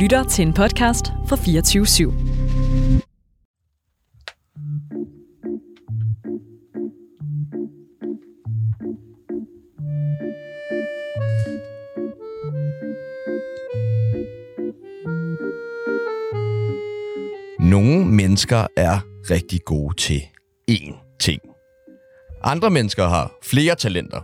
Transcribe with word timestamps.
lytter 0.00 0.24
til 0.24 0.46
en 0.46 0.52
podcast 0.52 1.06
fra 1.28 1.36
24 1.36 1.84
/7. 1.84 2.10
Nogle 17.70 18.06
mennesker 18.06 18.66
er 18.76 18.98
rigtig 19.30 19.60
gode 19.64 19.96
til 19.96 20.22
én 20.70 21.16
ting. 21.20 21.40
Andre 22.42 22.70
mennesker 22.70 23.08
har 23.08 23.32
flere 23.42 23.74
talenter. 23.74 24.20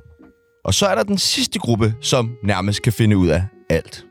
Og 0.65 0.75
så 0.75 0.87
er 0.87 0.95
der 0.95 1.03
den 1.03 1.19
sidste 1.19 1.59
gruppe, 1.59 1.95
som 2.01 2.37
nærmest 2.43 2.83
kan 2.83 2.93
finde 2.93 3.17
ud 3.17 3.29
af 3.29 3.45
alt. 3.71 4.07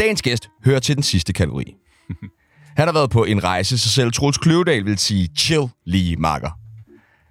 Dagens 0.00 0.22
gæst 0.22 0.48
hører 0.64 0.80
til 0.80 0.94
den 0.94 1.02
sidste 1.02 1.32
kategori. 1.32 1.74
Han 2.78 2.88
har 2.88 2.92
været 2.92 3.10
på 3.10 3.24
en 3.24 3.44
rejse, 3.44 3.78
så 3.78 3.88
selv 3.88 4.12
Troels 4.12 4.38
Kløvedal 4.38 4.84
vil 4.84 4.98
sige 4.98 5.28
chill 5.38 5.68
lige 5.86 6.16
makker. 6.16 6.50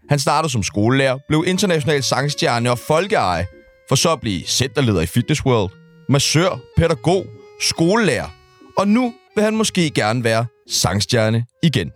Han 0.10 0.20
startede 0.20 0.52
som 0.52 0.64
skolelærer, 0.64 1.18
blev 1.28 1.44
international 1.48 2.04
sangstjerne 2.04 2.72
og 2.72 2.80
folkeeje, 2.80 3.46
for 3.90 3.96
så 3.96 4.12
at 4.12 4.20
blive 4.20 4.44
centerleder 4.46 5.02
i 5.02 5.06
Fitness 5.06 5.46
World, 5.46 5.72
massør, 6.10 6.60
pædagog, 6.78 7.26
skolelærer. 7.62 8.30
Og 8.78 8.88
nu 8.88 9.14
vil 9.36 9.44
han 9.44 9.56
måske 9.56 9.90
gerne 9.90 10.24
være 10.24 10.46
sangstjerne 10.70 11.46
igen. 11.64 11.92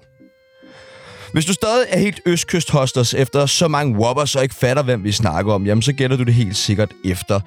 Hvis 1.33 1.45
du 1.45 1.53
stadig 1.53 1.85
er 1.89 1.99
helt 1.99 2.21
østkyst 2.25 2.71
hosters 2.71 3.13
efter 3.13 3.45
så 3.45 3.67
mange 3.67 3.97
wobbers 3.97 4.35
og 4.35 4.43
ikke 4.43 4.55
fatter, 4.55 4.83
hvem 4.83 5.03
vi 5.03 5.11
snakker 5.11 5.53
om, 5.53 5.65
jamen 5.65 5.81
så 5.81 5.93
gætter 5.93 6.17
du 6.17 6.23
det 6.23 6.33
helt 6.33 6.57
sikkert 6.57 6.91
efter 7.05 7.39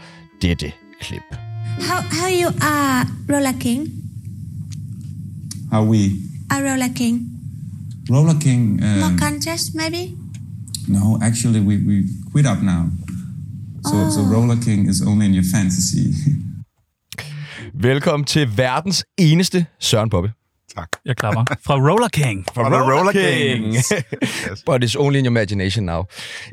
dette 0.43 0.73
klip. 1.01 1.46
How 1.81 2.01
how 2.03 2.27
you 2.29 2.49
are 2.63 3.07
Roller 3.29 3.53
King? 3.59 3.87
How 5.71 5.85
we 5.85 6.11
A 6.51 6.63
Roller 6.63 6.89
King? 6.95 7.21
Roller 8.11 8.39
King? 8.41 8.81
More 8.81 9.11
Um, 9.11 9.19
contest 9.19 9.75
maybe? 9.75 10.17
no, 10.89 11.19
actually, 11.23 11.61
we, 11.61 11.77
we 11.87 12.05
quit 12.33 12.47
up 12.47 12.63
now. 12.63 12.89
So, 13.85 14.11
so 14.11 14.21
Roller 14.23 14.57
King 14.63 14.89
is 14.89 15.03
only 15.03 15.27
in 15.27 15.35
your 15.35 15.45
fantasy. 15.55 16.15
Velkommen 17.83 18.25
til 18.25 18.49
verdens 18.57 19.05
eneste 19.19 19.67
Søren 19.81 20.11
Poppe. 20.11 20.29
Tak. 20.77 20.89
Jeg 21.05 21.17
klapper. 21.17 21.45
Fra 21.67 21.75
Roller 21.75 22.09
King. 22.09 22.47
Fra 22.55 22.69
The 22.69 22.93
Roller 22.93 23.13
Kings. 23.13 23.93
But 24.67 24.85
it's 24.85 24.97
only 24.99 25.19
in 25.19 25.25
your 25.25 25.31
imagination 25.31 25.85
now. 25.87 26.05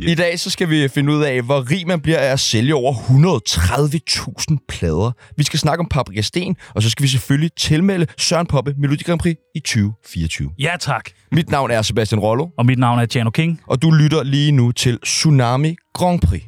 Yeah. 0.02 0.12
I 0.12 0.16
dag 0.16 0.40
så 0.40 0.50
skal 0.50 0.70
vi 0.70 0.88
finde 0.88 1.14
ud 1.14 1.24
af, 1.24 1.42
hvor 1.42 1.72
rig 1.72 1.88
man 1.88 2.02
bliver 2.02 2.18
af 2.20 2.32
at 2.32 2.40
sælge 2.40 2.76
over 2.76 2.94
130.000 2.94 4.66
plader. 4.70 5.12
Vi 5.38 5.44
skal 5.44 5.60
snakke 5.60 5.80
om 5.82 5.88
Paprika 5.90 6.22
Sten, 6.22 6.56
og 6.76 6.84
så 6.84 6.90
skal 6.90 7.04
vi 7.04 7.08
selvfølgelig 7.08 7.52
tilmelde 7.58 8.06
Søren 8.18 8.48
Poppe 8.48 8.74
Melodi 8.78 9.04
Grand 9.04 9.20
Prix 9.20 9.36
i 9.56 9.60
2024. 9.60 10.50
Ja, 10.60 10.72
tak. 10.80 11.10
Mit 11.32 11.50
navn 11.50 11.72
er 11.72 11.82
Sebastian 11.82 12.20
Rollo, 12.20 12.48
Og 12.58 12.66
mit 12.66 12.80
navn 12.80 13.00
er 13.00 13.06
Tjano 13.06 13.30
King. 13.30 13.62
og 13.68 13.82
du 13.82 13.92
lytter 13.92 14.24
lige 14.24 14.52
nu 14.52 14.72
til 14.72 15.00
Tsunami 15.04 15.76
Grand 15.94 16.20
Prix. 16.22 16.42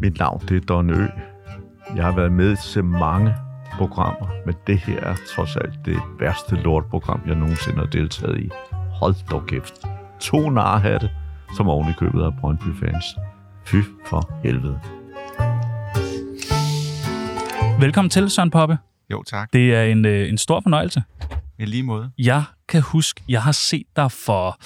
Mit 0.00 0.18
navn 0.18 0.42
det 0.48 0.56
er 0.56 0.60
Don 0.60 0.90
Ø. 0.90 1.06
Jeg 1.96 2.04
har 2.04 2.16
været 2.16 2.32
med 2.32 2.56
til 2.72 2.84
mange 2.84 3.34
programmer, 3.78 4.28
men 4.46 4.54
det 4.66 4.78
her 4.78 5.00
er 5.00 5.16
trods 5.34 5.56
alt 5.56 5.74
det 5.84 6.00
værste 6.20 6.56
lortprogram, 6.56 7.20
jeg 7.26 7.34
nogensinde 7.34 7.78
har 7.78 7.86
deltaget 7.86 8.40
i. 8.40 8.50
Hold 8.72 9.14
dog 9.30 9.46
kæft. 9.46 9.74
To 10.20 10.50
narhatte, 10.50 11.10
som 11.56 11.68
oven 11.68 11.88
i 11.88 11.92
købet 11.98 12.22
af 12.22 12.30
Brøndby-fans. 12.40 13.04
Fy 13.66 13.76
for 14.06 14.30
helvede. 14.44 14.80
Velkommen 17.80 18.10
til, 18.10 18.30
Søren 18.30 18.50
Poppe. 18.50 18.78
Jo, 19.10 19.22
tak. 19.22 19.52
Det 19.52 19.74
er 19.74 19.82
en, 19.82 20.04
øh, 20.04 20.28
en 20.28 20.38
stor 20.38 20.60
fornøjelse. 20.60 21.02
I 21.58 21.64
lige 21.64 21.82
måde. 21.82 22.10
Jeg 22.18 22.44
kan 22.68 22.82
huske, 22.82 23.22
jeg 23.28 23.42
har 23.42 23.52
set 23.52 23.86
dig 23.96 24.12
for 24.12 24.58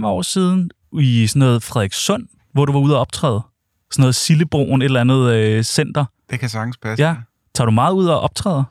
4-5 0.00 0.06
år 0.06 0.22
siden 0.22 0.70
i 1.00 1.26
sådan 1.26 1.40
noget 1.40 1.62
Frederikssund, 1.62 2.26
hvor 2.52 2.64
du 2.64 2.72
var 2.72 2.80
ude 2.80 2.94
og 2.94 3.00
optræde. 3.00 3.42
Sådan 3.90 4.02
noget 4.02 4.14
Sillebroen, 4.14 4.82
et 4.82 4.84
eller 4.84 5.00
andet 5.00 5.32
øh, 5.34 5.62
center. 5.62 6.04
Det 6.30 6.40
kan 6.40 6.48
sagtens 6.48 6.76
passe. 6.76 7.04
Ja. 7.04 7.16
Tager 7.54 7.66
du 7.66 7.70
meget 7.70 7.92
ud 7.92 8.06
og 8.06 8.20
optræder? 8.20 8.64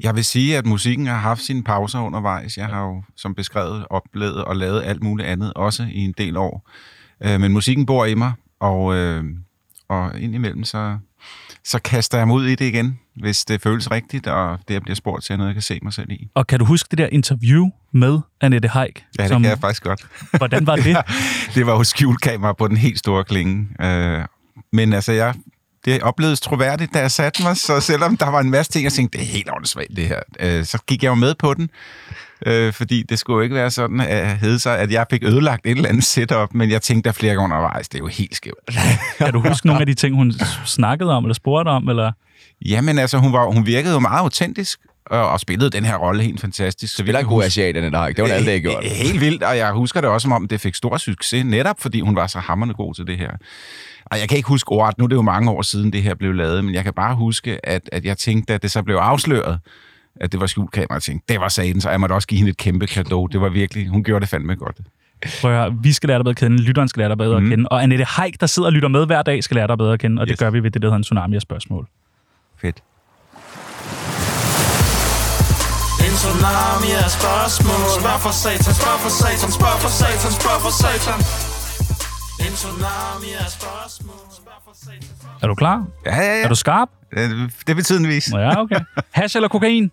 Jeg 0.00 0.14
vil 0.14 0.24
sige, 0.24 0.58
at 0.58 0.66
musikken 0.66 1.06
har 1.06 1.18
haft 1.18 1.40
sine 1.40 1.64
pauser 1.64 2.00
undervejs. 2.00 2.56
Jeg 2.56 2.66
har 2.66 2.84
jo, 2.84 3.02
som 3.16 3.34
beskrevet, 3.34 3.86
oplevet 3.90 4.44
og 4.44 4.56
lavet 4.56 4.82
alt 4.84 5.02
muligt 5.02 5.28
andet, 5.28 5.52
også 5.54 5.82
i 5.92 5.98
en 5.98 6.14
del 6.18 6.36
år. 6.36 6.70
Øh, 7.22 7.40
men 7.40 7.52
musikken 7.52 7.86
bor 7.86 8.04
i 8.04 8.14
mig, 8.14 8.32
og, 8.60 8.94
øh, 8.94 9.24
og 9.88 10.20
indimellem 10.20 10.64
så, 10.64 10.98
så 11.64 11.78
kaster 11.78 12.18
jeg 12.18 12.26
mig 12.26 12.36
ud 12.36 12.46
i 12.46 12.54
det 12.54 12.64
igen, 12.64 12.98
hvis 13.16 13.44
det 13.44 13.62
føles 13.62 13.90
rigtigt, 13.90 14.26
og 14.26 14.58
det, 14.68 14.74
jeg 14.74 14.82
bliver 14.82 14.96
spurgt 14.96 15.24
til, 15.24 15.32
er 15.32 15.36
noget, 15.36 15.48
jeg 15.48 15.54
kan 15.54 15.62
se 15.62 15.78
mig 15.82 15.92
selv 15.92 16.10
i. 16.10 16.28
Og 16.34 16.46
kan 16.46 16.58
du 16.58 16.64
huske 16.64 16.88
det 16.90 16.98
der 16.98 17.06
interview 17.06 17.68
med 17.92 18.18
Annette 18.40 18.68
Haik? 18.68 19.04
Ja, 19.18 19.22
det 19.22 19.28
som, 19.28 19.42
kan 19.42 19.50
jeg 19.50 19.58
faktisk 19.58 19.82
godt. 19.82 20.06
Hvordan 20.38 20.66
var 20.66 20.76
det? 20.76 20.96
det 21.54 21.66
var 21.66 21.72
jo 21.72 21.84
skjulkamera 21.84 22.52
på 22.52 22.68
den 22.68 22.76
helt 22.76 22.98
store 22.98 23.24
klinge. 23.24 23.68
Øh, 23.86 24.24
men 24.72 24.92
altså, 24.92 25.12
jeg, 25.12 25.34
det 25.84 26.02
oplevedes 26.02 26.40
troværdigt, 26.40 26.94
da 26.94 26.98
jeg 26.98 27.10
satte 27.10 27.42
mig, 27.42 27.56
så 27.56 27.80
selvom 27.80 28.16
der 28.16 28.30
var 28.30 28.40
en 28.40 28.50
masse 28.50 28.72
ting, 28.72 28.84
jeg 28.84 28.92
tænkte, 28.92 29.18
det 29.18 29.24
er 29.24 29.28
helt 29.32 29.50
åndssvagt 29.56 29.96
det 29.96 30.06
her, 30.06 30.20
øh, 30.40 30.64
så 30.64 30.78
gik 30.86 31.02
jeg 31.02 31.08
jo 31.08 31.14
med 31.14 31.34
på 31.34 31.54
den, 31.54 31.70
øh, 32.46 32.72
fordi 32.72 33.02
det 33.02 33.18
skulle 33.18 33.36
jo 33.36 33.40
ikke 33.42 33.54
være 33.54 33.70
sådan, 33.70 34.00
at 34.00 34.38
hed 34.38 34.58
sig, 34.58 34.78
at 34.78 34.92
jeg 34.92 35.06
fik 35.10 35.24
ødelagt 35.24 35.66
et 35.66 35.76
eller 35.76 35.88
andet 35.88 36.04
setup, 36.04 36.54
men 36.54 36.70
jeg 36.70 36.82
tænkte 36.82 37.08
der 37.08 37.12
flere 37.12 37.34
gange 37.34 37.44
undervejs, 37.44 37.88
det 37.88 37.98
er 37.98 38.02
jo 38.02 38.06
helt 38.06 38.36
skævt. 38.36 38.70
kan 39.18 39.32
du 39.32 39.40
huske 39.48 39.66
nogle 39.66 39.80
af 39.80 39.86
de 39.86 39.94
ting, 39.94 40.16
hun 40.16 40.32
snakkede 40.64 41.10
om, 41.10 41.24
eller 41.24 41.34
spurgte 41.34 41.68
om, 41.68 41.88
eller? 41.88 42.12
Jamen 42.66 42.98
altså, 42.98 43.18
hun, 43.18 43.32
var, 43.32 43.52
hun 43.52 43.66
virkede 43.66 43.94
jo 43.94 44.00
meget 44.00 44.20
autentisk, 44.20 44.80
og, 45.10 45.30
og 45.30 45.40
spillede 45.40 45.70
den 45.70 45.84
her 45.84 45.96
rolle 45.96 46.22
helt 46.22 46.40
fantastisk. 46.40 46.96
Så 46.96 47.02
vi 47.02 47.10
er 47.10 47.18
en 47.18 47.26
god 47.26 47.44
asiat, 47.44 47.74
den 47.74 47.92
der 47.92 48.06
Det 48.06 48.24
var 48.24 48.28
alt, 48.28 48.46
det 48.46 48.52
jeg 48.52 48.62
gjorde. 48.62 48.88
Helt 48.88 49.20
vildt, 49.20 49.42
og 49.42 49.56
jeg 49.56 49.72
husker 49.72 50.00
det 50.00 50.10
også, 50.10 50.22
som 50.22 50.32
om 50.32 50.48
det 50.48 50.60
fik 50.60 50.74
stor 50.74 50.96
succes, 50.96 51.44
netop 51.44 51.80
fordi 51.80 52.00
hun 52.00 52.16
var 52.16 52.26
så 52.26 52.38
hammerende 52.38 52.74
god 52.74 52.94
til 52.94 53.06
det 53.06 53.18
her. 53.18 53.30
Og 54.10 54.18
jeg 54.18 54.28
kan 54.28 54.36
ikke 54.36 54.48
huske 54.48 54.72
ordet, 54.72 54.98
nu 54.98 55.04
er 55.04 55.08
det 55.08 55.16
jo 55.16 55.22
mange 55.22 55.50
år 55.50 55.62
siden, 55.62 55.92
det 55.92 56.02
her 56.02 56.14
blev 56.14 56.32
lavet, 56.32 56.64
men 56.64 56.74
jeg 56.74 56.84
kan 56.84 56.92
bare 56.92 57.14
huske, 57.14 57.66
at, 57.66 57.88
at 57.92 58.04
jeg 58.04 58.18
tænkte, 58.18 58.54
at 58.54 58.62
det 58.62 58.70
så 58.70 58.82
blev 58.82 58.96
afsløret, 58.96 59.58
at 60.20 60.32
det 60.32 60.40
var 60.40 60.46
skjulkamera. 60.46 60.94
Jeg 60.94 61.02
tænkte, 61.02 61.32
det 61.32 61.40
var 61.40 61.48
sagen, 61.48 61.80
så 61.80 61.90
jeg 61.90 62.00
måtte 62.00 62.12
også 62.12 62.28
give 62.28 62.38
hende 62.38 62.50
et 62.50 62.56
kæmpe 62.56 62.86
kado. 62.86 63.26
Det 63.26 63.40
var 63.40 63.48
virkelig, 63.48 63.88
hun 63.88 64.04
gjorde 64.04 64.20
det 64.20 64.28
fandme 64.28 64.54
godt. 64.54 64.76
Prøv 65.40 65.52
at 65.52 65.58
høre, 65.58 65.74
vi 65.82 65.92
skal 65.92 66.08
lære 66.08 66.18
dig 66.18 66.24
bedre 66.24 66.30
at 66.30 66.36
kende, 66.36 66.62
lytteren 66.62 66.88
skal 66.88 67.00
lære 67.00 67.08
dig 67.08 67.18
bedre 67.18 67.40
mm. 67.40 67.46
at 67.46 67.50
kende, 67.50 67.68
og 67.68 67.82
Annette 67.82 68.04
Haik, 68.04 68.40
der 68.40 68.46
sidder 68.46 68.66
og 68.66 68.72
lytter 68.72 68.88
med 68.88 69.06
hver 69.06 69.22
dag, 69.22 69.44
skal 69.44 69.54
lære 69.54 69.66
dig 69.66 69.78
bedre 69.78 69.92
at 69.92 70.00
kende, 70.00 70.20
og 70.22 70.26
yes. 70.26 70.30
det 70.30 70.38
gør 70.38 70.50
vi 70.50 70.62
ved 70.62 70.70
det, 70.70 70.82
der 70.82 70.88
hedder 70.88 70.96
en 70.96 71.02
tsunami 71.02 71.36
af 71.36 71.42
spørgsmål. 71.42 71.88
Fedt. 72.60 72.82
En 76.06 76.14
tsunami 76.20 76.90
af 77.04 77.10
spørgsmål 77.18 77.82
Spørg 78.00 78.20
for 78.20 78.34
satan, 78.42 78.74
spørg 78.80 78.98
for 79.04 79.12
satan, 79.22 79.50
spørg 79.58 79.76
for 79.84 79.92
satan, 80.00 80.32
spørg 80.40 80.60
for 80.64 80.72
satan 80.82 81.47
En 82.48 82.54
tsunami 82.54 83.32
af 83.40 83.50
spørgsmål 83.50 84.14
Er 85.42 85.46
du 85.46 85.54
klar? 85.54 85.86
Ja, 86.06 86.16
ja, 86.16 86.22
ja. 86.22 86.44
Er 86.44 86.48
du 86.48 86.54
skarp? 86.54 86.88
Det, 87.14 87.52
det 87.66 87.76
vil 87.76 87.84
tiden 87.84 88.08
vise. 88.08 88.30
Nå 88.30 88.38
ja, 88.38 88.60
okay. 88.60 88.80
Hash 89.10 89.36
eller 89.36 89.48
kokain? 89.48 89.90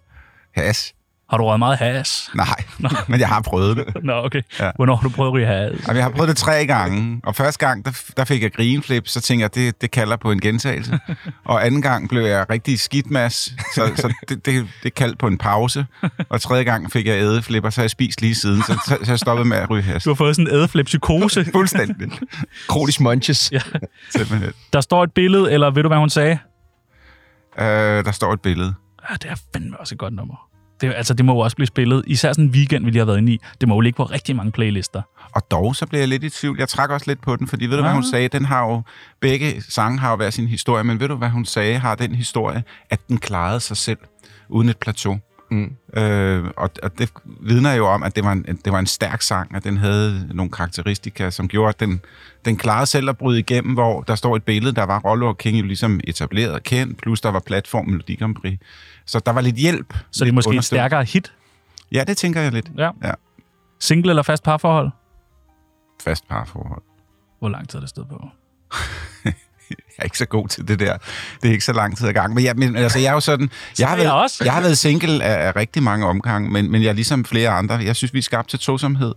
Hash. 0.56 0.94
Har 1.30 1.38
du 1.38 1.44
røget 1.44 1.60
meget 1.60 1.78
hash? 1.78 2.36
Nej, 2.36 2.64
men 3.08 3.20
jeg 3.20 3.28
har 3.28 3.42
prøvet 3.42 3.78
det. 3.78 4.04
Nå, 4.04 4.14
okay. 4.14 4.42
Ja. 4.60 4.72
Hvornår 4.76 4.96
har 4.96 5.04
du 5.04 5.10
prøvet 5.10 5.30
at 5.30 5.34
ryge 5.34 5.46
hash? 5.48 5.88
Jamen, 5.88 5.98
jeg 5.98 6.06
har 6.06 6.12
prøvet 6.12 6.30
det 6.30 6.38
tre 6.38 6.66
gange, 6.66 7.22
og 7.24 7.36
første 7.36 7.68
gang, 7.68 7.86
der, 7.86 7.92
der 8.18 8.26
fik 8.26 8.44
jeg 8.44 8.54
grinflip, 8.54 9.08
så 9.08 9.22
tænkte 9.22 9.42
jeg, 9.42 9.56
det, 9.56 9.82
det 9.82 9.92
kalder 9.92 10.18
på 10.18 10.32
en 10.32 10.42
gentagelse. 10.42 11.00
Og 11.46 11.66
anden 11.66 11.82
gang 11.82 12.10
blev 12.10 12.22
jeg 12.22 12.46
rigtig 12.50 12.80
skidt 12.80 13.12
mas, 13.12 13.34
så, 13.76 13.92
så 13.96 14.14
det, 14.30 14.46
det, 14.46 14.68
det 14.84 14.96
kaldte 14.96 15.18
på 15.18 15.28
en 15.28 15.38
pause. 15.38 15.86
Og 16.30 16.42
tredje 16.42 16.64
gang 16.64 16.92
fik 16.92 17.08
jeg 17.08 17.18
ædeflip, 17.18 17.64
og 17.64 17.74
så 17.74 17.82
har 17.82 17.84
jeg 17.84 17.90
spist 17.90 18.22
lige 18.22 18.36
siden, 18.36 18.64
så, 18.64 18.80
så, 18.88 18.98
så 19.04 19.12
jeg 19.12 19.20
stoppede 19.20 19.50
med 19.50 19.58
at 19.58 19.70
ryge 19.70 19.84
hash. 19.84 20.06
Du 20.06 20.10
har 20.10 20.16
fået 20.16 20.36
sådan 20.36 20.48
en 20.52 20.56
ædeflip-psykose. 20.56 21.46
Fuldstændig. 21.54 22.12
Kronisk 22.68 23.02
munches. 23.02 23.52
ja. 23.52 23.60
Simpelthen. 24.10 24.52
Der 24.74 24.82
står 24.82 25.04
et 25.04 25.12
billede, 25.12 25.52
eller 25.52 25.72
ved 25.72 25.84
du, 25.84 25.90
hvad 25.90 25.98
hun 25.98 26.10
sagde? 26.10 26.38
Øh, 27.60 27.66
der 28.06 28.12
står 28.12 28.34
et 28.34 28.42
billede. 28.42 28.74
Ja, 29.10 29.16
det 29.16 29.32
er 29.32 29.36
fandme 29.54 29.80
også 29.80 29.96
et 29.96 30.00
godt 30.00 30.14
nummer. 30.14 30.36
Det, 30.82 30.94
altså, 30.96 31.14
det 31.14 31.26
må 31.26 31.34
jo 31.34 31.40
også 31.40 31.56
blive 31.56 31.68
spillet. 31.68 32.04
Især 32.08 32.34
sådan 32.34 32.46
en 32.46 32.52
weekend, 32.52 32.86
vi 32.86 32.92
lige 32.92 33.00
har 33.00 33.06
været 33.06 33.18
inde 33.18 33.34
i. 33.34 33.40
Det 33.62 33.70
må 33.70 33.76
jo 33.76 33.80
ligge 33.80 33.98
på 33.98 34.04
rigtig 34.04 34.36
mange 34.36 34.52
playlister. 34.52 35.02
Og 35.36 35.52
dog, 35.52 35.76
så 35.76 35.86
blev 35.86 36.00
jeg 36.00 36.08
lidt 36.08 36.24
i 36.24 36.30
tvivl. 36.30 36.56
Jeg 36.60 36.70
trak 36.70 36.90
også 36.90 37.06
lidt 37.08 37.22
på 37.22 37.36
den, 37.36 37.48
fordi 37.48 37.66
ved 37.66 37.78
du, 37.78 37.84
hvad 37.84 37.94
hun 37.94 38.04
sagde? 38.04 38.28
Den 38.28 38.46
har 38.46 38.66
jo, 38.68 38.82
begge 39.20 39.62
sange 39.70 40.00
har 40.00 40.10
jo 40.10 40.16
hver 40.16 40.30
sin 40.30 40.48
historie, 40.48 40.84
men 40.84 41.00
ved 41.00 41.08
du, 41.08 41.16
hvad 41.16 41.30
hun 41.30 41.46
sagde 41.46 41.80
har 41.80 41.96
den 41.96 42.16
historie, 42.16 42.64
at 42.90 43.00
den 43.08 43.18
klarede 43.18 43.60
sig 43.60 43.78
selv 43.78 44.00
uden 44.50 44.70
et 44.70 44.78
plateau. 44.78 45.20
Mm. 45.52 45.76
Øh, 45.98 46.44
og, 46.58 46.70
og 46.84 46.98
det 47.00 47.12
vidner 47.42 47.74
jo 47.74 47.88
om, 47.88 48.04
at 48.04 48.16
det 48.16 48.24
var, 48.24 48.32
en, 48.32 48.44
det 48.66 48.74
var 48.74 48.80
en 48.80 48.86
stærk 48.86 49.22
sang, 49.22 49.56
at 49.56 49.64
den 49.64 49.78
havde 49.78 50.30
nogle 50.34 50.52
karakteristika, 50.52 51.30
som 51.30 51.48
gjorde, 51.48 51.70
at 51.70 51.80
den, 51.80 52.02
den 52.46 52.58
klarede 52.58 52.86
selv 52.86 53.10
at 53.10 53.18
bryde 53.18 53.40
igennem, 53.40 53.74
hvor 53.74 54.02
der 54.02 54.16
står 54.16 54.36
et 54.36 54.44
billede, 54.44 54.76
der 54.76 54.84
var 54.84 55.00
Rollo 55.00 55.28
og 55.28 55.38
King 55.38 55.58
jo 55.58 55.66
ligesom 55.66 56.00
etableret 56.04 56.52
og 56.52 56.64
kendt, 56.64 56.98
plus 56.98 57.22
der 57.22 57.32
var 57.32 57.40
platform 57.40 57.86
Melodi 57.86 58.16
Grand 58.16 58.36
Prix. 58.36 58.60
Så 59.06 59.20
der 59.20 59.32
var 59.32 59.42
lidt 59.42 59.56
hjælp. 59.56 59.94
Så 60.12 60.26
det 60.26 60.30
er 60.32 60.34
måske 60.34 60.50
et 60.50 60.52
understøt- 60.54 60.64
stærkere 60.78 61.04
hit. 61.04 61.34
Ja, 61.92 62.04
det 62.04 62.18
tænker 62.18 62.42
jeg 62.42 62.52
lidt. 62.52 62.72
Ja. 62.78 62.92
Ja. 63.04 63.12
Single 63.80 64.10
eller 64.12 64.24
fast 64.24 64.44
parforhold? 64.44 64.90
Fast 66.04 66.28
parforhold. 66.28 66.84
Hvor 67.40 67.50
lang 67.50 67.70
tid 67.70 67.78
er 67.78 67.82
det 67.82 67.90
stået 67.90 68.08
på? 68.10 68.28
Jeg 69.70 69.78
er 69.98 70.04
ikke 70.04 70.18
så 70.18 70.26
god 70.26 70.48
til 70.48 70.68
det 70.68 70.80
der. 70.80 70.98
Det 71.42 71.48
er 71.48 71.52
ikke 71.52 71.66
så 71.66 71.74
lang 71.74 71.98
tid 71.98 72.08
ad 72.08 72.14
gang. 72.14 72.34
Men, 72.34 72.44
jeg, 72.44 72.56
men 72.56 72.76
altså, 72.76 73.00
jeg 73.00 73.08
er 73.08 73.14
jo 73.14 73.20
sådan... 73.20 73.50
Jeg 73.80 73.88
har, 73.88 73.96
jeg 73.96 74.06
været, 74.06 74.22
også. 74.22 74.44
jeg 74.44 74.54
har 74.54 74.62
været 74.62 74.78
single 74.78 75.24
af, 75.24 75.48
af 75.48 75.56
rigtig 75.56 75.84
mange 75.84 76.06
omgange, 76.06 76.50
men, 76.52 76.72
men 76.72 76.82
jeg 76.82 76.90
er 76.90 76.94
ligesom 76.94 77.26
flere 77.26 77.50
andre. 77.50 77.76
Jeg 77.76 77.96
synes, 77.96 78.14
vi 78.14 78.18
er 78.18 78.24
skabt 78.24 78.50
til 78.50 78.60
tosomhed, 78.60 79.14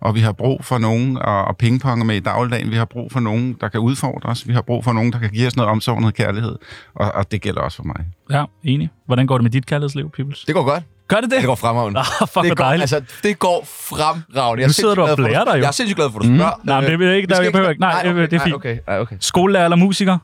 og 0.00 0.14
vi 0.14 0.20
har 0.20 0.32
brug 0.32 0.64
for 0.64 0.78
nogen 0.78 1.18
og, 1.18 1.44
og 1.44 1.56
pingponge 1.56 2.04
med 2.04 2.16
i 2.16 2.20
dagligdagen. 2.20 2.70
Vi 2.70 2.76
har 2.76 2.84
brug 2.84 3.12
for 3.12 3.20
nogen, 3.20 3.56
der 3.60 3.68
kan 3.68 3.80
udfordre 3.80 4.28
os. 4.28 4.48
Vi 4.48 4.52
har 4.52 4.62
brug 4.62 4.84
for 4.84 4.92
nogen, 4.92 5.12
der 5.12 5.18
kan 5.18 5.30
give 5.30 5.46
os 5.46 5.56
noget 5.56 5.70
omsorg 5.70 5.94
og 5.94 6.00
noget 6.00 6.14
kærlighed. 6.14 6.56
Og, 6.94 7.12
og 7.12 7.30
det 7.32 7.42
gælder 7.42 7.60
også 7.60 7.76
for 7.76 7.84
mig. 7.84 8.06
Ja, 8.30 8.44
enig. 8.64 8.90
Hvordan 9.06 9.26
går 9.26 9.38
det 9.38 9.42
med 9.42 9.50
dit 9.50 9.66
kærlighedsliv, 9.66 10.10
Peoples? 10.10 10.44
Det 10.44 10.54
går 10.54 10.64
godt. 10.64 10.84
Gør 11.08 11.20
det 11.20 11.30
det? 11.30 11.38
Det 11.38 11.46
går 11.46 11.54
fremragende. 11.54 12.00
Ah, 12.00 12.06
fuck, 12.28 12.44
det 12.44 12.56
går, 12.56 12.64
dejligt. 12.64 12.80
altså, 12.92 13.02
det 13.22 13.38
går 13.38 13.64
fremragende. 13.64 14.60
Jeg 14.60 14.68
Nu 14.68 14.72
sidder 14.72 14.94
du 14.94 15.02
og 15.02 15.16
blærer 15.16 15.44
dig 15.44 15.52
jo. 15.54 15.58
Jeg 15.58 15.66
er 15.66 15.70
sindssygt 15.70 15.96
glad 15.96 16.10
for, 16.10 16.18
at 16.18 16.24
du 16.24 16.34
spørger. 16.36 16.60
Nej, 16.64 16.80
men 16.80 17.00
det 17.00 17.08
er 17.08 17.12
ikke, 17.14 17.28
der, 17.28 17.42
jeg 17.42 17.52
behøver 17.52 17.70
ikke. 17.70 17.80
Nej, 17.80 18.02
okay, 18.06 18.22
det 18.22 18.32
er 18.32 18.38
fint. 18.38 18.44
Nej, 18.46 18.52
okay, 18.54 18.78
nej, 18.86 18.98
okay. 19.00 19.16
Skolelærer 19.20 19.64
eller 19.64 19.76
musiker? 19.76 20.18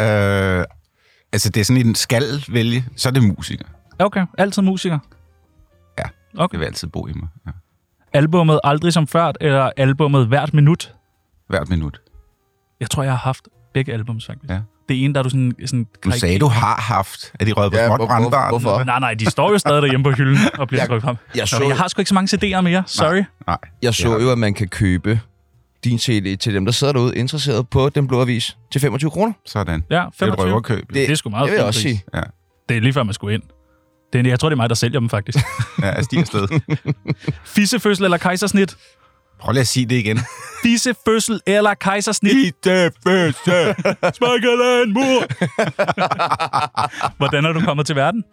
Øh, 0.00 0.64
altså, 1.32 1.48
det 1.50 1.60
er 1.60 1.64
sådan 1.64 1.86
en 1.86 1.94
skal 1.94 2.44
vælge, 2.48 2.84
så 2.96 3.08
er 3.08 3.12
det 3.12 3.22
musiker. 3.22 3.64
Okay, 3.98 4.26
altid 4.38 4.62
musiker. 4.62 4.98
Ja, 5.98 6.04
Okay. 6.38 6.52
det 6.52 6.60
vil 6.60 6.66
altid 6.66 6.88
bo 6.88 7.06
i 7.06 7.12
mig. 7.12 7.28
Ja. 7.46 7.50
Albummet 8.12 8.60
Aldrig 8.64 8.92
som 8.92 9.06
før, 9.06 9.32
eller 9.40 9.70
albummet 9.76 10.26
Hvert 10.26 10.54
Minut? 10.54 10.94
Hvert 11.48 11.68
minut. 11.68 12.00
Jeg 12.80 12.90
tror, 12.90 13.02
jeg 13.02 13.12
har 13.12 13.18
haft 13.18 13.48
begge 13.74 13.92
albums, 13.92 14.26
faktisk. 14.26 14.50
Ja. 14.50 14.60
Det 14.88 15.04
ene, 15.04 15.14
der 15.14 15.20
er 15.20 15.22
du 15.22 15.28
sådan... 15.30 15.52
sådan 15.66 15.86
Du 16.04 16.10
sagde, 16.10 16.38
du 16.38 16.46
har 16.46 16.80
haft. 16.80 17.32
Er 17.40 17.44
de 17.44 17.52
røget 17.52 17.72
på 17.72 17.78
Ja, 17.78 17.86
hvor- 17.86 17.96
hvor- 17.96 18.48
hvorfor? 18.48 18.84
Nej, 18.84 19.00
nej, 19.00 19.14
de 19.14 19.30
står 19.30 19.50
jo 19.50 19.58
stadig 19.58 19.82
derhjemme 19.82 20.04
på 20.04 20.10
hylden 20.10 20.38
og 20.58 20.68
bliver 20.68 20.86
trykket 20.86 21.02
frem. 21.02 21.16
jeg 21.34 21.48
Så 21.48 21.64
jeg 21.68 21.76
har 21.76 21.88
sgu 21.88 22.00
ikke 22.00 22.08
så 22.08 22.14
mange 22.14 22.36
CD'er 22.56 22.60
mere. 22.60 22.82
Sorry. 22.86 23.22
Nej. 23.46 23.56
Jeg 23.82 23.94
så 23.94 24.18
jo, 24.18 24.30
at 24.30 24.38
man 24.38 24.54
kan 24.54 24.68
købe 24.68 25.20
din 25.84 25.98
CD 25.98 26.36
til 26.38 26.54
dem, 26.54 26.64
der 26.64 26.72
sidder 26.72 26.92
derude 26.92 27.16
interesseret 27.16 27.68
på 27.68 27.88
Den 27.88 28.08
Blå 28.08 28.20
Avis 28.20 28.56
til 28.72 28.80
25 28.80 29.10
kroner. 29.10 29.32
Sådan. 29.46 29.84
Ja, 29.90 29.94
Det 29.96 30.02
er 30.02 30.06
et 30.06 30.14
25. 30.18 30.46
røverkøb. 30.46 30.92
Det 30.94 31.10
er 31.10 31.14
sgu 31.14 31.30
meget 31.30 31.44
Det 31.44 31.52
vil 31.52 31.58
jeg 31.58 31.66
også 31.66 31.80
sige. 31.80 32.02
Ja, 32.14 32.20
Det 32.68 32.76
er 32.76 32.80
lige 32.80 32.92
før, 32.92 33.02
man 33.02 33.14
skulle 33.14 33.34
ind. 33.34 33.42
Det 34.12 34.26
er, 34.26 34.30
jeg 34.30 34.40
tror, 34.40 34.48
det 34.48 34.54
er 34.54 34.56
mig, 34.56 34.68
der 34.68 34.74
sælger 34.74 35.00
dem, 35.00 35.08
faktisk. 35.08 35.38
ja 35.82 35.86
jeg 35.94 36.04
stiger 36.04 36.20
afsted. 36.22 36.48
Fissefødsel 37.54 38.04
eller 38.04 38.16
kejsersnit? 38.18 38.76
Prøv 39.42 39.52
lige 39.52 39.60
at 39.60 39.68
sige 39.68 39.86
det 39.86 39.96
igen. 39.96 40.18
Fissefødsel 40.62 41.40
eller 41.46 41.74
kejsersnit? 41.74 42.32
Fisse. 42.34 43.74
Smækker 44.14 44.82
en 44.84 44.92
mur! 44.92 45.24
Hvordan 47.18 47.44
er 47.44 47.52
du 47.52 47.60
kommet 47.60 47.86
til 47.86 47.96
verden? 47.96 48.24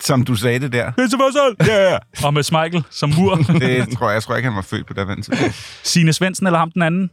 Som 0.00 0.24
du 0.24 0.34
sagde 0.34 0.58
det 0.58 0.72
der. 0.72 0.92
Fissefødsel! 0.98 1.66
Ja. 1.66 1.90
Yeah. 1.90 2.00
Og 2.24 2.34
med 2.34 2.42
Smeichel 2.42 2.84
som 2.90 3.12
mur. 3.18 3.34
Det 3.60 3.98
tror 3.98 4.08
jeg, 4.08 4.14
jeg 4.14 4.22
tror 4.22 4.36
ikke, 4.36 4.48
han 4.48 4.56
var 4.56 4.62
født 4.62 4.86
på 4.86 4.92
det 4.92 5.08
vand. 5.08 5.52
Signe 5.82 6.12
Svendsen 6.12 6.46
eller 6.46 6.58
ham 6.58 6.70
den 6.70 6.82
anden? 6.82 7.10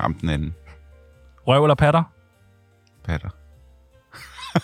Ham 0.00 0.14
den 0.14 0.28
anden. 0.28 0.54
Røv 1.46 1.64
eller 1.64 1.74
patter? 1.74 2.02
Patter. 3.04 3.28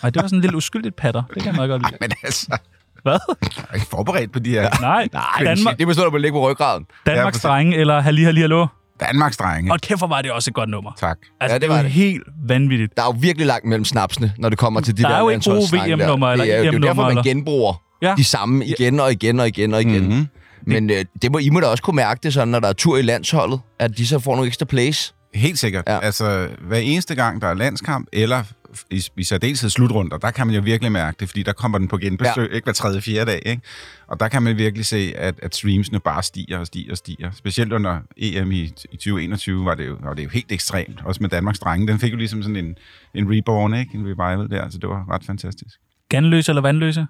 Nej, 0.03 0.09
det 0.09 0.21
var 0.21 0.27
sådan 0.27 0.37
en 0.37 0.41
lille 0.41 0.57
uskyldigt 0.57 0.95
patter. 0.95 1.23
Det 1.33 1.43
kan 1.43 1.45
jeg 1.45 1.55
meget 1.55 1.69
godt 1.69 1.81
lide. 1.81 1.97
Men 2.01 2.11
altså, 2.23 2.57
Hvad? 3.03 3.19
jeg 3.57 3.63
er 3.69 3.73
ikke 3.75 3.87
forberedt 3.87 4.31
på 4.33 4.39
de 4.39 4.49
her 4.49 4.69
Nej, 4.81 5.07
Danmark, 5.45 5.77
Det 5.79 5.87
består 5.87 6.03
du 6.03 6.09
på 6.09 6.15
at 6.15 6.21
ligge 6.21 6.35
på 6.35 6.49
ryggraden. 6.51 6.85
Danmarks 7.05 7.41
drenge 7.41 7.77
eller 7.77 7.99
Halli 8.01 8.23
Halli 8.23 8.41
Hallo? 8.41 8.67
Danmarks 8.99 9.37
drenge. 9.37 9.71
Og 9.71 9.79
kæft, 9.81 9.99
hvor 9.99 10.07
var 10.07 10.21
det 10.21 10.31
også 10.31 10.49
et 10.51 10.55
godt 10.55 10.69
nummer. 10.69 10.91
Tak. 10.99 11.17
Altså, 11.41 11.53
Ja, 11.53 11.53
det, 11.53 11.61
det 11.61 11.69
var 11.69 11.77
jo 11.77 11.83
det. 11.83 11.91
helt 11.91 12.23
vanvittigt. 12.47 12.93
Der 12.97 13.01
er 13.03 13.05
jo 13.07 13.15
virkelig 13.19 13.47
langt 13.47 13.65
mellem 13.65 13.85
snapsene, 13.85 14.33
når 14.37 14.49
det 14.49 14.57
kommer 14.57 14.81
til 14.81 14.97
de 14.97 15.01
Der 15.03 15.07
der 15.09 15.15
er 15.15 15.19
jo 15.19 15.29
ikke 15.29 15.49
gode. 15.49 15.61
VM-numre 15.71 16.31
eller 16.31 16.45
Det 16.45 16.53
er 16.53 16.57
jo- 16.57 16.61
Det 16.63 16.67
er 16.67 16.71
jo 16.71 16.77
EM-numre, 16.77 16.87
derfor, 16.87 17.13
man 17.13 17.23
genbruger 17.23 17.81
Ja. 18.01 18.13
de 18.17 18.23
samme 18.23 18.65
igen 18.65 18.99
og 18.99 19.11
igen 19.11 19.39
og 19.39 19.47
igen 19.47 19.73
og 19.73 19.81
igen. 19.81 20.03
Mhm. 20.09 20.27
Men 20.65 20.89
øh, 20.89 21.05
det 21.21 21.31
må, 21.31 21.37
I 21.37 21.49
må 21.49 21.59
da 21.59 21.65
også 21.67 21.83
kunne 21.83 21.95
mærke 21.95 22.19
det 22.23 22.33
sådan, 22.33 22.47
når 22.47 22.59
der 22.59 22.67
er 22.67 22.73
tur 22.73 22.97
i 22.97 23.01
landsholdet, 23.01 23.59
at 23.79 23.97
de 23.97 24.07
så 24.07 24.19
får 24.19 24.31
nogle 24.35 24.47
ekstra 24.47 24.65
plays. 24.65 25.13
Helt 25.33 25.59
sikkert. 25.59 25.83
Ja. 25.87 25.99
Altså, 25.99 26.49
hver 26.59 26.77
eneste 26.77 27.15
gang, 27.15 27.41
der 27.41 27.47
er 27.47 27.53
landskamp, 27.53 28.07
eller 28.13 28.43
i, 28.89 29.03
i 29.17 29.23
særdeleshed 29.23 29.69
slutrunder, 29.69 30.17
der 30.17 30.31
kan 30.31 30.47
man 30.47 30.55
jo 30.55 30.61
virkelig 30.61 30.91
mærke 30.91 31.17
det, 31.19 31.29
fordi 31.29 31.43
der 31.43 31.53
kommer 31.53 31.77
den 31.77 31.87
på 31.87 31.97
genbesøg, 31.97 32.49
ja. 32.49 32.55
ikke 32.55 32.65
hver 32.65 32.73
tredje, 32.73 33.01
fjerde 33.01 33.31
dag, 33.31 33.41
ikke? 33.45 33.61
Og 34.07 34.19
der 34.19 34.27
kan 34.27 34.43
man 34.43 34.57
virkelig 34.57 34.85
se, 34.85 35.13
at, 35.17 35.35
at 35.41 35.55
streamsene 35.55 35.99
bare 35.99 36.23
stiger 36.23 36.57
og 36.57 36.67
stiger 36.67 36.91
og 36.91 36.97
stiger. 36.97 37.31
Specielt 37.31 37.73
under 37.73 37.99
EM 38.17 38.51
i, 38.51 38.61
i 38.63 38.69
2021 38.69 39.65
var 39.65 39.75
det, 39.75 39.87
jo, 39.87 39.97
var 40.03 40.13
det 40.13 40.23
jo 40.23 40.29
helt 40.29 40.51
ekstremt, 40.51 41.01
også 41.03 41.23
med 41.23 41.29
Danmarks 41.29 41.59
drenge. 41.59 41.87
Den 41.87 41.99
fik 41.99 42.11
jo 42.11 42.17
ligesom 42.17 42.43
sådan 42.43 42.55
en, 42.55 42.75
en 43.13 43.37
reborn, 43.37 43.73
ikke? 43.73 43.95
En 43.95 44.05
revival 44.05 44.49
der, 44.49 44.69
så 44.69 44.77
det 44.77 44.89
var 44.89 45.05
ret 45.11 45.25
fantastisk. 45.25 45.79
Ganløse 46.09 46.51
eller 46.51 46.61
vandløse? 46.61 47.07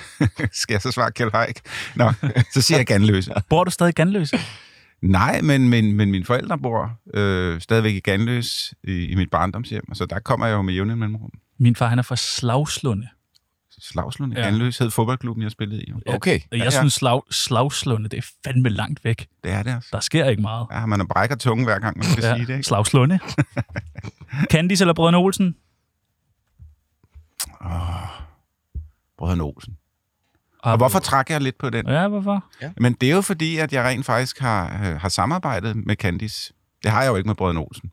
Skal 0.52 0.74
jeg 0.74 0.82
så 0.82 0.90
svare 0.90 1.12
Kjeld 1.12 1.30
Haik? 1.32 1.60
Nå, 1.94 2.12
så 2.52 2.62
siger 2.62 2.78
jeg 2.78 2.86
ganløse. 2.86 3.32
Bor 3.48 3.64
du 3.64 3.70
stadig 3.70 3.94
ganløse? 3.94 4.38
Nej, 5.02 5.40
men, 5.40 5.68
men, 5.68 5.92
men 5.92 6.10
mine 6.10 6.24
forældre 6.24 6.58
bor 6.58 6.92
øh, 7.14 7.60
stadigvæk 7.60 7.94
i 7.94 8.00
Ganløs 8.00 8.74
i, 8.84 9.04
i 9.04 9.14
mit 9.14 9.30
barndomshjem, 9.30 9.94
så 9.94 10.06
der 10.06 10.18
kommer 10.18 10.46
jeg 10.46 10.54
jo 10.54 10.62
med 10.62 10.74
jævne 10.74 10.96
mellemrum. 10.96 11.30
Min 11.58 11.76
far, 11.76 11.88
han 11.88 11.98
er 11.98 12.02
fra 12.02 12.16
Slagslunde. 12.16 13.08
Slagslund 13.82 14.32
i 14.32 14.36
Ja. 14.36 14.42
Ganløs 14.42 14.78
hed 14.78 14.90
fodboldklubben, 14.90 15.42
jeg 15.42 15.50
spillede 15.50 15.82
i. 15.82 15.90
jo. 15.90 16.00
Ja. 16.06 16.14
Okay. 16.14 16.40
Jeg 16.52 16.58
Ja, 16.58 16.70
synes, 16.70 16.92
slag, 16.92 17.22
Slagslunde, 17.30 18.08
det 18.08 18.18
er 18.18 18.26
fandme 18.44 18.68
langt 18.68 19.04
væk. 19.04 19.28
Det 19.44 19.52
er 19.52 19.62
det 19.62 19.70
altså. 19.70 19.88
Der 19.92 20.00
sker 20.00 20.28
ikke 20.28 20.42
meget. 20.42 20.66
Ja, 20.72 20.86
man 20.86 21.08
brækker 21.08 21.36
tungen 21.36 21.64
hver 21.66 21.78
gang, 21.78 21.96
man 21.98 22.06
skal 22.06 22.24
ja. 22.24 22.34
sige 22.36 22.46
det. 22.46 22.52
Ikke? 22.52 22.62
Slagslunde. 22.66 23.18
Candice 24.52 24.82
eller 24.84 24.94
Brødrene 24.94 25.16
Olsen? 25.18 25.56
Brødrene 29.18 29.42
Olsen. 29.42 29.76
Og 30.62 30.76
hvorfor 30.76 30.98
trækker 30.98 31.34
jeg 31.34 31.40
lidt 31.40 31.58
på 31.58 31.70
den? 31.70 31.88
Ja, 31.88 32.08
hvorfor? 32.08 32.44
Men 32.80 32.92
det 32.92 33.10
er 33.10 33.14
jo 33.14 33.20
fordi, 33.20 33.56
at 33.56 33.72
jeg 33.72 33.84
rent 33.84 34.06
faktisk 34.06 34.40
har, 34.40 34.80
øh, 34.84 35.00
har 35.00 35.08
samarbejdet 35.08 35.76
med 35.86 35.96
Candice. 35.96 36.52
Det 36.82 36.90
har 36.90 37.02
jeg 37.02 37.10
jo 37.10 37.16
ikke 37.16 37.26
med 37.26 37.34
Brødrene 37.34 37.60
Olsen. 37.60 37.90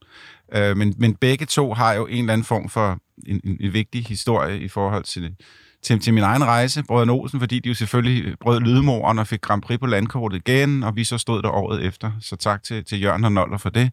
Øh, 0.54 0.78
men, 0.78 0.94
men 0.98 1.16
begge 1.16 1.46
to 1.46 1.74
har 1.74 1.94
jo 1.94 2.06
en 2.06 2.20
eller 2.20 2.34
anden 2.34 2.46
form 2.46 2.70
for 2.70 2.98
en, 3.28 3.42
en, 3.44 3.58
en 3.60 3.74
vigtig 3.74 4.06
historie 4.06 4.60
i 4.60 4.68
forhold 4.68 5.04
til, 5.04 5.36
til, 5.84 6.00
til 6.00 6.14
min 6.14 6.24
egen 6.24 6.44
rejse. 6.46 6.84
Brødrene 6.84 7.12
Olsen, 7.12 7.40
fordi 7.40 7.60
de 7.60 7.70
jo 7.70 7.76
selvfølgelig 7.76 8.40
brød 8.40 8.60
lydmoren 8.60 9.20
og 9.20 9.28
fik 9.28 9.42
Grand 9.42 9.62
Prix 9.62 9.80
på 9.80 9.86
landkortet 9.86 10.38
igen, 10.38 10.84
og 10.84 10.96
vi 10.96 11.04
så 11.04 11.18
stod 11.18 11.42
der 11.42 11.50
året 11.50 11.86
efter. 11.86 12.12
Så 12.22 12.36
tak 12.36 12.64
til, 12.64 12.86
til 12.86 13.02
Jørgen 13.02 13.24
og 13.24 13.32
Noller 13.32 13.58
for 13.58 13.70
det. 13.70 13.92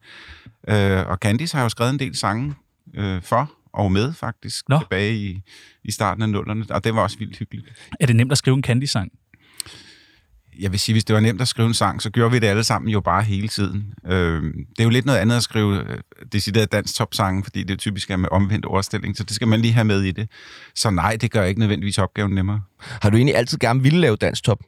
Øh, 0.69 1.07
og 1.07 1.17
Candice 1.17 1.57
har 1.57 1.63
jo 1.63 1.69
skrevet 1.69 1.93
en 1.93 1.99
del 1.99 2.17
sange 2.17 2.55
øh, 2.95 3.23
for 3.23 3.53
og 3.75 3.93
med 3.93 4.13
faktisk 4.13 4.69
Nå. 4.69 4.79
Tilbage 4.79 5.17
i, 5.17 5.41
i 5.85 5.91
starten 5.91 6.23
af 6.23 6.29
nullerne, 6.29 6.65
og 6.71 6.85
det 6.85 6.95
var 6.95 7.03
også 7.03 7.19
vildt 7.19 7.39
hyggeligt. 7.39 7.67
Er 8.01 8.07
det 8.07 8.17
nemt 8.17 8.33
at 8.33 8.39
skrive 8.39 8.57
en 8.57 8.63
Candice-sang? 8.63 9.13
jeg 10.59 10.73
vil 10.73 10.81
sige, 10.81 10.95
hvis 10.95 11.05
det 11.05 11.15
var 11.15 11.21
nemt 11.21 11.41
at 11.41 11.49
skrive 11.49 11.69
en 11.69 11.75
sang, 11.75 12.03
så 12.03 12.11
gjorde 12.11 12.33
vi 12.33 12.39
det 12.39 12.47
alle 12.47 12.65
sammen 12.65 12.89
jo 12.91 13.01
bare 13.01 13.23
hele 13.23 13.49
tiden. 13.49 13.95
Øh, 14.07 14.43
det 14.43 14.79
er 14.79 14.85
jo 14.85 14.91
lidt 14.91 15.07
noget 15.07 15.19
andet 15.19 15.37
at 15.37 15.43
skrive 15.43 15.81
øh, 15.81 15.99
decideret 16.33 16.73
dansk 16.73 16.95
topsange, 16.95 17.45
fordi 17.45 17.63
det 17.63 17.79
typisk 17.79 18.11
er 18.11 18.17
med 18.17 18.29
omvendt 18.33 18.67
ordstilling, 18.67 19.17
så 19.17 19.25
det 19.25 19.35
skal 19.35 19.49
man 19.49 19.61
lige 19.61 19.73
have 19.73 19.85
med 19.85 20.03
i 20.03 20.11
det. 20.11 20.29
Så 20.75 20.91
nej, 20.91 21.17
det 21.21 21.31
gør 21.31 21.45
ikke 21.45 21.61
nødvendigvis 21.61 21.99
opgaven 21.99 22.33
nemmere. 22.33 22.61
Har 22.81 23.11
du 23.11 23.17
egentlig 23.17 23.37
altid 23.37 23.59
gerne 23.59 23.83
ville 23.83 24.01
lave 24.01 24.17
dansk 24.17 24.45
top? 24.45 24.59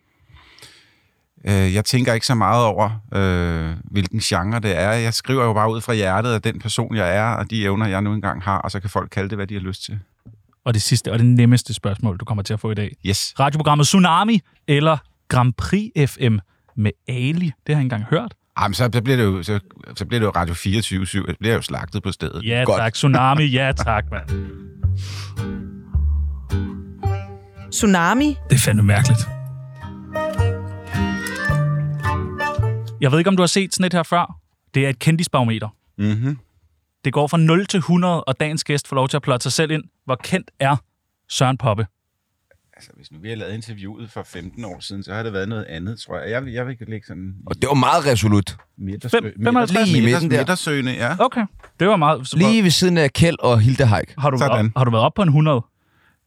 Øh, 1.45 1.75
jeg 1.75 1.85
tænker 1.85 2.13
ikke 2.13 2.27
så 2.27 2.35
meget 2.35 2.65
over, 2.65 2.91
øh, 3.15 3.77
hvilken 3.85 4.21
genre 4.21 4.61
det 4.61 4.79
er. 4.79 4.91
Jeg 4.91 5.15
skriver 5.15 5.45
jo 5.45 5.53
bare 5.53 5.71
ud 5.71 5.81
fra 5.81 5.95
hjertet 5.95 6.33
af 6.33 6.43
den 6.43 6.59
person, 6.59 6.97
jeg 6.97 7.17
er, 7.17 7.25
og 7.25 7.51
de 7.51 7.63
evner, 7.65 7.87
jeg 7.87 8.03
nu 8.03 8.13
engang 8.13 8.43
har, 8.43 8.59
og 8.59 8.71
så 8.71 8.81
kan 8.81 8.91
folk 8.91 9.11
kalde 9.11 9.29
det, 9.29 9.39
hvad 9.39 9.47
de 9.47 9.55
har 9.55 9.61
lyst 9.61 9.85
til. 9.85 9.99
Og 10.65 10.75
det 10.75 10.83
sidste 10.83 11.13
og 11.13 11.19
det 11.19 11.27
nemmeste 11.27 11.75
spørgsmål, 11.75 12.17
du 12.17 12.25
kommer 12.25 12.43
til 12.43 12.53
at 12.55 12.61
få 12.61 12.71
i 12.71 12.75
dag. 12.75 12.97
Yes. 13.07 13.35
Radioprogrammet 13.41 13.87
Tsunami 13.87 14.41
eller 14.69 14.97
Grand 15.29 15.53
Prix 15.53 16.11
FM 16.11 16.39
med 16.77 16.91
Ali? 17.09 17.45
Det 17.45 17.45
har 17.45 17.53
jeg 17.67 17.71
ikke 17.71 17.81
engang 17.81 18.05
hørt. 18.11 18.35
Jamen, 18.61 18.75
så, 18.75 18.91
så, 18.93 19.03
bliver 19.03 19.17
det 19.17 19.25
jo, 19.25 19.43
så, 19.43 19.61
så 19.97 20.05
bliver 20.05 20.21
det 20.21 20.27
jo 20.27 20.31
Radio 20.31 20.55
24 20.55 21.07
7 21.07 21.27
Det 21.27 21.37
bliver 21.41 21.55
jo 21.55 21.63
slagtet 21.63 22.03
på 22.03 22.13
stedet. 22.13 22.45
Ja 22.45 22.63
Godt. 22.67 22.79
tak, 22.79 22.93
Tsunami, 22.93 23.45
ja 23.45 23.73
tak, 23.73 24.05
mand. 24.11 24.29
Tsunami. 27.71 28.37
Det 28.51 28.55
er 28.55 28.59
fandme 28.59 28.83
mærkeligt. 28.83 29.36
Jeg 33.01 33.11
ved 33.13 33.19
ikke, 33.19 33.29
om 33.31 33.37
du 33.37 33.43
har 33.43 33.47
set 33.47 33.75
sådan 33.75 33.87
et 33.87 33.93
her 33.93 34.03
før. 34.03 34.39
Det 34.75 34.85
er 34.85 34.89
et 34.89 34.99
kendisbarometer. 34.99 35.69
Mm-hmm. 35.99 36.39
Det 37.05 37.13
går 37.13 37.27
fra 37.27 37.37
0 37.39 37.67
til 37.67 37.79
100, 37.79 38.25
og 38.25 38.41
dagens 38.41 38.65
gæst 38.65 38.89
får 38.89 38.97
lov 38.97 39.09
til 39.09 39.17
at 39.17 39.23
plotte 39.23 39.43
sig 39.43 39.53
selv 39.53 39.71
ind. 39.71 39.85
Hvor 40.05 40.15
kendt 40.25 40.51
er 40.61 40.77
Søren 41.29 41.57
Poppe? 41.59 41.87
Altså, 42.77 42.91
hvis 42.97 43.13
nu 43.13 43.19
vi 43.23 43.29
har 43.29 43.37
lavet 43.37 43.55
interviewet 43.55 44.11
for 44.11 44.23
15 44.27 44.65
år 44.65 44.81
siden, 44.81 45.03
så 45.03 45.15
har 45.15 45.23
det 45.23 45.33
været 45.33 45.49
noget 45.49 45.65
andet, 45.65 46.01
tror 46.01 46.19
jeg. 46.19 46.31
Jeg 46.31 46.45
vil, 46.45 46.53
jeg 46.53 46.67
vil 46.67 46.77
lægge 46.89 47.07
sådan... 47.07 47.35
Og 47.47 47.55
det 47.57 47.69
var 47.69 47.75
meget 47.75 48.07
resolut. 48.07 48.57
Midtersø, 48.79 49.17
Fem- 49.17 49.43
55 49.45 49.89
Lige 49.89 50.03
i 50.03 50.05
midten 50.05 50.31
der. 50.31 50.39
Midtersøgende, 50.39 50.93
ja. 50.93 51.17
Okay, 51.19 51.47
det 51.81 51.89
var 51.89 51.97
meget... 51.97 52.29
Så, 52.29 52.37
Lige 52.37 52.63
ved 52.63 52.71
siden 52.71 52.99
af 52.99 53.13
Kjeld 53.13 53.37
og 53.41 53.61
Hilde 53.61 53.85
Haik. 53.87 54.15
har, 54.19 54.31
du 54.31 54.37
op- 54.45 54.67
har 54.77 54.85
du 54.85 54.91
været 54.91 55.05
op 55.05 55.15
på 55.15 55.23
en 55.23 55.29
100? 55.29 55.63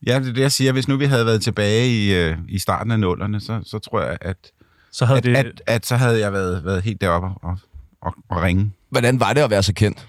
Ja, 0.07 0.19
det 0.19 0.29
er 0.29 0.33
det, 0.33 0.41
jeg 0.41 0.51
siger. 0.51 0.71
Hvis 0.71 0.87
nu 0.87 0.97
vi 0.97 1.05
havde 1.05 1.25
været 1.25 1.41
tilbage 1.41 1.87
i, 1.89 2.13
øh, 2.15 2.37
i 2.47 2.59
starten 2.59 2.91
af 2.91 2.99
nullerne, 2.99 3.39
så, 3.39 3.61
så 3.65 3.79
tror 3.79 4.01
jeg, 4.01 4.17
at, 4.21 4.51
Så 4.91 5.05
havde 5.05 5.17
at, 5.17 5.23
det... 5.23 5.35
at, 5.35 5.61
at 5.67 5.85
så 5.85 5.95
havde 5.95 6.19
jeg 6.19 6.33
været, 6.33 6.65
været 6.65 6.83
helt 6.83 7.01
deroppe 7.01 7.27
og, 7.27 7.57
og, 8.01 8.13
og 8.29 8.41
ringe. 8.41 8.71
Hvordan 8.89 9.19
var 9.19 9.33
det 9.33 9.41
at 9.41 9.49
være 9.49 9.63
så 9.63 9.73
kendt? 9.73 10.07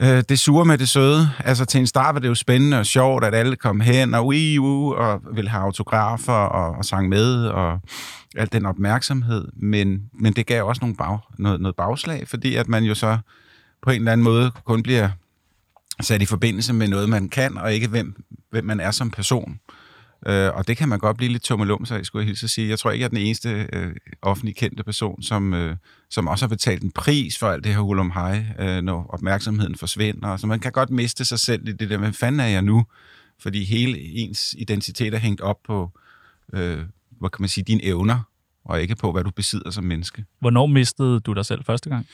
Øh, 0.00 0.22
det 0.28 0.38
sure 0.38 0.64
med 0.64 0.78
det 0.78 0.88
søde. 0.88 1.30
Altså 1.44 1.64
til 1.64 1.80
en 1.80 1.86
start 1.86 2.14
var 2.14 2.20
det 2.20 2.28
jo 2.28 2.34
spændende 2.34 2.78
og 2.78 2.86
sjovt, 2.86 3.24
at 3.24 3.34
alle 3.34 3.56
kom 3.56 3.80
hen 3.80 4.14
og 4.14 4.26
ui, 4.26 4.58
uh, 4.58 4.90
og 4.90 5.20
ville 5.34 5.50
have 5.50 5.62
autografer 5.62 6.32
og, 6.32 6.76
og 6.76 6.84
sang 6.84 7.08
med 7.08 7.46
og 7.46 7.80
alt 8.36 8.52
den 8.52 8.66
opmærksomhed. 8.66 9.48
Men, 9.56 10.02
men 10.12 10.32
det 10.32 10.46
gav 10.46 10.64
også 10.64 10.80
nogle 10.80 10.96
bag, 10.96 11.18
noget, 11.38 11.60
noget 11.60 11.76
bagslag, 11.76 12.28
fordi 12.28 12.56
at 12.56 12.68
man 12.68 12.84
jo 12.84 12.94
så 12.94 13.18
på 13.82 13.90
en 13.90 13.96
eller 13.96 14.12
anden 14.12 14.24
måde 14.24 14.50
kun 14.64 14.82
bliver 14.82 15.08
sat 16.00 16.22
i 16.22 16.26
forbindelse 16.26 16.72
med 16.72 16.88
noget, 16.88 17.08
man 17.08 17.28
kan, 17.28 17.58
og 17.58 17.72
ikke 17.72 17.88
hvem, 17.88 18.24
hvem 18.50 18.64
man 18.64 18.80
er 18.80 18.90
som 18.90 19.10
person. 19.10 19.50
Øh, 19.52 19.82
og 20.26 20.68
det 20.68 20.76
kan 20.76 20.88
man 20.88 20.98
godt 20.98 21.16
blive 21.16 21.32
lidt 21.32 21.42
tummelum 21.42 21.84
skulle 21.84 22.20
jeg 22.20 22.26
hilse 22.26 22.44
at 22.44 22.50
sige. 22.50 22.68
Jeg 22.68 22.78
tror 22.78 22.90
ikke, 22.90 23.00
jeg 23.00 23.06
er 23.06 23.08
den 23.08 23.18
eneste 23.18 23.68
øh, 23.72 23.94
offentlig 24.22 24.56
kendte 24.56 24.84
person, 24.84 25.22
som, 25.22 25.54
øh, 25.54 25.76
som 26.10 26.28
også 26.28 26.44
har 26.44 26.48
betalt 26.48 26.82
en 26.82 26.90
pris 26.90 27.38
for 27.38 27.48
alt 27.48 27.64
det 27.64 27.74
her 27.74 27.80
hulum 27.80 28.10
hej, 28.10 28.44
øh, 28.58 28.82
når 28.82 29.06
opmærksomheden 29.08 29.76
forsvinder. 29.76 30.36
Så 30.36 30.46
man 30.46 30.60
kan 30.60 30.72
godt 30.72 30.90
miste 30.90 31.24
sig 31.24 31.38
selv 31.38 31.68
i 31.68 31.72
det 31.72 31.90
der, 31.90 31.96
hvem 31.96 32.12
fanden 32.12 32.40
er 32.40 32.46
jeg 32.46 32.62
nu? 32.62 32.84
Fordi 33.38 33.64
hele 33.64 34.00
ens 34.00 34.54
identitet 34.58 35.14
er 35.14 35.18
hængt 35.18 35.40
op 35.40 35.58
på, 35.64 35.90
øh, 36.52 36.78
hvad 37.20 37.30
kan 37.30 37.42
man 37.42 37.48
sige, 37.48 37.64
dine 37.64 37.84
evner, 37.84 38.20
og 38.64 38.82
ikke 38.82 38.96
på, 38.96 39.12
hvad 39.12 39.24
du 39.24 39.30
besidder 39.30 39.70
som 39.70 39.84
menneske. 39.84 40.24
Hvornår 40.40 40.66
mistede 40.66 41.20
du 41.20 41.32
dig 41.32 41.46
selv 41.46 41.64
første 41.64 41.90
gang? 41.90 42.06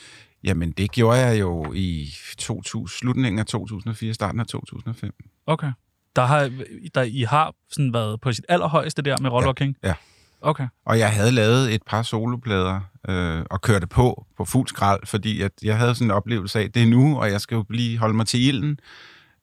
Jamen, 0.43 0.71
det 0.71 0.91
gjorde 0.91 1.19
jeg 1.19 1.39
jo 1.39 1.73
i 1.73 2.13
2000, 2.37 2.87
slutningen 2.87 3.39
af 3.39 3.45
2004, 3.45 4.13
starten 4.13 4.39
af 4.39 4.47
2005. 4.47 5.13
Okay. 5.45 5.71
Der 6.15 6.25
har, 6.25 6.51
der, 6.95 7.01
I 7.01 7.21
har 7.21 7.53
sådan 7.71 7.93
været 7.93 8.21
på 8.21 8.33
sit 8.33 8.45
allerhøjeste 8.49 9.01
der 9.01 9.15
med 9.21 9.29
Roller 9.29 9.53
Ja. 9.59 9.73
Ja. 9.83 9.93
Okay. 10.41 10.67
Og 10.85 10.99
jeg 10.99 11.11
havde 11.11 11.31
lavet 11.31 11.73
et 11.73 11.81
par 11.87 12.03
soloplader 12.03 12.79
øh, 13.09 13.41
og 13.49 13.61
kørte 13.61 13.87
på 13.87 14.25
på 14.37 14.45
fuld 14.45 14.67
skrald, 14.67 14.99
fordi 15.05 15.41
at 15.41 15.51
jeg 15.63 15.77
havde 15.77 15.95
sådan 15.95 16.07
en 16.07 16.11
oplevelse 16.11 16.59
af, 16.59 16.71
det 16.71 16.83
er 16.83 16.87
nu, 16.87 17.19
og 17.19 17.31
jeg 17.31 17.41
skal 17.41 17.55
jo 17.55 17.65
lige 17.69 17.97
holde 17.97 18.13
mig 18.15 18.27
til 18.27 18.47
ilden. 18.47 18.79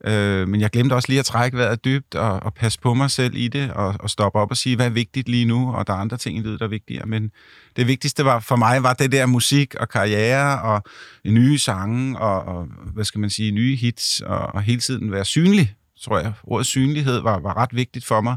Øh, 0.05 0.49
men 0.49 0.61
jeg 0.61 0.71
glemte 0.71 0.95
også 0.95 1.09
lige 1.09 1.19
at 1.19 1.25
trække 1.25 1.57
vejret 1.57 1.85
dybt 1.85 2.15
og, 2.15 2.43
og 2.43 2.55
passe 2.55 2.81
på 2.81 2.95
mig 2.95 3.11
selv 3.11 3.37
i 3.37 3.49
det, 3.49 3.71
og, 3.71 3.95
og 4.01 4.11
stoppe 4.11 4.39
op 4.39 4.51
og 4.51 4.57
sige, 4.57 4.77
hvad 4.77 4.87
er 4.87 4.91
vigtigt 4.91 5.29
lige 5.29 5.45
nu, 5.45 5.75
og 5.75 5.87
der 5.87 5.93
er 5.93 5.97
andre 5.97 6.17
ting 6.17 6.39
i 6.39 6.41
livet, 6.41 6.61
der 6.61 6.67
er 6.67 6.71
vigtigere. 6.71 7.07
Men 7.07 7.31
det 7.77 7.87
vigtigste 7.87 8.25
var 8.25 8.41
for 8.41 8.57
mig 8.57 8.83
var 8.83 8.93
det 8.93 9.13
der 9.13 9.27
musik 9.27 9.75
og 9.75 9.89
karriere 9.89 10.63
og 10.63 10.83
nye 11.25 11.59
sange 11.59 12.19
og, 12.19 12.43
og 12.43 12.67
hvad 12.95 13.05
skal 13.05 13.21
man 13.21 13.31
sige, 13.31 13.53
nye 13.53 13.77
hits 13.77 14.21
og, 14.21 14.39
og 14.39 14.63
hele 14.63 14.81
tiden 14.81 15.13
være 15.13 15.25
synlig, 15.25 15.75
tror 16.01 16.19
jeg. 16.19 16.33
Ordet 16.45 16.67
synlighed 16.67 17.21
var, 17.21 17.39
var 17.39 17.57
ret 17.57 17.77
vigtigt 17.77 18.07
for 18.07 18.21
mig. 18.21 18.37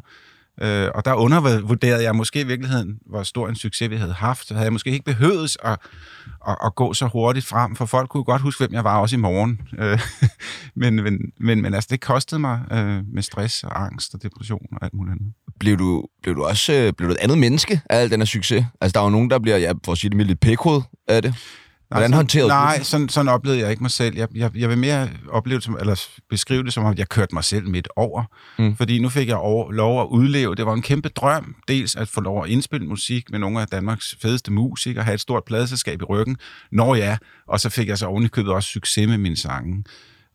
Øh, 0.61 0.89
og 0.95 1.05
der 1.05 1.13
undervurderede 1.13 2.03
jeg 2.03 2.15
måske 2.15 2.41
i 2.41 2.43
virkeligheden, 2.43 2.99
hvor 3.05 3.23
stor 3.23 3.49
en 3.49 3.55
succes 3.55 3.89
vi 3.89 3.95
havde 3.95 4.13
haft. 4.13 4.47
Så 4.47 4.53
havde 4.53 4.63
jeg 4.63 4.73
måske 4.73 4.89
ikke 4.89 5.05
behøvet 5.05 5.57
at, 5.63 5.77
at, 6.47 6.57
at 6.65 6.75
gå 6.75 6.93
så 6.93 7.07
hurtigt 7.07 7.45
frem, 7.45 7.75
for 7.75 7.85
folk 7.85 8.09
kunne 8.09 8.23
godt 8.23 8.41
huske, 8.41 8.59
hvem 8.61 8.73
jeg 8.73 8.83
var 8.83 8.99
også 8.99 9.15
i 9.15 9.19
morgen. 9.19 9.61
Øh, 9.79 9.99
men, 10.81 10.95
men, 10.95 11.19
men, 11.39 11.61
men 11.61 11.73
altså, 11.73 11.87
det 11.91 12.01
kostede 12.01 12.39
mig 12.39 12.61
øh, 12.71 13.03
med 13.13 13.23
stress 13.23 13.63
og 13.63 13.83
angst 13.83 14.13
og 14.13 14.23
depression 14.23 14.65
og 14.71 14.83
alt 14.83 14.93
muligt 14.93 15.11
andet. 15.11 15.33
Blev 15.59 15.79
du, 15.79 16.05
blev 16.23 16.35
du 16.35 16.43
også 16.43 16.73
øh, 16.73 16.93
blev 16.93 17.09
du 17.09 17.13
et 17.13 17.19
andet 17.19 17.37
menneske 17.37 17.81
af 17.89 18.01
al 18.01 18.11
den 18.11 18.19
her 18.19 18.25
succes? 18.25 18.65
Altså, 18.81 18.93
der 18.93 18.99
er 18.99 19.03
jo 19.03 19.09
nogen, 19.09 19.29
der 19.29 19.39
bliver, 19.39 19.57
ja, 19.57 19.73
for 19.85 19.91
at 19.91 19.97
sige 19.97 20.09
det 20.09 20.17
mildt, 20.17 20.29
lidt 20.29 20.39
pækhoved 20.39 20.81
af 21.07 21.21
det. 21.21 21.35
Hvordan 21.89 22.03
sådan, 22.03 22.15
håndterede 22.15 22.49
du 22.49 22.53
Nej, 22.53 22.83
sådan, 22.83 23.09
sådan 23.09 23.29
oplevede 23.29 23.61
jeg 23.61 23.71
ikke 23.71 23.83
mig 23.83 23.91
selv. 23.91 24.17
Jeg, 24.17 24.27
jeg, 24.35 24.57
jeg 24.57 24.69
vil 24.69 24.77
mere 24.77 25.09
opleve 25.29 25.61
som, 25.61 25.77
eller 25.79 26.07
beskrive 26.29 26.63
det 26.63 26.73
som, 26.73 26.85
at 26.85 26.99
jeg 26.99 27.09
kørte 27.09 27.35
mig 27.35 27.43
selv 27.43 27.67
midt 27.67 27.87
over. 27.95 28.23
Mm. 28.59 28.75
Fordi 28.75 28.99
nu 28.99 29.09
fik 29.09 29.27
jeg 29.27 29.37
over, 29.37 29.71
lov 29.71 30.01
at 30.01 30.05
udleve. 30.05 30.55
Det 30.55 30.65
var 30.65 30.73
en 30.73 30.81
kæmpe 30.81 31.09
drøm. 31.09 31.55
Dels 31.67 31.95
at 31.95 32.07
få 32.07 32.21
lov 32.21 32.43
at 32.43 32.49
indspille 32.49 32.87
musik 32.87 33.31
med 33.31 33.39
nogle 33.39 33.61
af 33.61 33.67
Danmarks 33.67 34.15
fedeste 34.21 34.51
musikere, 34.51 35.03
have 35.03 35.13
et 35.13 35.21
stort 35.21 35.43
pladeselskab 35.43 36.01
i 36.01 36.05
ryggen. 36.05 36.37
Når 36.71 36.95
ja, 36.95 37.17
og 37.47 37.59
så 37.59 37.69
fik 37.69 37.87
jeg 37.87 37.97
så 37.97 38.05
oven 38.05 38.23
i 38.23 38.27
købet 38.27 38.53
også 38.53 38.69
succes 38.69 39.07
med 39.07 39.17
mine 39.17 39.37
sange. 39.37 39.83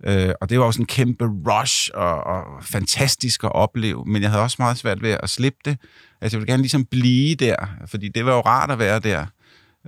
Øh, 0.06 0.30
og 0.40 0.50
det 0.50 0.58
var 0.58 0.64
også 0.64 0.80
en 0.80 0.86
kæmpe 0.86 1.24
rush 1.24 1.90
og, 1.94 2.24
og 2.24 2.42
fantastisk 2.62 3.44
at 3.44 3.52
opleve, 3.52 4.04
men 4.06 4.22
jeg 4.22 4.30
havde 4.30 4.42
også 4.42 4.56
meget 4.58 4.78
svært 4.78 5.02
ved 5.02 5.16
at 5.22 5.30
slippe 5.30 5.58
det. 5.64 5.78
Altså 6.20 6.36
jeg 6.36 6.40
ville 6.40 6.52
gerne 6.52 6.62
ligesom 6.62 6.84
blive 6.84 7.34
der, 7.34 7.56
fordi 7.86 8.08
det 8.08 8.26
var 8.26 8.34
jo 8.34 8.40
rart 8.40 8.70
at 8.70 8.78
være 8.78 8.98
der 8.98 9.26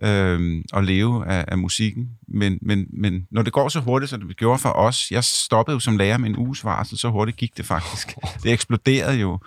øh, 0.03 0.65
og 0.73 0.85
leve 0.85 1.26
af, 1.26 1.45
af 1.49 1.59
musikken. 1.59 2.09
Men, 2.29 2.59
men, 2.62 2.87
men 2.93 3.26
når 3.31 3.43
det 3.43 3.53
går 3.53 3.69
så 3.69 3.81
hurtigt, 3.81 4.11
som 4.11 4.21
det 4.21 4.37
gjorde 4.37 4.59
for 4.59 4.69
os, 4.69 5.11
jeg 5.11 5.25
stoppede 5.25 5.75
jo 5.75 5.81
som 5.81 5.97
lærer 5.97 6.19
med 6.19 6.29
en 6.29 6.37
uges 6.37 6.65
varsel, 6.65 6.99
så 6.99 7.11
hurtigt 7.11 7.37
gik 7.37 7.57
det 7.57 7.65
faktisk. 7.65 8.15
Det 8.43 8.53
eksploderede 8.53 9.19
jo. 9.19 9.38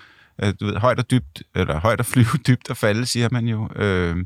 Øh, 0.44 0.54
Du 0.60 0.66
ved, 0.66 0.76
højt 0.76 1.00
og 1.00 1.12
dybt, 1.12 1.44
eller 1.56 1.80
højt 1.80 2.00
at 2.00 2.06
flyve, 2.14 2.38
dybt 2.48 2.70
og 2.70 2.78
falde, 2.78 3.06
siger 3.06 3.30
man 3.32 3.48
jo. 3.48 3.70
Øh, 3.76 4.26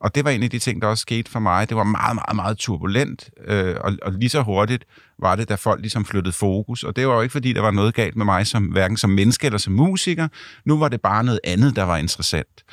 og 0.00 0.14
det 0.14 0.24
var 0.24 0.30
en 0.30 0.42
af 0.42 0.50
de 0.50 0.58
ting, 0.58 0.82
der 0.82 0.88
også 0.88 1.02
skete 1.02 1.30
for 1.30 1.40
mig. 1.40 1.68
Det 1.68 1.76
var 1.76 1.84
meget, 1.84 2.14
meget, 2.14 2.36
meget 2.36 2.58
turbulent, 2.58 3.30
øh, 3.46 3.76
og, 3.80 3.92
og 4.02 4.12
lige 4.12 4.28
så 4.28 4.42
hurtigt 4.42 4.84
var 5.18 5.36
det, 5.36 5.48
da 5.48 5.54
folk 5.54 5.80
ligesom 5.80 6.04
flyttede 6.04 6.32
fokus. 6.32 6.82
Og 6.82 6.96
det 6.96 7.08
var 7.08 7.14
jo 7.14 7.20
ikke, 7.20 7.32
fordi 7.32 7.52
der 7.52 7.60
var 7.60 7.70
noget 7.70 7.94
galt 7.94 8.16
med 8.16 8.24
mig, 8.24 8.46
som, 8.46 8.64
hverken 8.64 8.96
som 8.96 9.10
menneske 9.10 9.46
eller 9.46 9.58
som 9.58 9.72
musiker. 9.72 10.28
Nu 10.64 10.78
var 10.78 10.88
det 10.88 11.00
bare 11.00 11.24
noget 11.24 11.40
andet, 11.44 11.76
der 11.76 11.82
var 11.82 11.96
interessant. 11.96 12.64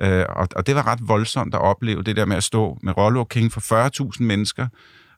Øh, 0.00 0.24
og, 0.28 0.48
og 0.56 0.66
det 0.66 0.74
var 0.74 0.86
ret 0.86 1.08
voldsomt 1.08 1.54
at 1.54 1.60
opleve, 1.60 2.02
det 2.02 2.16
der 2.16 2.24
med 2.24 2.36
at 2.36 2.44
stå 2.44 2.78
med 2.82 2.96
Rollo 2.96 3.24
King 3.24 3.52
for 3.52 3.88
40.000 4.16 4.22
mennesker, 4.22 4.66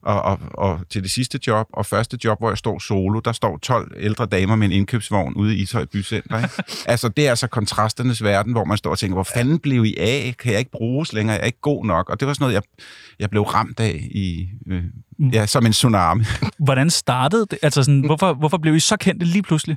og, 0.02 0.22
og, 0.22 0.38
og 0.54 0.80
til 0.90 1.02
det 1.02 1.10
sidste 1.10 1.40
job, 1.46 1.66
og 1.72 1.86
første 1.86 2.18
job, 2.24 2.38
hvor 2.38 2.50
jeg 2.50 2.58
står 2.58 2.78
solo, 2.78 3.20
der 3.20 3.32
står 3.32 3.58
12 3.62 3.92
ældre 3.96 4.26
damer 4.26 4.56
med 4.56 4.66
en 4.66 4.72
indkøbsvogn 4.72 5.34
ude 5.34 5.56
i 5.56 5.62
Ishøj 5.62 5.84
Bycenter. 5.84 6.36
Ikke? 6.36 6.62
altså, 6.92 7.08
det 7.08 7.26
er 7.26 7.30
altså 7.30 7.46
kontrasternes 7.46 8.22
verden, 8.22 8.52
hvor 8.52 8.64
man 8.64 8.76
står 8.76 8.90
og 8.90 8.98
tænker, 8.98 9.14
hvor 9.14 9.22
fanden 9.34 9.58
blev 9.58 9.84
I 9.84 9.96
af? 9.98 10.34
Kan 10.38 10.52
jeg 10.52 10.58
ikke 10.58 10.70
bruges 10.70 11.12
længere? 11.12 11.34
Jeg 11.34 11.42
er 11.42 11.46
ikke 11.46 11.60
god 11.60 11.84
nok. 11.84 12.10
Og 12.10 12.20
det 12.20 12.28
var 12.28 12.34
sådan 12.34 12.42
noget, 12.44 12.54
jeg, 12.54 12.62
jeg 13.18 13.30
blev 13.30 13.42
ramt 13.42 13.80
af 13.80 14.08
i, 14.10 14.48
øh, 14.66 14.84
ja, 15.32 15.46
som 15.46 15.66
en 15.66 15.72
tsunami. 15.72 16.24
Hvordan 16.58 16.90
startede 16.90 17.46
det? 17.50 17.58
Altså 17.62 17.82
sådan, 17.82 18.00
hvorfor, 18.00 18.34
hvorfor 18.34 18.58
blev 18.58 18.74
I 18.74 18.80
så 18.80 18.96
kendte 18.96 19.26
lige 19.26 19.42
pludselig? 19.42 19.76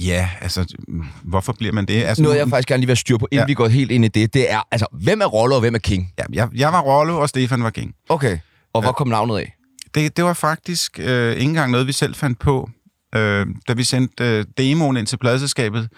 Ja, 0.00 0.30
altså, 0.40 0.76
hvorfor 1.22 1.52
bliver 1.52 1.72
man 1.72 1.86
det? 1.86 2.04
Altså, 2.04 2.22
Noget, 2.22 2.38
jeg 2.38 2.48
faktisk 2.48 2.68
gerne 2.68 2.80
lige 2.80 2.86
vil 2.86 2.96
styr 2.96 3.16
på, 3.18 3.28
inden 3.30 3.36
ja. 3.36 3.40
Ja. 3.42 3.46
vi 3.46 3.54
går 3.54 3.68
helt 3.68 3.90
ind 3.90 4.04
i 4.04 4.08
det, 4.08 4.34
det 4.34 4.52
er, 4.52 4.60
altså, 4.70 4.86
hvem 4.92 5.20
er 5.20 5.26
Roller 5.26 5.56
og 5.56 5.60
hvem 5.60 5.74
er 5.74 5.78
King? 5.78 6.12
ja, 6.18 6.24
jeg, 6.32 6.48
jeg 6.54 6.72
var 6.72 6.80
Rollo, 6.80 7.20
og 7.20 7.28
Stefan 7.28 7.62
var 7.62 7.70
King. 7.70 7.94
Okay. 8.08 8.38
Og 8.72 8.82
hvor 8.82 8.92
kom 8.92 9.08
navnet 9.08 9.38
af? 9.38 9.54
Det, 9.94 10.16
det 10.16 10.24
var 10.24 10.32
faktisk 10.32 11.00
øh, 11.02 11.32
ikke 11.32 11.42
engang 11.42 11.72
noget, 11.72 11.86
vi 11.86 11.92
selv 11.92 12.14
fandt 12.14 12.38
på. 12.38 12.70
Øh, 13.14 13.46
da 13.68 13.72
vi 13.72 13.84
sendte 13.84 14.24
øh, 14.24 14.44
demoen 14.58 14.96
ind 14.96 15.06
til 15.06 15.16
pladselskabet, 15.16 15.88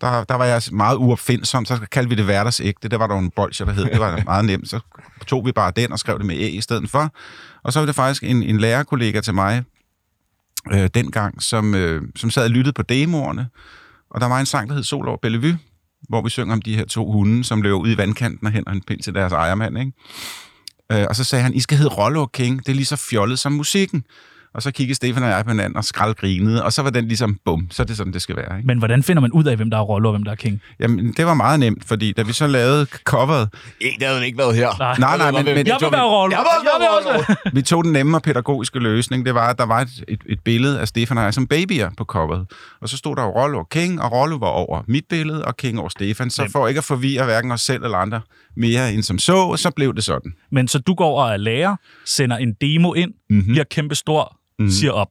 der, 0.00 0.24
der 0.24 0.34
var 0.34 0.44
jeg 0.44 0.62
meget 0.72 0.96
uopfindsom, 0.96 1.64
så 1.64 1.78
kaldte 1.92 2.08
vi 2.08 2.14
det 2.14 2.24
hverdagsægte. 2.24 2.88
Det 2.88 2.98
var 2.98 3.06
der 3.06 3.14
jo 3.14 3.20
en 3.20 3.30
bolsje, 3.30 3.66
der 3.66 3.72
hed. 3.72 3.84
Det 3.84 4.00
var 4.00 4.22
meget 4.24 4.44
nemt. 4.44 4.68
Så 4.68 4.80
tog 5.26 5.46
vi 5.46 5.52
bare 5.52 5.72
den 5.76 5.92
og 5.92 5.98
skrev 5.98 6.18
det 6.18 6.26
med 6.26 6.36
æ 6.36 6.48
i 6.48 6.60
stedet 6.60 6.90
for. 6.90 7.12
Og 7.64 7.72
så 7.72 7.78
var 7.78 7.86
det 7.86 7.94
faktisk 7.94 8.22
en, 8.22 8.42
en 8.42 8.58
lærerkollega 8.58 9.20
til 9.20 9.34
mig 9.34 9.62
øh, 10.72 10.90
dengang, 10.94 11.42
som, 11.42 11.74
øh, 11.74 12.02
som 12.16 12.30
sad 12.30 12.44
og 12.44 12.50
lyttede 12.50 12.72
på 12.72 12.82
demoerne. 12.82 13.48
Og 14.10 14.20
der 14.20 14.26
var 14.26 14.40
en 14.40 14.46
sang, 14.46 14.68
der 14.68 14.74
hed 14.74 14.82
Sol 14.82 15.08
over 15.08 15.18
Bellevue, 15.22 15.58
hvor 16.08 16.22
vi 16.22 16.30
synger 16.30 16.52
om 16.52 16.62
de 16.62 16.76
her 16.76 16.84
to 16.84 17.12
hunde, 17.12 17.44
som 17.44 17.62
løber 17.62 17.78
ud 17.78 17.90
i 17.90 17.96
vandkanten 17.96 18.46
og 18.46 18.52
henter 18.52 18.72
en 18.72 18.82
pind 18.82 19.00
til 19.00 19.14
deres 19.14 19.32
ejermand. 19.32 19.78
Ikke? 19.78 19.92
Øh, 20.92 21.06
og 21.08 21.16
så 21.16 21.24
sagde 21.24 21.42
han, 21.42 21.54
I 21.54 21.60
skal 21.60 21.78
hedde 21.78 21.90
Rollo 21.94 22.26
King. 22.26 22.58
Det 22.58 22.68
er 22.68 22.76
lige 22.76 22.86
så 22.86 22.96
fjollet 22.96 23.38
som 23.38 23.52
musikken. 23.52 24.04
Og 24.56 24.62
så 24.62 24.70
kiggede 24.70 24.94
Stefan 24.94 25.22
og 25.22 25.28
jeg 25.28 25.44
på 25.44 25.50
hinanden 25.50 25.76
og 25.76 25.84
skraldgrinede, 25.84 26.64
og 26.64 26.72
så 26.72 26.82
var 26.82 26.90
den 26.90 27.08
ligesom, 27.08 27.38
bum, 27.44 27.66
så 27.70 27.82
er 27.82 27.86
det 27.86 27.96
sådan, 27.96 28.12
det 28.12 28.22
skal 28.22 28.36
være. 28.36 28.56
Ikke? 28.56 28.66
Men 28.66 28.78
hvordan 28.78 29.02
finder 29.02 29.20
man 29.20 29.32
ud 29.32 29.44
af, 29.44 29.56
hvem 29.56 29.70
der 29.70 29.76
er 29.78 29.82
Rollo 29.82 30.08
og 30.08 30.12
hvem 30.14 30.24
der 30.24 30.30
er 30.30 30.36
King? 30.36 30.60
Jamen, 30.80 31.12
det 31.16 31.26
var 31.26 31.34
meget 31.34 31.60
nemt, 31.60 31.84
fordi 31.84 32.12
da 32.12 32.22
vi 32.22 32.32
så 32.32 32.46
lavede 32.46 32.86
coveret, 33.04 33.48
Ikke, 33.80 33.98
det 33.98 34.08
havde 34.08 34.26
ikke 34.26 34.38
været 34.38 34.56
her. 34.56 34.68
Nej. 34.78 34.96
nej, 34.98 35.16
nej, 35.16 35.30
men, 35.30 35.44
men 35.54 35.66
Jeg 35.66 35.76
vil 35.80 35.88
være 35.92 36.04
Rollo. 36.04 36.36
Jeg 36.36 36.44
vil 36.62 36.66
være 36.80 37.14
Rollo. 37.14 37.34
vi 37.52 37.62
tog 37.62 37.84
den 37.84 37.92
nemme 37.92 38.16
og 38.16 38.22
pædagogiske 38.22 38.78
løsning, 38.78 39.26
det 39.26 39.34
var, 39.34 39.48
at 39.50 39.58
der 39.58 39.66
var 39.66 39.80
et, 39.80 40.04
et, 40.08 40.20
et 40.26 40.40
billede 40.40 40.80
af 40.80 40.88
Stefan 40.88 41.18
og 41.18 41.24
jeg 41.24 41.34
som 41.34 41.46
babyer 41.46 41.90
på 41.96 42.04
coveret. 42.04 42.46
Og 42.80 42.88
så 42.88 42.96
stod 42.96 43.16
der 43.16 43.22
jo 43.22 43.28
Rollo 43.28 43.58
og 43.58 43.68
King, 43.68 44.02
og 44.02 44.12
Rollo 44.12 44.36
var 44.36 44.46
over 44.46 44.82
mit 44.88 45.04
billede, 45.10 45.44
og 45.44 45.56
King 45.56 45.78
over 45.80 45.88
Stefan. 45.88 46.30
Så 46.30 46.48
for 46.52 46.68
ikke 46.68 46.78
at 46.78 46.84
forvirre 46.84 47.24
hverken 47.24 47.50
os 47.52 47.60
selv 47.60 47.84
eller 47.84 47.98
andre 47.98 48.20
mere 48.56 48.92
end 48.92 49.02
som 49.02 49.18
så, 49.18 49.56
så 49.56 49.70
blev 49.70 49.94
det 49.94 50.04
sådan. 50.04 50.32
Men 50.52 50.68
så 50.68 50.78
du 50.78 50.94
går 50.94 51.22
og 51.22 51.32
er 51.32 51.36
lærer, 51.36 51.76
sender 52.04 52.36
en 52.36 52.52
demo 52.60 52.92
ind, 52.94 53.10
Mhm. 53.30 53.36
mm-hmm. 53.38 53.52
bliver 53.52 53.64
kæmpe 53.70 53.94
stor, 53.94 54.36
mm-hmm. 54.58 54.72
siger 54.72 54.92
op. 54.92 55.08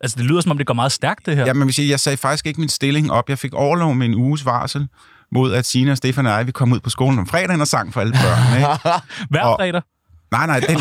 Altså, 0.00 0.16
det 0.16 0.24
lyder 0.24 0.40
som 0.40 0.50
om, 0.50 0.58
det 0.58 0.66
går 0.66 0.74
meget 0.74 0.92
stærkt, 0.92 1.26
det 1.26 1.36
her. 1.36 1.46
Ja, 1.46 1.52
men 1.52 1.66
vil 1.66 1.74
sige, 1.74 1.90
jeg 1.90 2.00
sagde 2.00 2.16
faktisk 2.16 2.46
ikke 2.46 2.60
min 2.60 2.68
stilling 2.68 3.12
op. 3.12 3.28
Jeg 3.28 3.38
fik 3.38 3.54
overlov 3.54 3.94
med 3.94 4.06
en 4.06 4.14
uges 4.14 4.44
varsel 4.44 4.88
mod, 5.32 5.52
at 5.52 5.66
Sina 5.66 5.90
og 5.90 5.96
Stefan 5.96 6.26
og 6.26 6.32
jeg, 6.32 6.46
vi 6.46 6.52
kom 6.52 6.72
ud 6.72 6.80
på 6.80 6.90
skolen 6.90 7.18
om 7.18 7.26
fredagen 7.26 7.60
og 7.60 7.66
sang 7.66 7.92
for 7.92 8.00
alle 8.00 8.12
børn. 8.12 8.56
Ikke? 8.56 8.68
Hver 9.30 9.42
og- 9.42 9.56
fredag. 9.58 9.82
Nej, 10.30 10.46
nej, 10.46 10.60
den, 10.60 10.76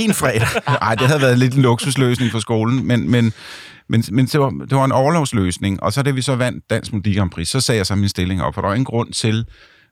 en 0.00 0.14
fredag. 0.14 0.48
Nej, 0.66 0.94
det 0.94 1.06
havde 1.06 1.20
været 1.20 1.38
lidt 1.38 1.54
en 1.54 1.62
luksusløsning 1.62 2.32
for 2.32 2.38
skolen, 2.38 2.86
men, 2.86 3.10
men, 3.10 3.32
men, 3.88 4.04
men 4.12 4.26
det, 4.26 4.40
var, 4.40 4.50
det 4.50 4.76
var 4.76 4.84
en 4.84 4.92
overlovsløsning. 4.92 5.82
Og 5.82 5.92
så 5.92 6.02
da 6.02 6.10
vi 6.10 6.22
så 6.22 6.36
vandt 6.36 6.70
Dansk 6.70 6.92
Melodi 6.92 7.14
Grand 7.14 7.30
Prix, 7.30 7.48
så 7.48 7.60
sagde 7.60 7.76
jeg 7.78 7.86
så 7.86 7.94
min 7.94 8.08
stilling 8.08 8.42
op, 8.42 8.54
for 8.54 8.60
der 8.60 8.68
var 8.68 8.74
ingen 8.74 8.84
grund 8.84 9.12
til, 9.12 9.46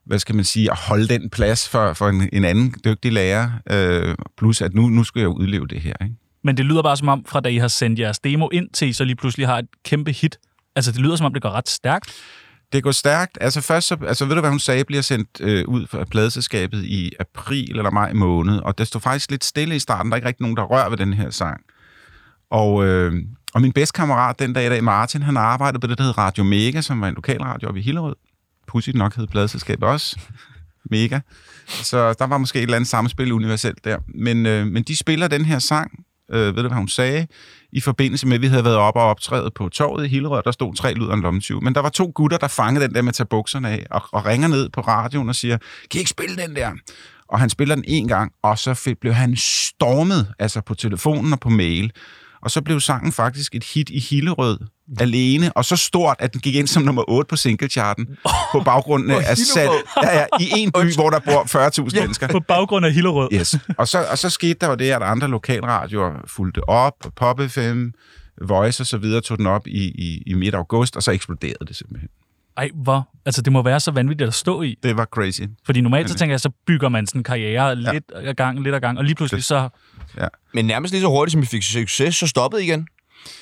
hvad 0.07 0.19
skal 0.19 0.35
man 0.35 0.45
sige, 0.45 0.71
at 0.71 0.79
holde 0.79 1.09
den 1.09 1.31
plads 1.31 1.69
for, 1.69 1.93
for 1.93 2.09
en, 2.09 2.29
en 2.33 2.45
anden 2.45 2.75
dygtig 2.85 3.13
lærer, 3.13 3.51
øh, 3.71 4.15
plus 4.39 4.61
at 4.63 4.75
nu, 4.75 4.89
nu 4.89 5.05
skal 5.05 5.21
jeg 5.21 5.29
udleve 5.29 5.67
det 5.67 5.81
her. 5.81 5.95
Ikke? 6.03 6.15
Men 6.45 6.57
det 6.57 6.65
lyder 6.65 6.83
bare 6.83 6.97
som 6.97 7.09
om, 7.09 7.25
fra 7.29 7.41
da 7.41 7.49
I 7.49 7.57
har 7.57 7.69
sendt 7.69 7.99
jeres 7.99 8.19
demo 8.19 8.49
ind 8.53 8.71
til, 8.71 8.89
I 8.89 8.93
så 8.93 9.05
lige 9.05 9.17
pludselig 9.17 9.47
har 9.47 9.59
et 9.59 9.67
kæmpe 9.85 10.13
hit. 10.13 10.39
Altså, 10.77 10.93
det 10.93 11.01
lyder 11.01 11.17
som 11.17 11.27
om, 11.27 11.33
det 11.33 11.43
går 11.43 11.51
ret 11.51 11.69
stærkt. 11.69 12.13
Det 12.73 12.83
går 12.83 12.91
stærkt. 12.91 13.39
Altså 13.41 13.61
først, 13.61 13.87
så, 13.87 13.97
altså 14.07 14.25
ved 14.25 14.35
du 14.35 14.41
hvad 14.41 14.51
hun 14.51 14.59
sagde, 14.59 14.85
bliver 14.85 15.03
sendt 15.03 15.29
øh, 15.41 15.65
ud 15.69 15.87
fra 15.87 16.05
pladeselskabet 16.05 16.85
i 16.85 17.13
april 17.21 17.79
eller 17.79 17.91
maj 17.91 18.13
måned, 18.13 18.59
og 18.59 18.79
det 18.79 18.87
stod 18.87 19.01
faktisk 19.01 19.31
lidt 19.31 19.45
stille 19.45 19.77
i 19.77 19.79
starten. 19.79 20.11
Der 20.11 20.15
er 20.15 20.17
ikke 20.17 20.29
rigtig 20.29 20.43
nogen, 20.43 20.57
der 20.57 20.63
rører 20.63 20.89
ved 20.89 20.97
den 20.97 21.13
her 21.13 21.31
sang. 21.31 21.61
Og, 22.51 22.87
øh, 22.87 23.13
og 23.55 23.61
min 23.61 23.73
bedste 23.73 23.97
kammerat 23.97 24.39
den 24.39 24.53
dag 24.53 24.67
i 24.67 24.69
dag, 24.69 24.85
Martin, 24.85 25.23
han 25.23 25.37
arbejdede 25.37 25.81
på 25.81 25.87
det, 25.87 25.99
der 25.99 26.05
hed 26.05 26.19
Radio 26.19 26.45
Mega, 26.45 26.81
som 26.81 27.01
var 27.01 27.09
en 27.09 27.15
lokalradio 27.15 27.69
oppe 27.69 27.81
i 27.81 27.83
Hillerød. 27.83 28.17
Pudsigt 28.67 28.97
nok 28.97 29.17
hed 29.17 29.27
pladeselskabet 29.27 29.89
også. 29.89 30.19
mega. 30.91 31.21
Så 31.67 32.13
der 32.13 32.27
var 32.27 32.39
måske 32.39 32.59
et 32.59 32.63
eller 32.63 32.77
andet 32.77 32.91
samspil 32.91 33.33
universelt 33.33 33.85
der. 33.85 33.99
Men, 34.15 34.47
øh, 34.47 34.67
men 34.67 34.83
de 34.83 34.97
spiller 34.97 35.29
den 35.29 35.45
her 35.45 35.59
sang, 35.59 36.05
øh, 36.33 36.57
ved 36.57 36.63
du 36.63 36.69
hvad 36.69 36.79
hun 36.79 36.89
sagde, 36.89 37.27
i 37.73 37.81
forbindelse 37.81 38.27
med, 38.27 38.35
at 38.35 38.43
vi 38.43 38.47
havde 38.47 38.65
været 38.65 38.77
oppe 38.77 39.01
og 39.01 39.07
optrædet 39.07 39.55
på 39.55 39.69
torvet 39.69 40.05
i 40.05 40.09
Hillerød, 40.09 40.43
der 40.45 40.51
stod 40.51 40.75
tre 40.75 40.95
lyder 40.95 41.13
en 41.13 41.21
lommetyv. 41.21 41.63
Men 41.63 41.75
der 41.75 41.81
var 41.81 41.89
to 41.89 42.13
gutter, 42.15 42.39
der 42.39 42.49
fangede 42.49 42.87
den 42.87 42.95
der 42.95 43.03
med 43.03 43.09
at 43.09 43.15
tage 43.15 43.27
bukserne 43.27 43.69
af, 43.69 43.87
og, 43.91 44.03
og 44.13 44.27
ringer 44.27 44.49
ned 44.49 44.69
på 44.69 44.81
radioen 44.81 45.29
og 45.29 45.35
siger, 45.35 45.59
kan 45.91 45.99
I 45.99 45.99
ikke 45.99 46.11
spille 46.11 46.37
den 46.37 46.57
der? 46.57 46.73
Og 47.29 47.41
han 47.41 47.51
spiller 47.51 47.75
den 47.75 47.85
en 47.87 48.09
gang, 48.09 48.33
og 48.43 48.59
så 48.59 48.95
blev 49.01 49.13
han 49.13 49.37
stormet, 49.37 50.35
altså 50.39 50.61
på 50.61 50.75
telefonen 50.75 51.33
og 51.33 51.41
på 51.41 51.49
mail. 51.49 51.93
Og 52.43 52.51
så 52.51 52.63
blev 52.63 52.81
sangen 52.81 53.13
faktisk 53.13 53.55
et 53.55 53.65
hit 53.65 53.91
i 53.91 54.01
Hillerød 54.11 54.59
alene, 55.01 55.53
og 55.53 55.65
så 55.65 55.77
stort, 55.77 56.17
at 56.19 56.33
den 56.33 56.41
gik 56.41 56.55
ind 56.55 56.67
som 56.67 56.83
nummer 56.83 57.11
8 57.11 57.29
på 57.29 57.37
singlecharten 57.37 58.07
på 58.53 58.61
baggrund 58.61 59.13
af 59.13 59.37
salg 59.37 59.71
ja, 60.03 60.19
ja, 60.19 60.25
i 60.41 60.51
en 60.57 60.73
by, 60.73 60.95
hvor 60.95 61.11
der 61.11 61.19
bor 61.19 61.69
40.000 61.89 62.01
mennesker. 62.01 62.29
På 62.29 62.41
baggrund 62.41 62.87
af 62.87 62.93
Hillerød. 62.93 63.29
Yes. 63.33 63.57
Og 63.79 63.89
så, 63.89 64.07
og 64.11 64.19
så 64.19 64.31
skete 64.31 64.55
der 64.61 64.69
jo 64.69 64.75
det, 64.75 64.91
at 64.91 65.03
andre 65.03 65.29
lokalradioer 65.29 66.13
fulgte 66.27 66.69
op, 66.69 66.95
Pop 67.17 67.41
FM, 67.49 67.85
Voice 68.43 68.83
og 68.83 68.87
så 68.87 68.99
videre 68.99 69.21
tog 69.21 69.39
den 69.39 69.47
op 69.47 69.67
i, 69.67 69.85
i, 69.85 70.23
i 70.27 70.35
midt 70.35 70.55
august, 70.55 70.97
og 70.97 71.03
så 71.03 71.11
eksploderede 71.11 71.65
det 71.69 71.77
simpelthen. 71.77 72.09
Ej, 72.57 72.71
hvor... 72.75 73.09
Altså, 73.27 73.43
det 73.43 73.53
må 73.53 73.63
være 73.63 73.81
så 73.81 73.91
vanvittigt 73.91 74.29
at 74.29 74.35
stå 74.35 74.63
i. 74.63 74.79
Det 74.83 74.97
var 74.97 75.05
crazy. 75.05 75.43
Fordi 75.67 75.81
normalt 75.81 76.11
så 76.11 76.17
tænker 76.17 76.33
jeg, 76.33 76.41
så 76.41 76.51
bygger 76.67 76.89
man 76.89 77.07
sådan 77.07 77.21
en 77.21 77.25
karriere 77.25 77.77
lidt 77.77 78.05
ad 78.15 78.35
gang, 78.35 78.61
lidt 78.63 78.75
ad 78.75 78.81
gang, 78.81 78.99
og 78.99 79.05
lige 79.05 79.15
pludselig 79.15 79.45
så... 79.45 79.69
Men 80.55 80.65
nærmest 80.65 80.93
lige 80.93 81.01
så 81.01 81.09
hurtigt, 81.09 81.33
som 81.33 81.41
vi 81.41 81.47
fik 81.47 81.63
succes, 81.63 82.17
så 82.17 82.27
stoppede 82.27 82.63
I 82.63 82.67
igen. 82.67 82.87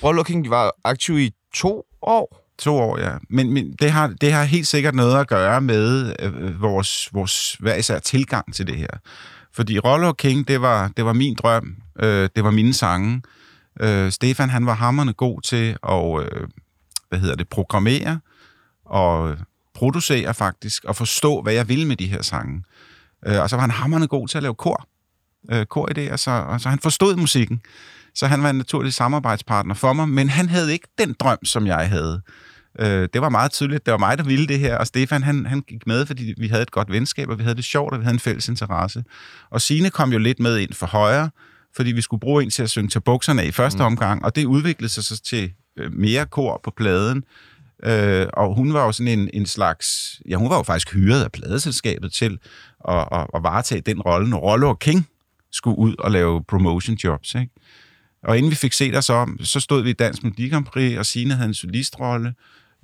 Royal 0.02 0.24
King, 0.24 0.44
de 0.44 0.50
var 0.50 0.72
aktive 0.84 1.24
i 1.24 1.30
to 1.54 1.82
år. 2.02 2.42
To 2.58 2.76
år, 2.76 2.98
ja. 2.98 3.12
Men, 3.30 3.52
men 3.52 3.72
det, 3.72 3.90
har, 3.90 4.06
det 4.20 4.32
har 4.32 4.44
helt 4.44 4.66
sikkert 4.66 4.94
noget 4.94 5.20
at 5.20 5.28
gøre 5.28 5.60
med 5.60 6.14
øh, 6.18 6.62
vores, 6.62 7.08
vores 7.12 7.56
hver 7.60 7.74
især 7.74 7.98
tilgang 7.98 8.54
til 8.54 8.66
det 8.66 8.76
her. 8.76 8.88
Fordi 9.52 9.78
Rollo 9.78 10.12
King, 10.12 10.48
det 10.48 10.60
var, 10.60 10.90
det 10.96 11.04
var 11.04 11.12
min 11.12 11.34
drøm. 11.34 11.76
Øh, 12.00 12.28
det 12.36 12.44
var 12.44 12.50
mine 12.50 12.74
sange. 12.74 13.22
Øh, 13.80 14.12
Stefan, 14.12 14.50
han 14.50 14.66
var 14.66 14.74
hammerne 14.74 15.12
god 15.12 15.40
til 15.40 15.76
at, 15.88 16.22
øh, 16.22 16.48
hvad 17.08 17.18
hedder 17.18 17.34
det, 17.34 17.48
programmere 17.48 18.20
og 18.84 19.36
producere 19.74 20.34
faktisk, 20.34 20.84
og 20.84 20.96
forstå, 20.96 21.42
hvad 21.42 21.52
jeg 21.52 21.68
ville 21.68 21.86
med 21.86 21.96
de 21.96 22.06
her 22.06 22.22
sange. 22.22 22.62
Øh, 23.26 23.40
og 23.40 23.50
så 23.50 23.56
var 23.56 23.60
han 23.60 23.70
hammerne 23.70 24.06
god 24.06 24.28
til 24.28 24.38
at 24.38 24.42
lave 24.42 24.54
kor. 24.54 24.88
Øh, 25.52 25.66
koridéer, 25.76 26.16
så, 26.16 26.30
og 26.30 26.60
så 26.60 26.68
han 26.68 26.78
forstod 26.78 27.16
musikken. 27.16 27.60
Så 28.14 28.26
han 28.26 28.42
var 28.42 28.50
en 28.50 28.56
naturlig 28.56 28.92
samarbejdspartner 28.92 29.74
for 29.74 29.92
mig, 29.92 30.08
men 30.08 30.28
han 30.28 30.48
havde 30.48 30.72
ikke 30.72 30.88
den 30.98 31.12
drøm, 31.20 31.44
som 31.44 31.66
jeg 31.66 31.88
havde. 31.88 32.22
Øh, 32.78 33.08
det 33.12 33.20
var 33.20 33.28
meget 33.28 33.52
tydeligt, 33.52 33.86
det 33.86 33.92
var 33.92 33.98
mig, 33.98 34.18
der 34.18 34.24
ville 34.24 34.46
det 34.46 34.58
her, 34.58 34.76
og 34.78 34.86
Stefan, 34.86 35.22
han, 35.22 35.46
han 35.46 35.60
gik 35.60 35.86
med, 35.86 36.06
fordi 36.06 36.34
vi 36.38 36.48
havde 36.48 36.62
et 36.62 36.70
godt 36.70 36.92
venskab, 36.92 37.28
og 37.28 37.38
vi 37.38 37.42
havde 37.42 37.56
det 37.56 37.64
sjovt, 37.64 37.92
og 37.92 37.98
vi 38.00 38.04
havde 38.04 38.14
en 38.14 38.20
fælles 38.20 38.48
interesse. 38.48 39.04
Og 39.50 39.60
Sine 39.60 39.90
kom 39.90 40.12
jo 40.12 40.18
lidt 40.18 40.40
med 40.40 40.58
ind 40.58 40.72
for 40.72 40.86
højre, 40.86 41.30
fordi 41.76 41.92
vi 41.92 42.00
skulle 42.00 42.20
bruge 42.20 42.42
en 42.42 42.50
til 42.50 42.62
at 42.62 42.70
synge 42.70 42.88
til 42.88 43.00
bukserne 43.00 43.46
i 43.46 43.50
første 43.50 43.78
mm. 43.78 43.84
omgang, 43.84 44.24
og 44.24 44.36
det 44.36 44.44
udviklede 44.44 44.92
sig 44.92 45.04
så 45.04 45.22
til 45.22 45.52
øh, 45.78 45.92
mere 45.92 46.26
kor 46.26 46.60
på 46.64 46.72
pladen, 46.76 47.24
Øh, 47.84 48.26
og 48.32 48.54
hun 48.54 48.74
var 48.74 48.84
jo 48.84 48.92
sådan 48.92 49.18
en, 49.18 49.30
en 49.34 49.46
slags... 49.46 50.20
Ja, 50.28 50.36
hun 50.36 50.50
var 50.50 50.56
jo 50.56 50.62
faktisk 50.62 50.94
hyret 50.94 51.24
af 51.24 51.32
pladeselskabet 51.32 52.12
til 52.12 52.38
at, 52.88 53.08
at, 53.12 53.26
at 53.34 53.42
varetage 53.42 53.80
den 53.80 54.00
rolle, 54.00 54.30
når 54.30 54.38
Rollo 54.38 54.68
og 54.68 54.78
King 54.78 55.08
skulle 55.52 55.78
ud 55.78 55.94
og 55.98 56.10
lave 56.10 56.44
promotion 56.44 56.96
jobs. 56.96 57.34
Ikke? 57.34 57.50
Og 58.22 58.38
inden 58.38 58.50
vi 58.50 58.56
fik 58.56 58.72
set 58.72 58.96
os 58.96 59.10
om, 59.10 59.38
så 59.42 59.60
stod 59.60 59.82
vi 59.82 59.90
i 59.90 59.92
Dansk 59.92 60.22
Melodi 60.22 60.48
Grand 60.48 60.64
Prix, 60.64 60.98
og 60.98 61.06
Signe 61.06 61.34
havde 61.34 61.48
en 61.48 61.54
solistrolle, 61.54 62.34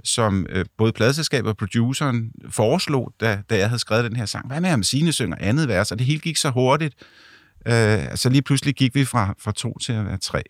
som 0.04 0.46
øh, 0.48 0.64
både 0.78 0.92
pladselskabet 0.92 1.50
og 1.50 1.56
produceren 1.56 2.32
foreslog, 2.48 3.12
da, 3.20 3.42
da 3.50 3.58
jeg 3.58 3.68
havde 3.68 3.78
skrevet 3.78 4.04
den 4.04 4.16
her 4.16 4.26
sang. 4.26 4.46
Hvad 4.46 4.60
med, 4.60 4.72
om 4.72 4.82
Signe 4.82 5.12
synger 5.12 5.36
andet 5.40 5.68
vers? 5.68 5.92
Og 5.92 5.98
det 5.98 6.06
hele 6.06 6.20
gik 6.20 6.36
så 6.36 6.50
hurtigt. 6.50 6.94
Øh, 7.66 7.98
så 8.14 8.28
lige 8.28 8.42
pludselig 8.42 8.74
gik 8.74 8.94
vi 8.94 9.04
fra, 9.04 9.34
fra 9.38 9.52
to 9.52 9.78
til 9.78 9.92
at 9.92 10.06
være 10.06 10.18
tre. 10.18 10.42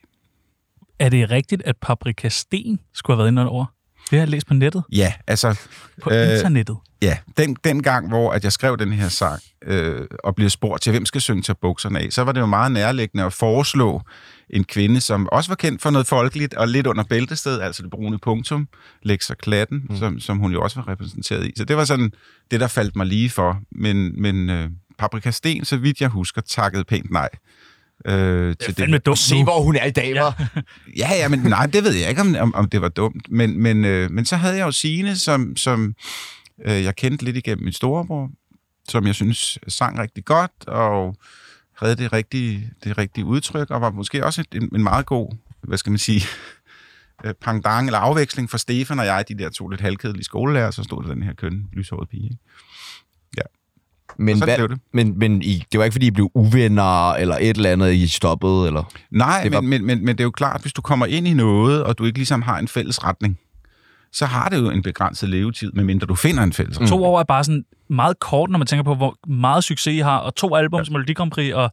Er 0.98 1.08
det 1.08 1.30
rigtigt, 1.30 1.62
at 1.62 1.76
Paprika 1.76 2.28
Sten 2.28 2.80
skulle 2.94 3.16
have 3.16 3.18
været 3.18 3.30
inde 3.32 3.48
over? 3.48 3.66
Det 4.12 4.18
har 4.18 4.26
jeg 4.26 4.30
læst 4.30 4.46
på 4.46 4.54
nettet. 4.54 4.82
Ja, 4.92 5.12
altså... 5.26 5.60
På 6.02 6.10
øh, 6.10 6.34
internettet. 6.34 6.76
Ja, 7.02 7.16
den, 7.36 7.56
den 7.64 7.82
gang, 7.82 8.08
hvor 8.08 8.32
at 8.32 8.44
jeg 8.44 8.52
skrev 8.52 8.78
den 8.78 8.92
her 8.92 9.08
sang, 9.08 9.40
øh, 9.66 10.06
og 10.24 10.34
blev 10.34 10.50
spurgt 10.50 10.82
til, 10.82 10.90
hvem 10.90 11.06
skal 11.06 11.20
synge 11.20 11.42
til 11.42 11.54
bukserne 11.62 11.98
af, 11.98 12.12
så 12.12 12.22
var 12.22 12.32
det 12.32 12.40
jo 12.40 12.46
meget 12.46 12.72
nærliggende 12.72 13.24
at 13.24 13.32
foreslå 13.32 14.02
en 14.50 14.64
kvinde, 14.64 15.00
som 15.00 15.28
også 15.32 15.50
var 15.50 15.54
kendt 15.54 15.82
for 15.82 15.90
noget 15.90 16.06
folkeligt, 16.06 16.54
og 16.54 16.68
lidt 16.68 16.86
under 16.86 17.04
bæltested, 17.04 17.60
altså 17.60 17.82
det 17.82 17.90
brune 17.90 18.18
punktum, 18.18 18.68
Lexa 19.02 19.34
Klatten, 19.34 19.82
mm. 19.90 19.96
som, 19.96 20.20
som 20.20 20.38
hun 20.38 20.52
jo 20.52 20.62
også 20.62 20.80
var 20.80 20.88
repræsenteret 20.88 21.46
i. 21.46 21.52
Så 21.56 21.64
det 21.64 21.76
var 21.76 21.84
sådan 21.84 22.12
det, 22.50 22.60
der 22.60 22.68
faldt 22.68 22.96
mig 22.96 23.06
lige 23.06 23.30
for. 23.30 23.60
Men, 23.70 24.22
men 24.22 24.50
øh, 24.50 24.70
Paprika 24.98 25.30
Sten, 25.30 25.64
så 25.64 25.76
vidt 25.76 26.00
jeg 26.00 26.08
husker, 26.08 26.40
takkede 26.40 26.84
pænt 26.84 27.10
nej. 27.10 27.28
Øh, 28.04 28.56
til 28.56 28.76
det. 28.76 29.06
Dumt 29.06 29.18
Se, 29.18 29.38
nu. 29.38 29.44
hvor 29.44 29.62
hun 29.62 29.76
er 29.76 29.84
i 29.84 29.90
dag, 29.90 30.14
ja. 30.14 30.32
Ja, 30.96 31.08
ja, 31.14 31.28
men 31.28 31.40
nej, 31.40 31.66
det 31.66 31.84
ved 31.84 31.94
jeg 31.94 32.08
ikke, 32.08 32.20
om, 32.20 32.36
om, 32.40 32.54
om 32.54 32.68
det 32.68 32.82
var 32.82 32.88
dumt. 32.88 33.30
Men, 33.30 33.58
men, 33.62 33.84
øh, 33.84 34.10
men 34.10 34.24
så 34.24 34.36
havde 34.36 34.56
jeg 34.56 34.66
jo 34.66 34.72
Signe, 34.72 35.16
som, 35.16 35.56
som 35.56 35.94
øh, 36.64 36.84
jeg 36.84 36.96
kendte 36.96 37.24
lidt 37.24 37.36
igennem 37.36 37.64
min 37.64 37.72
storebror, 37.72 38.30
som 38.88 39.06
jeg 39.06 39.14
synes 39.14 39.58
sang 39.68 39.98
rigtig 39.98 40.24
godt, 40.24 40.52
og 40.66 41.16
havde 41.78 41.96
det 41.96 42.12
rigtige, 42.12 42.70
det 42.84 42.98
rigtige 42.98 43.24
udtryk, 43.24 43.70
og 43.70 43.80
var 43.80 43.90
måske 43.90 44.24
også 44.26 44.44
en, 44.54 44.70
en 44.74 44.82
meget 44.82 45.06
god, 45.06 45.36
hvad 45.62 45.78
skal 45.78 45.90
man 45.90 45.98
sige, 45.98 46.22
øh, 47.24 47.34
pangdang 47.34 47.86
eller 47.86 47.98
afveksling 47.98 48.50
for 48.50 48.58
Stefan 48.58 48.98
og 48.98 49.06
jeg, 49.06 49.24
de 49.28 49.38
der 49.38 49.50
to 49.50 49.68
lidt 49.68 49.80
halvkedelige 49.80 50.24
skolelærer, 50.24 50.70
så 50.70 50.82
stod 50.82 51.02
der 51.02 51.14
den 51.14 51.22
her 51.22 51.34
køn, 51.34 51.68
lyshåret 51.72 52.08
pige. 52.08 52.24
Ikke? 52.24 52.36
Men, 54.18 54.42
hvad, 54.42 54.56
blev 54.56 54.68
det. 54.68 54.78
men, 54.92 55.18
men 55.18 55.42
I, 55.42 55.64
det 55.72 55.78
var 55.78 55.84
ikke, 55.84 55.94
fordi 55.94 56.06
I 56.06 56.10
blev 56.10 56.30
uvenner, 56.34 57.12
eller 57.12 57.36
et 57.40 57.56
eller 57.56 57.70
andet, 57.70 57.92
I 57.92 58.06
stoppede, 58.08 58.66
eller... 58.66 58.82
Nej, 59.10 59.40
Det 59.42 59.52
var- 59.52 59.60
men, 59.60 59.70
men, 59.70 59.86
men, 59.86 59.98
men 60.04 60.08
det 60.08 60.20
er 60.20 60.24
jo 60.24 60.30
klart, 60.30 60.60
hvis 60.60 60.72
du 60.72 60.82
kommer 60.82 61.06
ind 61.06 61.28
i 61.28 61.34
noget, 61.34 61.84
og 61.84 61.98
du 61.98 62.04
ikke 62.04 62.18
ligesom 62.18 62.42
har 62.42 62.58
en 62.58 62.68
fælles 62.68 63.04
retning, 63.04 63.38
så 64.12 64.26
har 64.26 64.48
det 64.48 64.58
jo 64.58 64.70
en 64.70 64.82
begrænset 64.82 65.28
levetid, 65.28 65.72
medmindre 65.72 66.06
du 66.06 66.14
finder 66.14 66.42
en 66.42 66.52
fælles 66.52 66.76
retning. 66.76 66.88
To 66.90 67.04
år 67.04 67.20
er 67.20 67.24
bare 67.24 67.44
sådan 67.44 67.64
meget 67.90 68.18
kort, 68.20 68.50
når 68.50 68.58
man 68.58 68.66
tænker 68.66 68.82
på, 68.84 68.94
hvor 68.94 69.16
meget 69.28 69.64
succes 69.64 69.94
I 69.94 69.98
har, 69.98 70.18
og 70.18 70.34
to 70.34 70.54
albums, 70.56 70.88
ja. 70.88 70.92
Melodi 70.92 71.12
Grand 71.12 71.30
Prix, 71.30 71.52
og 71.54 71.72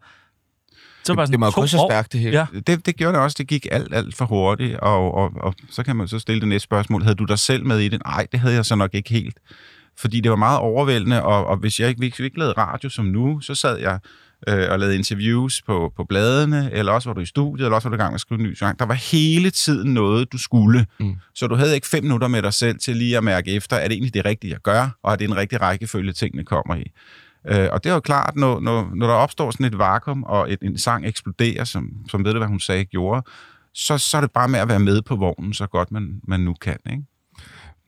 så 1.04 1.12
er 1.12 1.16
det 1.16 1.18
bare 1.18 1.28
sådan 1.28 1.42
Det 1.42 1.54
to 1.54 1.62
gå 1.62 1.68
så 1.68 1.88
stærkt, 1.92 2.14
det 2.14 2.20
hele. 2.22 2.38
Ja. 2.38 2.46
Det, 2.68 2.86
det 2.86 2.96
gjorde 2.96 3.14
det 3.14 3.22
også. 3.24 3.36
Det 3.40 3.48
gik 3.48 3.68
alt, 3.72 3.94
alt 3.96 4.16
for 4.16 4.26
hurtigt, 4.26 4.78
og, 4.78 5.14
og, 5.16 5.32
og 5.42 5.54
så 5.70 5.84
kan 5.84 5.96
man 5.96 6.08
så 6.08 6.20
stille 6.20 6.40
det 6.40 6.48
næste 6.50 6.64
spørgsmål. 6.64 7.04
Havde 7.04 7.16
du 7.16 7.24
dig 7.26 7.40
selv 7.40 7.66
med 7.66 7.80
i 7.80 7.88
det? 7.90 8.02
Nej, 8.06 8.28
det 8.32 8.40
havde 8.40 8.56
jeg 8.56 8.66
så 8.66 8.76
nok 8.76 8.94
ikke 8.94 9.10
helt. 9.10 9.38
Fordi 10.00 10.22
det 10.22 10.32
var 10.32 10.38
meget 10.38 10.60
overvældende, 10.60 11.24
og, 11.24 11.46
og 11.46 11.58
hvis 11.58 11.80
jeg 11.80 11.90
ikke, 11.90 12.00
hvis 12.00 12.20
vi 12.20 12.24
ikke 12.26 12.40
lavede 12.40 12.54
radio 12.58 12.90
som 12.90 13.06
nu, 13.06 13.40
så 13.40 13.56
sad 13.56 13.78
jeg 13.78 14.00
øh, 14.48 14.68
og 14.70 14.80
lavede 14.80 14.96
interviews 14.96 15.62
på, 15.62 15.94
på 15.96 16.04
bladene, 16.04 16.70
eller 16.74 16.92
også 16.92 17.10
var 17.10 17.14
du 17.14 17.22
i 17.22 17.26
studiet, 17.26 17.66
eller 17.66 17.76
også 17.76 17.90
var 17.90 17.96
du 17.96 18.02
i 18.02 18.04
gang 18.04 18.12
med 18.12 18.16
at 18.16 18.22
skrive 18.22 18.40
en 18.40 18.46
ny 18.46 18.54
sang. 18.54 18.80
Der 18.80 18.86
var 18.86 18.94
hele 18.94 19.52
tiden 19.52 19.94
noget, 19.94 20.32
du 20.32 20.38
skulle. 20.38 20.86
Mm. 21.00 21.16
Så 21.36 21.48
du 21.48 21.56
havde 21.56 21.76
ikke 21.76 21.88
fem 21.88 22.04
minutter 22.04 22.28
med 22.28 22.42
dig 22.42 22.54
selv 22.54 22.80
til 22.80 22.96
lige 22.96 23.18
at 23.18 23.24
mærke 23.24 23.52
efter, 23.52 23.78
er 23.78 23.88
det 23.88 23.94
egentlig 23.94 24.14
det 24.14 24.26
rigtige, 24.26 24.52
jeg 24.52 24.60
gør, 24.60 24.98
og 25.04 25.12
er 25.12 25.16
det 25.16 25.26
en 25.26 25.38
rigtig 25.38 25.62
rækkefølge, 25.62 26.14
tingene 26.14 26.44
kommer 26.46 26.76
i. 26.76 26.92
Øh, 27.48 27.68
og 27.72 27.84
det 27.84 27.90
er 27.90 27.94
jo 27.94 28.00
klart, 28.00 28.36
når, 28.36 28.60
når, 28.60 28.92
når 28.96 29.08
der 29.08 29.14
opstår 29.14 29.52
sådan 29.52 29.66
et 29.66 29.78
vakuum, 29.78 30.24
og 30.24 30.54
et, 30.54 30.60
en 30.62 30.78
sang 30.78 31.06
eksploderer, 31.06 31.64
som, 31.64 31.90
som 32.10 32.26
ved 32.26 32.34
du, 32.34 32.38
hvad 32.38 32.48
hun 32.48 32.60
sagde, 32.60 32.86
gjorde, 32.86 33.24
så, 33.74 33.98
så 33.98 34.18
er 34.18 34.22
det 34.22 34.32
bare 34.32 34.48
med 34.48 34.60
at 34.60 34.70
være 34.70 34.80
med 34.80 35.02
på 35.02 35.16
vognen, 35.16 35.54
så 35.54 35.68
godt 35.68 35.92
man, 35.92 36.22
man 36.28 36.40
nu 36.40 36.54
kan. 36.54 36.78
Ikke? 36.92 37.04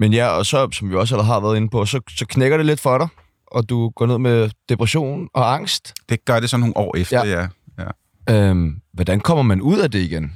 Men 0.02 0.14
ja, 0.14 0.28
og 0.28 0.46
så, 0.46 0.70
som 0.74 0.90
vi 0.90 0.96
også 0.96 1.16
allerede 1.16 1.34
har 1.34 1.40
været 1.40 1.58
inde 1.58 1.70
på, 1.70 1.86
så, 1.86 2.00
så 2.18 2.26
knækker 2.26 2.58
det 2.58 2.66
lidt 2.66 2.80
for 2.80 2.98
dig, 2.98 3.08
og 3.48 3.70
du 3.70 3.90
går 3.90 4.06
ned 4.06 4.18
med 4.18 4.50
depression 4.70 5.28
og 5.34 5.54
angst. 5.54 5.94
Det 6.10 6.26
gør 6.26 6.40
det 6.40 6.50
så 6.50 6.58
nogle 6.58 6.78
år 6.78 6.98
efter, 6.98 7.26
Ja. 7.26 7.48
ja. 7.78 7.86
ja. 8.30 8.50
Øhm, 8.50 8.76
hvordan 8.94 9.20
kommer 9.20 9.44
man 9.44 9.62
ud 9.62 9.80
af 9.80 9.92
det 9.92 10.00
igen? 10.00 10.32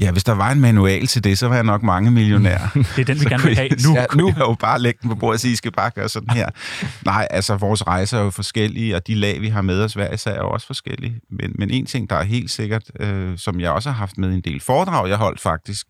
Ja, 0.00 0.10
hvis 0.10 0.24
der 0.24 0.32
var 0.32 0.50
en 0.50 0.60
manual 0.60 1.06
til 1.06 1.24
det, 1.24 1.38
så 1.38 1.48
var 1.48 1.54
jeg 1.54 1.64
nok 1.64 1.82
mange 1.82 2.10
millionær. 2.10 2.58
Det 2.96 2.98
er 2.98 3.04
den, 3.04 3.20
vi 3.20 3.24
gerne 3.24 3.42
vil 3.42 3.56
have 3.56 3.68
nu. 3.86 3.94
Ja, 3.94 4.04
nu 4.14 4.26
kan 4.26 4.38
jeg 4.38 4.46
jo 4.48 4.56
bare 4.60 4.78
lægge 4.78 4.98
den 5.02 5.10
på 5.10 5.16
bordet 5.16 5.34
og 5.34 5.40
sige, 5.40 5.52
I 5.52 5.56
skal 5.56 5.72
bare 5.72 5.90
gøre 5.90 6.08
sådan 6.08 6.30
her. 6.30 6.48
Nej, 7.04 7.28
altså 7.30 7.56
vores 7.56 7.86
rejser 7.86 8.18
er 8.18 8.22
jo 8.22 8.30
forskellige, 8.30 8.96
og 8.96 9.06
de 9.06 9.14
lag, 9.14 9.40
vi 9.40 9.48
har 9.48 9.62
med 9.62 9.82
os 9.82 9.94
hver 9.94 10.14
især, 10.14 10.30
er 10.32 10.38
jo 10.42 10.50
også 10.50 10.66
forskellige. 10.66 11.20
Men, 11.30 11.52
men 11.58 11.70
en 11.70 11.86
ting, 11.86 12.10
der 12.10 12.16
er 12.16 12.22
helt 12.22 12.50
sikkert, 12.50 12.82
øh, 13.00 13.38
som 13.38 13.60
jeg 13.60 13.70
også 13.70 13.90
har 13.90 13.96
haft 13.96 14.18
med 14.18 14.30
i 14.30 14.34
en 14.34 14.40
del 14.40 14.60
foredrag, 14.60 15.08
jeg 15.08 15.16
holdt 15.16 15.40
faktisk, 15.40 15.86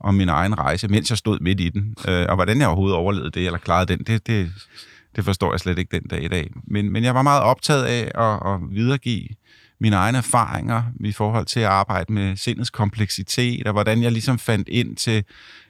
om 0.00 0.14
min 0.14 0.28
egen 0.28 0.58
rejse, 0.58 0.88
mens 0.88 1.10
jeg 1.10 1.18
stod 1.18 1.38
midt 1.40 1.60
i 1.60 1.68
den. 1.68 1.94
Øh, 2.08 2.26
og 2.28 2.34
hvordan 2.34 2.60
jeg 2.60 2.68
overhovedet 2.68 2.96
overlevede 2.96 3.30
det, 3.30 3.46
eller 3.46 3.58
klarede 3.58 3.96
den, 3.96 3.98
det, 3.98 4.26
det, 4.26 4.52
det 5.16 5.24
forstår 5.24 5.52
jeg 5.52 5.60
slet 5.60 5.78
ikke 5.78 5.96
den 5.96 6.08
dag 6.08 6.22
i 6.24 6.28
dag. 6.28 6.50
Men, 6.66 6.92
men 6.92 7.04
jeg 7.04 7.14
var 7.14 7.22
meget 7.22 7.42
optaget 7.42 7.84
af 7.84 8.10
at, 8.14 8.52
at 8.52 8.60
videregive 8.70 9.28
mine 9.80 9.96
egne 9.96 10.18
erfaringer 10.18 10.82
i 11.00 11.12
forhold 11.12 11.46
til 11.46 11.60
at 11.60 11.66
arbejde 11.66 12.12
med 12.12 12.36
sindets 12.36 12.70
kompleksitet, 12.70 13.66
og 13.66 13.72
hvordan 13.72 14.02
jeg 14.02 14.12
ligesom 14.12 14.38
fandt 14.38 14.68
ind 14.68 14.96
til 14.96 15.24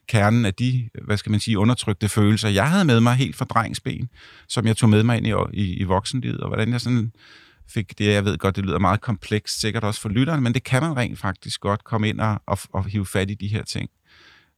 kernen 0.09 0.45
af 0.45 0.55
de, 0.55 0.89
hvad 1.05 1.17
skal 1.17 1.31
man 1.31 1.41
sige, 1.41 1.59
undertrykte 1.59 2.09
følelser, 2.09 2.49
jeg 2.49 2.71
havde 2.71 2.85
med 2.85 3.01
mig 3.01 3.15
helt 3.15 3.37
fra 3.37 3.45
drengsben, 3.45 4.09
som 4.49 4.67
jeg 4.67 4.77
tog 4.77 4.89
med 4.89 5.03
mig 5.03 5.17
ind 5.17 5.27
i, 5.27 5.33
i, 5.53 5.75
i 5.75 5.85
voksenlivet, 5.85 6.41
og 6.41 6.49
hvordan 6.49 6.73
jeg 6.73 6.81
sådan 6.81 7.13
fik 7.71 7.99
det, 7.99 8.07
jeg 8.07 8.25
ved 8.25 8.39
godt, 8.39 8.57
det 8.57 8.65
lyder 8.65 8.79
meget 8.79 9.01
komplekst, 9.01 9.61
sikkert 9.61 9.85
også 9.85 10.01
for 10.01 10.09
lytteren, 10.09 10.43
men 10.43 10.55
det 10.55 10.65
kan 10.65 10.83
man 10.83 10.97
rent 10.97 11.19
faktisk 11.19 11.61
godt 11.61 11.85
komme 11.85 12.09
ind 12.09 12.21
og, 12.21 12.43
og, 12.47 12.59
og 12.73 12.85
hive 12.85 13.07
fat 13.07 13.31
i 13.31 13.35
de 13.35 13.49
her 13.49 13.63
ting. 13.63 13.91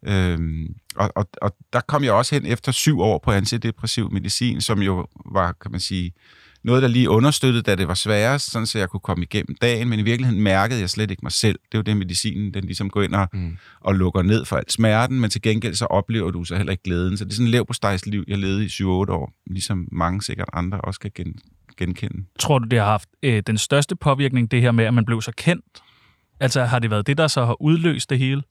Øhm, 0.06 0.74
og, 0.96 1.10
og, 1.14 1.28
og 1.42 1.56
der 1.72 1.80
kom 1.80 2.04
jeg 2.04 2.12
også 2.12 2.34
hen 2.34 2.46
efter 2.46 2.72
syv 2.72 3.00
år 3.00 3.18
på 3.18 3.30
antidepressiv 3.30 4.10
medicin, 4.12 4.60
som 4.60 4.82
jo 4.82 5.06
var, 5.26 5.52
kan 5.52 5.70
man 5.70 5.80
sige, 5.80 6.12
noget, 6.64 6.82
der 6.82 6.88
lige 6.88 7.10
understøttede, 7.10 7.62
da 7.62 7.74
det 7.74 7.88
var 7.88 7.94
sværest, 7.94 8.50
sådan 8.50 8.66
så 8.66 8.78
jeg 8.78 8.88
kunne 8.88 9.00
komme 9.00 9.24
igennem 9.24 9.56
dagen, 9.60 9.88
men 9.88 9.98
i 9.98 10.02
virkeligheden 10.02 10.42
mærkede 10.42 10.80
jeg 10.80 10.90
slet 10.90 11.10
ikke 11.10 11.20
mig 11.22 11.32
selv. 11.32 11.58
Det 11.72 11.74
er 11.74 11.78
jo 11.78 11.82
det, 11.82 11.96
medicinen 11.96 12.54
den 12.54 12.64
ligesom 12.64 12.90
går 12.90 13.02
ind 13.02 13.14
og, 13.14 13.28
mm. 13.32 13.56
og 13.80 13.94
lukker 13.94 14.22
ned 14.22 14.44
for 14.44 14.56
alt 14.56 14.72
smerten, 14.72 15.20
men 15.20 15.30
til 15.30 15.42
gengæld 15.42 15.74
så 15.74 15.84
oplever 15.84 16.30
du 16.30 16.44
så 16.44 16.56
heller 16.56 16.70
ikke 16.70 16.82
glæden. 16.82 17.16
Så 17.16 17.24
det 17.24 17.30
er 17.30 17.34
sådan 17.34 17.46
et 17.46 17.50
leverpostejsliv, 17.50 18.24
jeg 18.28 18.38
levede 18.38 18.64
i 18.64 18.68
7-8 18.68 18.84
år, 18.84 19.32
ligesom 19.46 19.88
mange 19.92 20.22
sikkert 20.22 20.48
andre 20.52 20.80
også 20.80 21.00
kan 21.00 21.10
gen, 21.14 21.34
genkende. 21.76 22.24
Tror 22.38 22.58
du, 22.58 22.68
det 22.68 22.78
har 22.78 22.86
haft 22.86 23.08
øh, 23.22 23.42
den 23.46 23.58
største 23.58 23.96
påvirkning, 23.96 24.50
det 24.50 24.60
her 24.60 24.72
med, 24.72 24.84
at 24.84 24.94
man 24.94 25.04
blev 25.04 25.22
så 25.22 25.32
kendt? 25.36 25.82
Altså, 26.40 26.64
har 26.64 26.78
det 26.78 26.90
været 26.90 27.06
det, 27.06 27.18
der 27.18 27.28
så 27.28 27.44
har 27.44 27.62
udløst 27.62 28.10
det 28.10 28.18
hele? 28.18 28.42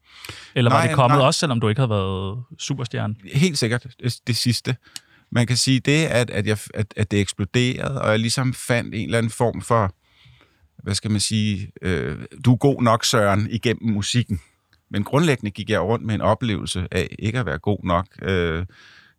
Eller 0.56 0.72
nej, 0.72 0.80
var 0.80 0.88
det 0.88 0.96
kommet 0.96 1.18
nej. 1.18 1.26
også, 1.26 1.40
selvom 1.40 1.60
du 1.60 1.70
ikke 1.70 1.80
havde 1.80 1.90
været 1.90 2.44
superstjerne? 2.60 3.16
Helt 3.34 3.58
sikkert 3.58 3.84
det, 4.04 4.20
det 4.28 4.36
sidste. 4.36 4.76
Man 5.32 5.48
kan 5.48 5.58
sige 5.58 5.80
det, 5.80 6.06
at, 6.06 6.30
at, 6.30 6.48
jeg, 6.48 6.58
at, 6.74 6.94
at 6.98 7.12
det 7.12 7.20
eksploderede, 7.20 8.02
og 8.02 8.12
jeg 8.12 8.20
ligesom 8.20 8.54
fandt 8.54 8.96
en 8.96 9.06
eller 9.06 9.18
anden 9.18 9.32
form 9.32 9.62
for, 9.62 9.96
hvad 10.84 10.96
skal 10.96 11.12
man 11.12 11.20
sige, 11.20 11.72
øh, 11.82 12.18
du 12.46 12.54
er 12.54 12.58
god 12.58 12.82
nok, 12.82 13.06
Søren, 13.06 13.48
igennem 13.52 13.94
musikken. 13.94 14.42
Men 14.90 15.04
grundlæggende 15.04 15.52
gik 15.52 15.70
jeg 15.70 15.82
rundt 15.82 16.06
med 16.06 16.16
en 16.16 16.22
oplevelse 16.22 16.88
af 16.92 17.16
ikke 17.20 17.40
at 17.40 17.46
være 17.46 17.58
god 17.58 17.80
nok, 17.84 18.06
øh, 18.22 18.66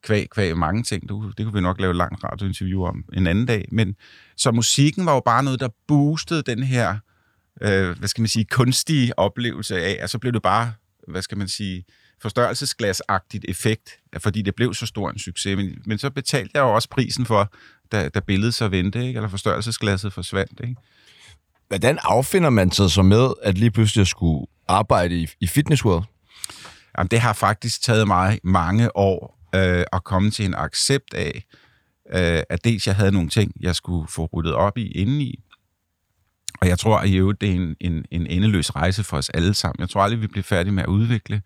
kvæg, 0.02 0.30
kvæg 0.30 0.56
mange 0.56 0.82
ting. 0.82 1.08
Du, 1.08 1.32
det 1.38 1.46
kunne 1.46 1.54
vi 1.54 1.60
nok 1.60 1.80
lave 1.80 1.90
et 1.90 1.96
langt 1.96 2.24
radiointerview 2.24 2.84
om 2.84 3.04
en 3.12 3.26
anden 3.26 3.46
dag. 3.46 3.64
Men 3.72 3.96
så 4.36 4.50
musikken 4.50 5.06
var 5.06 5.14
jo 5.14 5.20
bare 5.20 5.42
noget, 5.42 5.60
der 5.60 5.68
boostede 5.88 6.42
den 6.42 6.62
her, 6.62 6.96
øh, 7.60 7.98
hvad 7.98 8.08
skal 8.08 8.22
man 8.22 8.28
sige, 8.28 8.44
kunstige 8.44 9.18
oplevelse 9.18 9.82
af, 9.82 9.98
og 10.02 10.10
så 10.10 10.18
blev 10.18 10.32
det 10.32 10.42
bare, 10.42 10.72
hvad 11.08 11.22
skal 11.22 11.38
man 11.38 11.48
sige, 11.48 11.84
forstørrelsesglasagtigt 12.22 13.44
effekt, 13.48 13.90
fordi 14.18 14.42
det 14.42 14.54
blev 14.54 14.74
så 14.74 14.86
stor 14.86 15.10
en 15.10 15.18
succes. 15.18 15.56
Men, 15.56 15.82
men 15.86 15.98
så 15.98 16.10
betalte 16.10 16.50
jeg 16.54 16.60
jo 16.60 16.74
også 16.74 16.88
prisen 16.88 17.26
for, 17.26 17.52
da, 17.92 18.08
da 18.08 18.20
billedet 18.20 18.54
så 18.54 18.68
vendte, 18.68 19.06
ikke? 19.06 19.16
eller 19.16 19.28
forstørrelsesglasset 19.28 20.12
forsvandt. 20.12 20.60
Ikke? 20.60 20.76
Hvordan 21.68 21.98
affinder 22.02 22.50
man 22.50 22.70
sig 22.70 22.90
så 22.90 23.02
med, 23.02 23.32
at 23.42 23.58
lige 23.58 23.70
pludselig 23.70 24.06
skulle 24.06 24.46
arbejde 24.68 25.16
i, 25.16 25.28
i 25.40 25.46
Fitness 25.46 25.84
World? 25.84 26.04
Jamen, 26.98 27.08
det 27.08 27.20
har 27.20 27.32
faktisk 27.32 27.82
taget 27.82 28.06
mig 28.06 28.40
mange 28.44 28.96
år 28.96 29.40
øh, 29.54 29.84
at 29.92 30.04
komme 30.04 30.30
til 30.30 30.44
en 30.44 30.54
accept 30.54 31.14
af, 31.14 31.44
øh, 32.12 32.42
at 32.50 32.64
dels 32.64 32.86
jeg 32.86 32.96
havde 32.96 33.12
nogle 33.12 33.28
ting, 33.28 33.52
jeg 33.60 33.76
skulle 33.76 34.08
få 34.08 34.28
ryddet 34.32 34.54
op 34.54 34.78
i 34.78 34.90
indeni, 34.90 35.38
og 36.60 36.68
jeg 36.68 36.78
tror, 36.78 36.98
at 36.98 37.40
det 37.40 37.50
er 37.50 37.54
en, 37.54 37.76
en, 37.80 38.04
en 38.10 38.26
endeløs 38.26 38.76
rejse 38.76 39.04
for 39.04 39.16
os 39.16 39.28
alle 39.28 39.54
sammen. 39.54 39.80
Jeg 39.80 39.88
tror 39.88 40.02
aldrig, 40.02 40.20
vi 40.20 40.26
bliver 40.26 40.42
færdige 40.42 40.72
med 40.72 40.82
at 40.82 40.88
udvikle 40.88 41.42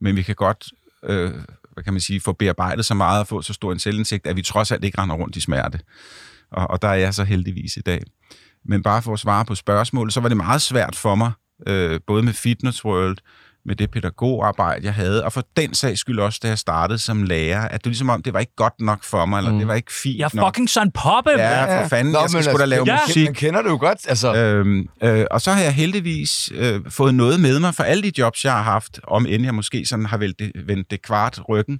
men 0.00 0.16
vi 0.16 0.22
kan 0.22 0.34
godt 0.34 0.68
øh, 1.04 1.32
hvad 1.76 1.84
kan 1.84 1.92
man 1.92 2.00
sige, 2.00 2.20
få 2.20 2.32
bearbejdet 2.32 2.84
så 2.84 2.94
meget 2.94 3.20
og 3.20 3.26
få 3.26 3.42
så 3.42 3.52
stor 3.52 3.72
en 3.72 3.78
selvindsigt, 3.78 4.26
at 4.26 4.36
vi 4.36 4.42
trods 4.42 4.72
alt 4.72 4.84
ikke 4.84 5.00
render 5.00 5.16
rundt 5.16 5.36
i 5.36 5.40
smerte. 5.40 5.80
Og, 6.52 6.70
og 6.70 6.82
der 6.82 6.88
er 6.88 6.94
jeg 6.94 7.14
så 7.14 7.24
heldigvis 7.24 7.76
i 7.76 7.80
dag. 7.80 8.02
Men 8.64 8.82
bare 8.82 9.02
for 9.02 9.12
at 9.12 9.18
svare 9.18 9.44
på 9.44 9.54
spørgsmålet, 9.54 10.14
så 10.14 10.20
var 10.20 10.28
det 10.28 10.36
meget 10.36 10.62
svært 10.62 10.96
for 10.96 11.14
mig, 11.14 11.32
øh, 11.66 12.00
både 12.06 12.22
med 12.22 12.32
Fitness 12.32 12.84
World, 12.84 13.16
med 13.66 13.76
det 13.76 13.90
pædagogarbejde, 13.90 14.84
jeg 14.84 14.94
havde, 14.94 15.24
og 15.24 15.32
for 15.32 15.46
den 15.56 15.74
sags 15.74 16.00
skyld 16.00 16.18
også, 16.18 16.40
da 16.42 16.48
jeg 16.48 16.58
startede 16.58 16.98
som 16.98 17.22
lærer, 17.22 17.68
at 17.68 17.84
det 17.84 17.86
ligesom 17.86 18.10
om, 18.10 18.22
det 18.22 18.32
var 18.32 18.40
ikke 18.40 18.56
godt 18.56 18.80
nok 18.80 19.04
for 19.04 19.26
mig, 19.26 19.38
eller 19.38 19.52
mm. 19.52 19.58
det 19.58 19.68
var 19.68 19.74
ikke 19.74 19.92
fint 19.92 20.18
Jeg 20.18 20.30
er 20.34 20.46
fucking 20.46 20.70
sådan 20.70 20.90
poppe! 20.90 21.30
Ja, 21.30 21.82
for 21.82 21.88
fanden, 21.88 22.12
Nå, 22.12 22.20
jeg 22.20 22.30
skal 22.30 22.44
sgu 22.44 22.48
da 22.48 22.52
altså, 22.52 22.66
lave 22.66 22.84
ja. 22.86 22.98
musik. 23.06 23.26
Man 23.26 23.34
kender 23.34 23.62
det 23.62 23.68
jo 23.68 23.78
godt, 23.80 23.98
altså. 24.08 24.34
Øhm, 24.34 24.88
øh, 25.02 25.24
og 25.30 25.40
så 25.40 25.52
har 25.52 25.62
jeg 25.62 25.74
heldigvis 25.74 26.52
øh, 26.54 26.80
fået 26.88 27.14
noget 27.14 27.40
med 27.40 27.60
mig 27.60 27.74
for 27.74 27.82
alle 27.82 28.02
de 28.02 28.12
jobs, 28.18 28.44
jeg 28.44 28.52
har 28.52 28.62
haft, 28.62 29.00
om 29.04 29.26
end 29.26 29.44
jeg 29.44 29.54
måske 29.54 29.86
sådan 29.86 30.06
har 30.06 30.16
vendt 30.16 30.38
det, 30.38 30.52
vendt 30.66 30.90
det 30.90 31.02
kvart 31.02 31.40
ryggen, 31.48 31.78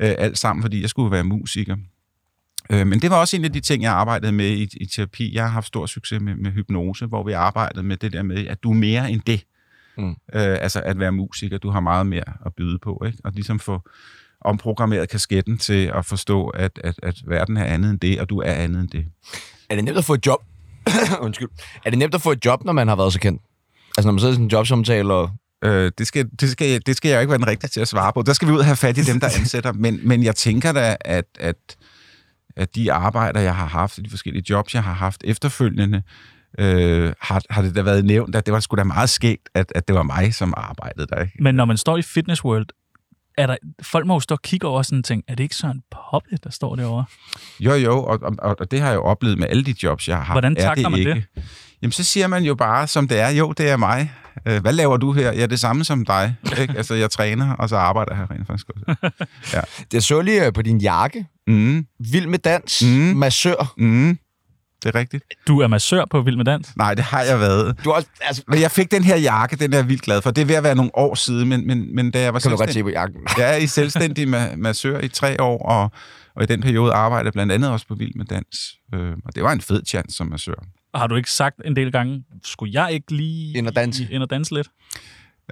øh, 0.00 0.14
alt 0.18 0.38
sammen, 0.38 0.62
fordi 0.62 0.82
jeg 0.82 0.90
skulle 0.90 1.10
være 1.10 1.24
musiker. 1.24 1.76
Øh, 2.70 2.86
men 2.86 3.02
det 3.02 3.10
var 3.10 3.16
også 3.16 3.36
en 3.36 3.44
af 3.44 3.52
de 3.52 3.60
ting, 3.60 3.82
jeg 3.82 3.92
arbejdede 3.92 4.32
med 4.32 4.50
i, 4.50 4.68
i 4.80 4.86
terapi. 4.86 5.34
Jeg 5.34 5.42
har 5.44 5.50
haft 5.50 5.66
stor 5.66 5.86
succes 5.86 6.20
med, 6.20 6.34
med 6.34 6.50
hypnose, 6.50 7.06
hvor 7.06 7.24
vi 7.24 7.32
arbejdede 7.32 7.82
med 7.82 7.96
det 7.96 8.12
der 8.12 8.22
med, 8.22 8.46
at 8.46 8.62
du 8.62 8.70
er 8.70 8.74
mere 8.74 9.10
end 9.10 9.20
det. 9.26 9.44
Mm. 9.98 10.10
Øh, 10.10 10.16
altså 10.34 10.80
at 10.80 10.98
være 10.98 11.12
musiker, 11.12 11.58
du 11.58 11.70
har 11.70 11.80
meget 11.80 12.06
mere 12.06 12.32
at 12.46 12.54
byde 12.54 12.78
på, 12.78 13.02
ikke? 13.06 13.18
Og 13.24 13.32
ligesom 13.32 13.60
få 13.60 13.80
omprogrammeret 14.40 15.08
kasketten 15.08 15.58
til 15.58 15.92
at 15.94 16.06
forstå, 16.06 16.48
at, 16.48 16.80
at, 16.84 16.94
at 17.02 17.22
verden 17.26 17.56
er 17.56 17.64
andet 17.64 17.90
end 17.90 18.00
det, 18.00 18.20
og 18.20 18.30
du 18.30 18.38
er 18.38 18.52
andet 18.52 18.80
end 18.80 18.88
det. 18.88 19.06
Er 19.70 19.74
det 19.74 19.84
nemt 19.84 19.98
at 19.98 20.04
få 20.04 20.14
et 20.14 20.26
job? 20.26 20.44
Undskyld. 21.20 21.48
Er 21.84 21.90
det 21.90 21.98
nemt 21.98 22.14
at 22.14 22.20
få 22.20 22.32
et 22.32 22.44
job, 22.44 22.64
når 22.64 22.72
man 22.72 22.88
har 22.88 22.96
været 22.96 23.12
så 23.12 23.20
kendt? 23.20 23.42
Altså 23.96 24.08
når 24.08 24.12
man 24.12 24.18
sidder 24.18 24.32
i 24.32 24.34
sådan 24.34 24.44
en 24.44 24.50
jobsamtale 24.50 25.14
og... 25.14 25.30
Øh, 25.64 25.92
det, 25.98 26.06
skal, 26.06 26.28
det, 26.40 26.50
skal, 26.50 26.82
det 26.86 26.96
skal 26.96 27.08
jeg 27.08 27.20
ikke 27.20 27.30
være 27.30 27.38
den 27.38 27.46
rigtige 27.46 27.70
til 27.70 27.80
at 27.80 27.88
svare 27.88 28.12
på. 28.12 28.22
Der 28.22 28.32
skal 28.32 28.48
vi 28.48 28.52
ud 28.52 28.58
og 28.58 28.64
have 28.64 28.76
fat 28.76 28.98
i 28.98 29.02
dem, 29.02 29.20
der 29.20 29.26
ansætter. 29.38 29.72
Men, 29.84 30.00
men 30.02 30.22
jeg 30.22 30.36
tænker 30.36 30.72
da, 30.72 30.96
at, 31.00 31.24
at, 31.38 31.56
at 32.56 32.74
de 32.74 32.92
arbejder, 32.92 33.40
jeg 33.40 33.56
har 33.56 33.66
haft, 33.66 33.96
de 33.96 34.10
forskellige 34.10 34.44
jobs, 34.50 34.74
jeg 34.74 34.82
har 34.82 34.92
haft 34.92 35.24
efterfølgende, 35.24 36.02
øh, 36.58 37.12
har, 37.20 37.42
har 37.50 37.62
det 37.62 37.76
da 37.76 37.82
været 37.82 38.04
nævnt, 38.04 38.36
at 38.36 38.46
det 38.46 38.54
var 38.54 38.60
sgu 38.60 38.76
da 38.76 38.84
meget 38.84 39.10
skægt, 39.10 39.48
at, 39.54 39.72
at 39.74 39.88
det 39.88 39.96
var 39.96 40.02
mig, 40.02 40.34
som 40.34 40.54
arbejdede 40.56 41.06
der. 41.06 41.22
Ikke? 41.22 41.36
Men 41.40 41.54
når 41.54 41.64
man 41.64 41.76
står 41.76 41.96
i 41.96 42.02
Fitness 42.02 42.44
World, 42.44 42.66
er 43.38 43.46
der, 43.46 43.56
folk 43.82 44.06
må 44.06 44.14
jo 44.14 44.20
stå 44.20 44.34
og 44.34 44.42
kigge 44.42 44.66
over 44.66 44.82
sådan 44.82 44.98
en 44.98 45.02
ting. 45.02 45.24
Er 45.28 45.34
det 45.34 45.44
ikke 45.44 45.56
sådan 45.56 45.76
en 45.76 45.82
poppe, 45.90 46.36
der 46.44 46.50
står 46.50 46.76
derovre? 46.76 47.04
Jo, 47.60 47.74
jo, 47.74 48.04
og, 48.04 48.18
og, 48.38 48.56
og 48.60 48.70
det 48.70 48.80
har 48.80 48.88
jeg 48.88 48.94
jo 48.96 49.02
oplevet 49.02 49.38
med 49.38 49.46
alle 49.50 49.64
de 49.64 49.74
jobs, 49.82 50.08
jeg 50.08 50.16
har 50.16 50.24
haft. 50.24 50.34
Hvordan 50.34 50.56
takler 50.56 50.88
man 50.88 50.98
ikke? 50.98 51.14
det? 51.14 51.44
Jamen, 51.82 51.92
så 51.92 52.04
siger 52.04 52.26
man 52.26 52.42
jo 52.42 52.54
bare, 52.54 52.86
som 52.86 53.08
det 53.08 53.20
er. 53.20 53.28
Jo, 53.28 53.52
det 53.52 53.70
er 53.70 53.76
mig. 53.76 54.12
Øh, 54.48 54.60
hvad 54.60 54.72
laver 54.72 54.96
du 54.96 55.12
her? 55.12 55.32
Ja, 55.32 55.46
det 55.46 55.60
samme 55.60 55.84
som 55.84 56.04
dig. 56.04 56.36
Ikke? 56.60 56.74
Altså, 56.76 56.94
jeg 56.94 57.10
træner, 57.10 57.52
og 57.52 57.68
så 57.68 57.76
arbejder 57.76 58.16
jeg 58.16 58.30
rent 58.30 58.46
faktisk 58.46 58.66
også. 58.68 59.10
Ja. 59.52 59.60
Det 59.92 60.04
så 60.04 60.20
lige 60.20 60.46
øh, 60.46 60.52
på 60.52 60.62
din 60.62 60.78
jakke. 60.78 61.26
Mm. 61.46 61.86
Vild 62.12 62.26
med 62.26 62.38
dans. 62.38 62.82
Mm. 62.82 62.88
Massør. 62.90 63.74
Mm. 63.76 64.18
Det 64.84 64.94
er 64.94 64.98
rigtigt. 64.98 65.24
Du 65.48 65.60
er 65.60 65.66
massør 65.66 66.04
på 66.10 66.20
Vild 66.22 66.36
med 66.36 66.44
Dans? 66.44 66.76
Nej, 66.76 66.94
det 66.94 67.04
har 67.04 67.22
jeg 67.22 67.40
været. 67.40 67.76
Du 67.84 67.92
også, 67.92 68.08
altså, 68.20 68.42
Men 68.48 68.60
jeg 68.60 68.70
fik 68.70 68.90
den 68.90 69.04
her 69.04 69.16
jakke, 69.16 69.56
den 69.56 69.72
er 69.72 69.76
jeg 69.76 69.88
vildt 69.88 70.02
glad 70.02 70.22
for. 70.22 70.30
Det 70.30 70.42
er 70.42 70.46
ved 70.46 70.54
at 70.54 70.62
være 70.62 70.74
nogle 70.74 70.90
år 70.94 71.14
siden, 71.14 71.48
men, 71.48 71.66
men, 71.66 71.94
men 71.94 72.10
da 72.10 72.20
jeg 72.20 72.34
var 72.34 72.40
kan 72.40 72.50
du 72.50 72.56
godt 72.56 72.72
se 72.72 72.82
på 72.82 72.88
jakken. 72.88 73.20
jeg 73.38 73.52
er 73.52 73.56
i 73.56 73.66
selvstændig 73.66 74.26
ma- 74.34 74.56
massør 74.56 75.00
i 75.00 75.08
tre 75.08 75.42
år, 75.42 75.66
og, 75.68 75.90
og 76.36 76.42
i 76.42 76.46
den 76.46 76.60
periode 76.60 76.92
arbejdede 76.92 77.26
jeg 77.26 77.32
blandt 77.32 77.52
andet 77.52 77.70
også 77.70 77.86
på 77.86 77.94
Vild 77.94 78.12
med 78.16 78.24
Dans. 78.24 78.74
Øh, 78.94 79.12
og 79.24 79.34
det 79.34 79.42
var 79.42 79.52
en 79.52 79.60
fed 79.60 79.82
chance 79.86 80.16
som 80.16 80.26
massør. 80.26 80.54
Og 80.92 81.00
har 81.00 81.06
du 81.06 81.16
ikke 81.16 81.30
sagt 81.30 81.56
en 81.64 81.76
del 81.76 81.92
gange, 81.92 82.24
skulle 82.44 82.80
jeg 82.82 82.92
ikke 82.92 83.12
lige 83.16 83.58
Ind 83.58 83.68
og 83.68 83.76
danse? 83.76 84.08
ind 84.10 84.22
og 84.22 84.30
danse 84.30 84.54
lidt? 84.54 84.68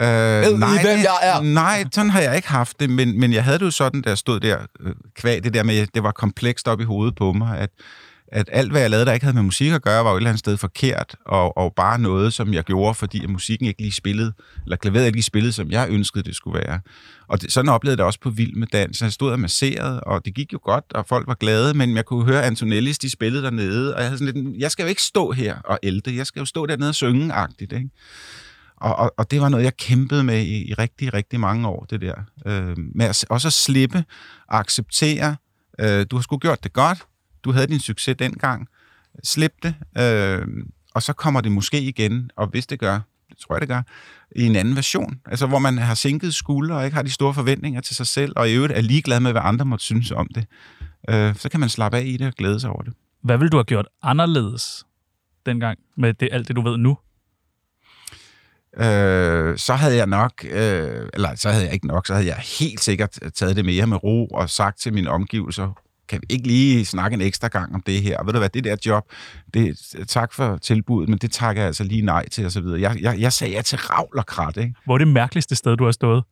Øh, 0.01 0.07
Ved 0.09 0.55
I, 0.55 0.57
nej, 0.59 0.69
hvem 0.83 0.99
jeg 0.99 1.19
er? 1.23 1.41
Nej, 1.41 1.85
sådan 1.93 2.11
har 2.11 2.21
jeg 2.21 2.37
ikke 2.37 2.49
haft 2.49 2.81
det, 2.81 2.91
men, 2.91 3.21
men 3.21 3.33
jeg 3.33 3.45
havde 3.45 3.59
det 3.59 3.65
jo 3.65 3.71
sådan, 3.71 4.03
da 4.03 4.09
jeg 4.09 4.19
stod 4.19 4.41
der, 4.41 4.59
øh, 4.81 4.95
kvæg 5.17 5.45
det 5.45 5.55
der 5.55 5.63
med, 5.63 5.87
det 5.95 6.03
var 6.03 6.13
komplekst 6.13 6.69
op 6.69 6.81
i 6.81 6.85
hovedet 6.85 7.15
på 7.15 7.33
mig, 7.33 7.59
at, 7.59 7.71
at 8.33 8.49
alt, 8.53 8.71
hvad 8.71 8.81
jeg 8.81 8.91
lavede, 8.91 9.07
der 9.07 9.13
ikke 9.13 9.25
havde 9.25 9.35
med 9.35 9.43
musik 9.43 9.73
at 9.73 9.83
gøre, 9.83 10.05
var 10.05 10.11
jo 10.11 10.17
et 10.17 10.21
eller 10.21 10.31
andet 10.31 10.39
sted 10.39 10.57
forkert, 10.57 11.17
og, 11.27 11.57
og 11.57 11.73
bare 11.77 11.99
noget, 11.99 12.33
som 12.33 12.55
jeg 12.55 12.65
gjorde, 12.65 12.95
fordi 12.95 13.25
at 13.25 13.31
musikken 13.31 13.67
ikke 13.67 13.81
lige 13.81 13.93
spillede, 13.93 14.33
eller 14.65 14.77
klaveret 14.77 15.07
ikke 15.07 15.17
lige 15.17 15.23
spillede, 15.23 15.53
som 15.53 15.71
jeg 15.71 15.87
ønskede, 15.91 16.25
det 16.25 16.37
skulle 16.37 16.61
være. 16.67 16.81
Og 17.29 17.43
det, 17.43 17.53
sådan 17.53 17.69
oplevede 17.69 17.93
jeg 17.93 17.99
det 17.99 18.07
også 18.07 18.21
på 18.21 18.31
Vild 18.31 18.55
med 18.55 18.67
Dans. 18.67 19.03
Jeg 19.03 19.13
stod 19.13 19.33
og 19.33 19.41
masserede, 19.41 20.01
og 20.01 20.25
det 20.25 20.35
gik 20.35 20.53
jo 20.53 20.61
godt, 20.63 20.85
og 20.95 21.07
folk 21.07 21.27
var 21.27 21.35
glade, 21.35 21.75
men 21.75 21.97
jeg 21.97 22.05
kunne 22.05 22.25
høre 22.25 22.45
Antonellis, 22.45 22.99
de 22.99 23.11
spillede 23.11 23.43
dernede, 23.43 23.95
og 23.95 24.01
jeg 24.01 24.09
havde 24.09 24.19
sådan 24.19 24.35
lidt, 24.35 24.61
jeg 24.61 24.71
skal 24.71 24.83
jo 24.83 24.89
ikke 24.89 25.03
stå 25.03 25.33
her 25.33 25.57
og 25.65 25.79
ælte, 25.83 26.17
jeg 26.17 26.27
skal 26.27 26.41
jo 26.41 26.47
stå 26.47 26.67
dernede 26.67 26.89
og 26.89 26.95
synge-agtigt, 26.95 27.73
ikke? 27.73 27.91
Og, 28.77 28.97
og, 28.97 29.15
og 29.19 29.31
det 29.31 29.41
var 29.41 29.49
noget, 29.49 29.65
jeg 29.65 29.77
kæmpede 29.77 30.25
med 30.25 30.43
i, 30.43 30.71
i 30.71 30.75
rigtig, 30.75 31.15
rigtig 31.15 31.41
mange 31.41 31.69
år, 31.69 31.87
det 31.91 32.01
der. 32.01 32.15
Øh, 32.47 32.77
med 32.95 33.07
at, 33.07 33.25
også 33.29 33.49
at 33.49 33.53
slippe, 33.53 34.05
acceptere, 34.49 35.37
øh, 35.81 36.07
du 36.11 36.17
har 36.17 36.23
sgu 36.23 36.39
gjort 36.39 36.65
det 36.65 36.73
godt, 36.73 36.99
du 37.45 37.53
havde 37.53 37.67
din 37.67 37.81
succes 37.81 38.17
dengang, 38.19 38.69
slip 39.25 39.53
det, 39.63 39.75
øh, 39.99 40.47
og 40.95 41.03
så 41.03 41.13
kommer 41.13 41.41
det 41.41 41.53
måske 41.53 41.83
igen, 41.83 42.31
og 42.37 42.47
hvis 42.47 42.67
det 42.67 42.79
gør, 42.79 43.01
det 43.29 43.39
tror 43.39 43.55
jeg, 43.55 43.61
det 43.61 43.69
gør, 43.69 43.83
i 44.37 44.47
en 44.47 44.57
anden 44.57 44.77
version. 44.77 45.21
Altså, 45.27 45.47
hvor 45.47 45.59
man 45.59 45.79
har 45.79 45.95
sænket 45.95 46.35
skuldre 46.35 46.77
og 46.77 46.85
ikke 46.85 46.95
har 46.95 47.03
de 47.03 47.11
store 47.11 47.35
forventninger 47.35 47.81
til 47.81 47.97
sig 47.97 48.07
selv, 48.07 48.33
og 48.37 48.51
i 48.51 48.55
øvrigt 48.55 48.73
er 48.73 48.81
ligeglad 48.81 49.21
med, 49.21 49.33
hvad 49.33 49.43
andre 49.45 49.65
måtte 49.65 49.85
synes 49.85 50.11
om 50.11 50.29
det. 50.35 50.47
Øh, 51.09 51.35
så 51.37 51.49
kan 51.49 51.61
man 51.61 51.69
slappe 51.69 51.99
af 51.99 52.05
i 52.05 52.17
det 52.17 52.27
og 52.27 52.33
glæde 52.33 52.61
sig 52.61 52.71
over 52.71 52.83
det. 52.83 52.93
Hvad 53.23 53.39
ville 53.39 53.51
du 53.51 53.57
have 53.57 53.65
gjort 53.65 53.89
anderledes 54.03 54.85
dengang 55.47 55.79
med 55.97 56.15
det, 56.15 56.29
alt 56.33 56.49
det, 56.49 56.57
du 56.57 56.63
ved 56.63 56.77
nu? 56.77 56.99
øh, 58.77 59.59
så 59.59 59.75
havde 59.75 59.97
jeg 59.97 60.07
nok, 60.07 60.45
øh, 60.45 61.09
eller 61.15 61.35
så 61.35 61.51
havde 61.51 61.65
jeg 61.65 61.75
ikke 61.75 61.87
nok, 61.87 62.07
så 62.07 62.15
havde 62.15 62.27
jeg 62.27 62.37
helt 62.37 62.81
sikkert 62.81 63.19
taget 63.35 63.57
det 63.57 63.65
mere 63.65 63.87
med 63.87 64.05
ro 64.05 64.27
og 64.27 64.51
sagt 64.51 64.81
til 64.81 64.93
mine 64.93 65.11
omgivelser, 65.11 65.82
kan 66.09 66.21
vi 66.21 66.27
ikke 66.29 66.47
lige 66.47 66.85
snakke 66.85 67.15
en 67.15 67.21
ekstra 67.21 67.49
gang 67.49 67.75
om 67.75 67.81
det 67.81 68.03
her? 68.03 68.19
Og 68.19 68.27
ved 68.27 68.33
du 68.33 68.39
hvad, 68.39 68.49
det 68.49 68.65
der 68.65 68.77
job, 68.87 69.05
det, 69.55 69.79
tak 70.09 70.33
for 70.33 70.57
tilbuddet, 70.57 71.09
men 71.09 71.19
det 71.19 71.33
takker 71.33 71.63
jeg 71.63 71.67
altså 71.67 71.85
lige 71.85 72.03
nej 72.03 72.29
til, 72.29 72.45
og 72.45 72.53
så 72.53 72.61
videre. 72.61 72.81
Jeg, 72.81 72.97
jeg, 73.01 73.21
jeg 73.21 73.33
sagde 73.33 73.55
ja 73.55 73.63
til 73.63 73.79
ravl 73.79 74.19
og 74.19 74.27
krat, 74.27 74.57
ikke? 74.57 74.75
Hvor 74.85 74.95
er 74.95 74.99
det 74.99 75.09
mærkeligste 75.09 75.57
sted, 75.57 75.77
du 75.77 75.85
har 75.85 75.93
stået? 75.93 76.25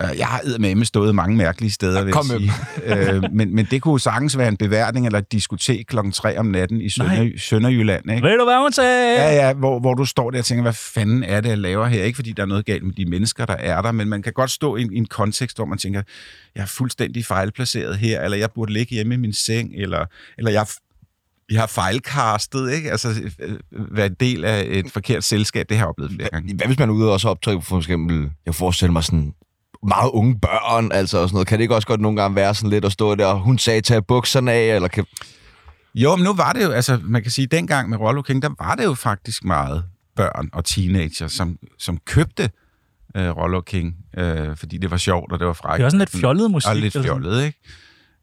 Øh, 0.00 0.18
Jeg 0.18 0.26
har 0.26 0.58
med 0.58 0.84
stået 0.84 1.14
mange 1.14 1.36
mærkelige 1.36 1.70
steder, 1.70 2.04
vil 2.04 2.12
Kom 2.12 2.26
jeg 2.30 2.50
sige. 2.86 3.14
øh, 3.16 3.22
men, 3.32 3.54
men 3.54 3.66
det 3.70 3.82
kunne 3.82 4.00
sagtens 4.00 4.38
være 4.38 4.48
en 4.48 4.56
beværtning 4.56 5.06
eller 5.06 5.18
et 5.18 5.32
diskotek 5.32 5.86
klokken 5.86 6.12
3 6.12 6.38
om 6.38 6.46
natten 6.46 6.80
i 6.80 6.88
Sønder, 6.88 7.30
Sønderjylland. 7.38 8.10
Ikke? 8.10 8.22
Ved 8.28 8.38
du, 8.38 8.44
hvad 8.44 8.62
hun 8.62 8.72
sagde? 8.72 9.14
Ja, 9.22 9.46
ja, 9.46 9.52
hvor, 9.52 9.80
hvor 9.80 9.94
du 9.94 10.04
står 10.04 10.30
der 10.30 10.38
og 10.38 10.44
tænker, 10.44 10.62
hvad 10.62 10.72
fanden 10.72 11.22
er 11.24 11.40
det, 11.40 11.48
jeg 11.48 11.58
laver 11.58 11.86
her? 11.86 12.04
Ikke 12.04 12.16
fordi 12.16 12.32
der 12.32 12.42
er 12.42 12.46
noget 12.46 12.66
galt 12.66 12.82
med 12.82 12.92
de 12.92 13.04
mennesker, 13.04 13.46
der 13.46 13.54
er 13.56 13.82
der, 13.82 13.92
men 13.92 14.08
man 14.08 14.22
kan 14.22 14.32
godt 14.32 14.50
stå 14.50 14.76
i 14.76 14.82
en, 14.82 14.92
i 14.92 14.96
en 14.96 15.06
kontekst, 15.06 15.56
hvor 15.56 15.64
man 15.64 15.78
tænker, 15.78 16.02
jeg 16.54 16.62
er 16.62 16.66
fuldstændig 16.66 17.26
fejlplaceret 17.26 17.98
her, 17.98 18.20
eller 18.22 18.36
jeg 18.38 18.50
burde 18.54 18.72
ligge 18.72 18.94
hjemme 18.94 19.14
i 19.14 19.18
min 19.18 19.32
seng, 19.32 19.70
eller, 19.76 20.06
eller 20.38 20.50
jeg, 20.50 20.66
jeg 21.50 21.60
har 21.60 21.66
fejlkastet, 21.66 22.72
ikke? 22.72 22.90
Altså, 22.90 23.08
øh, 23.40 23.58
være 23.96 24.06
en 24.06 24.16
del 24.20 24.44
af 24.44 24.64
et 24.68 24.90
forkert 24.92 25.24
selskab, 25.24 25.68
det 25.68 25.76
har 25.76 25.84
jeg 25.84 25.88
oplevet 25.88 26.12
flere 26.12 26.28
gange. 26.32 26.54
Hvad 26.54 26.66
hvis 26.66 26.78
man 26.78 26.88
er 26.88 26.92
ude 26.92 27.06
og 27.06 27.12
også 27.12 27.28
optræde 27.28 27.62
for 27.62 27.78
eksempel, 27.78 28.30
jeg 28.46 28.54
forestiller 28.54 28.92
mig 28.92 29.04
sådan 29.04 29.32
meget 29.82 30.10
unge 30.10 30.38
børn, 30.40 30.92
altså 30.92 31.18
og 31.18 31.28
sådan 31.28 31.34
noget. 31.34 31.48
Kan 31.48 31.58
det 31.58 31.62
ikke 31.62 31.74
også 31.74 31.88
godt 31.88 32.00
nogle 32.00 32.22
gange 32.22 32.36
være 32.36 32.54
sådan 32.54 32.70
lidt 32.70 32.84
at 32.84 32.92
stå 32.92 33.14
der, 33.14 33.26
og 33.26 33.40
hun 33.40 33.58
sagde, 33.58 33.80
tag 33.80 34.06
bukserne 34.06 34.52
af, 34.52 34.74
eller 34.74 34.88
kan... 34.88 35.04
Jo, 35.94 36.16
men 36.16 36.24
nu 36.24 36.32
var 36.32 36.52
det 36.52 36.64
jo, 36.64 36.70
altså 36.70 36.98
man 37.02 37.22
kan 37.22 37.30
sige, 37.30 37.46
dengang 37.46 37.88
med 37.88 37.98
Rollo 37.98 38.22
King, 38.22 38.42
der 38.42 38.50
var 38.58 38.74
det 38.74 38.84
jo 38.84 38.94
faktisk 38.94 39.44
meget 39.44 39.84
børn 40.16 40.48
og 40.52 40.64
teenager, 40.64 41.28
som, 41.28 41.58
som 41.78 41.98
købte 42.06 42.50
øh, 43.16 43.36
Rollo 43.36 43.60
King, 43.60 43.96
øh, 44.18 44.56
fordi 44.56 44.78
det 44.78 44.90
var 44.90 44.96
sjovt, 44.96 45.32
og 45.32 45.38
det 45.38 45.46
var 45.46 45.52
frækt. 45.52 45.76
Det 45.76 45.82
er 45.82 45.84
også 45.84 45.94
sådan 45.94 46.08
lidt 46.12 46.20
fjollet 46.20 46.50
musik. 46.50 46.68
Og 46.68 46.76
lidt 46.76 46.96
fjollet, 47.02 47.44
ikke? 47.44 47.58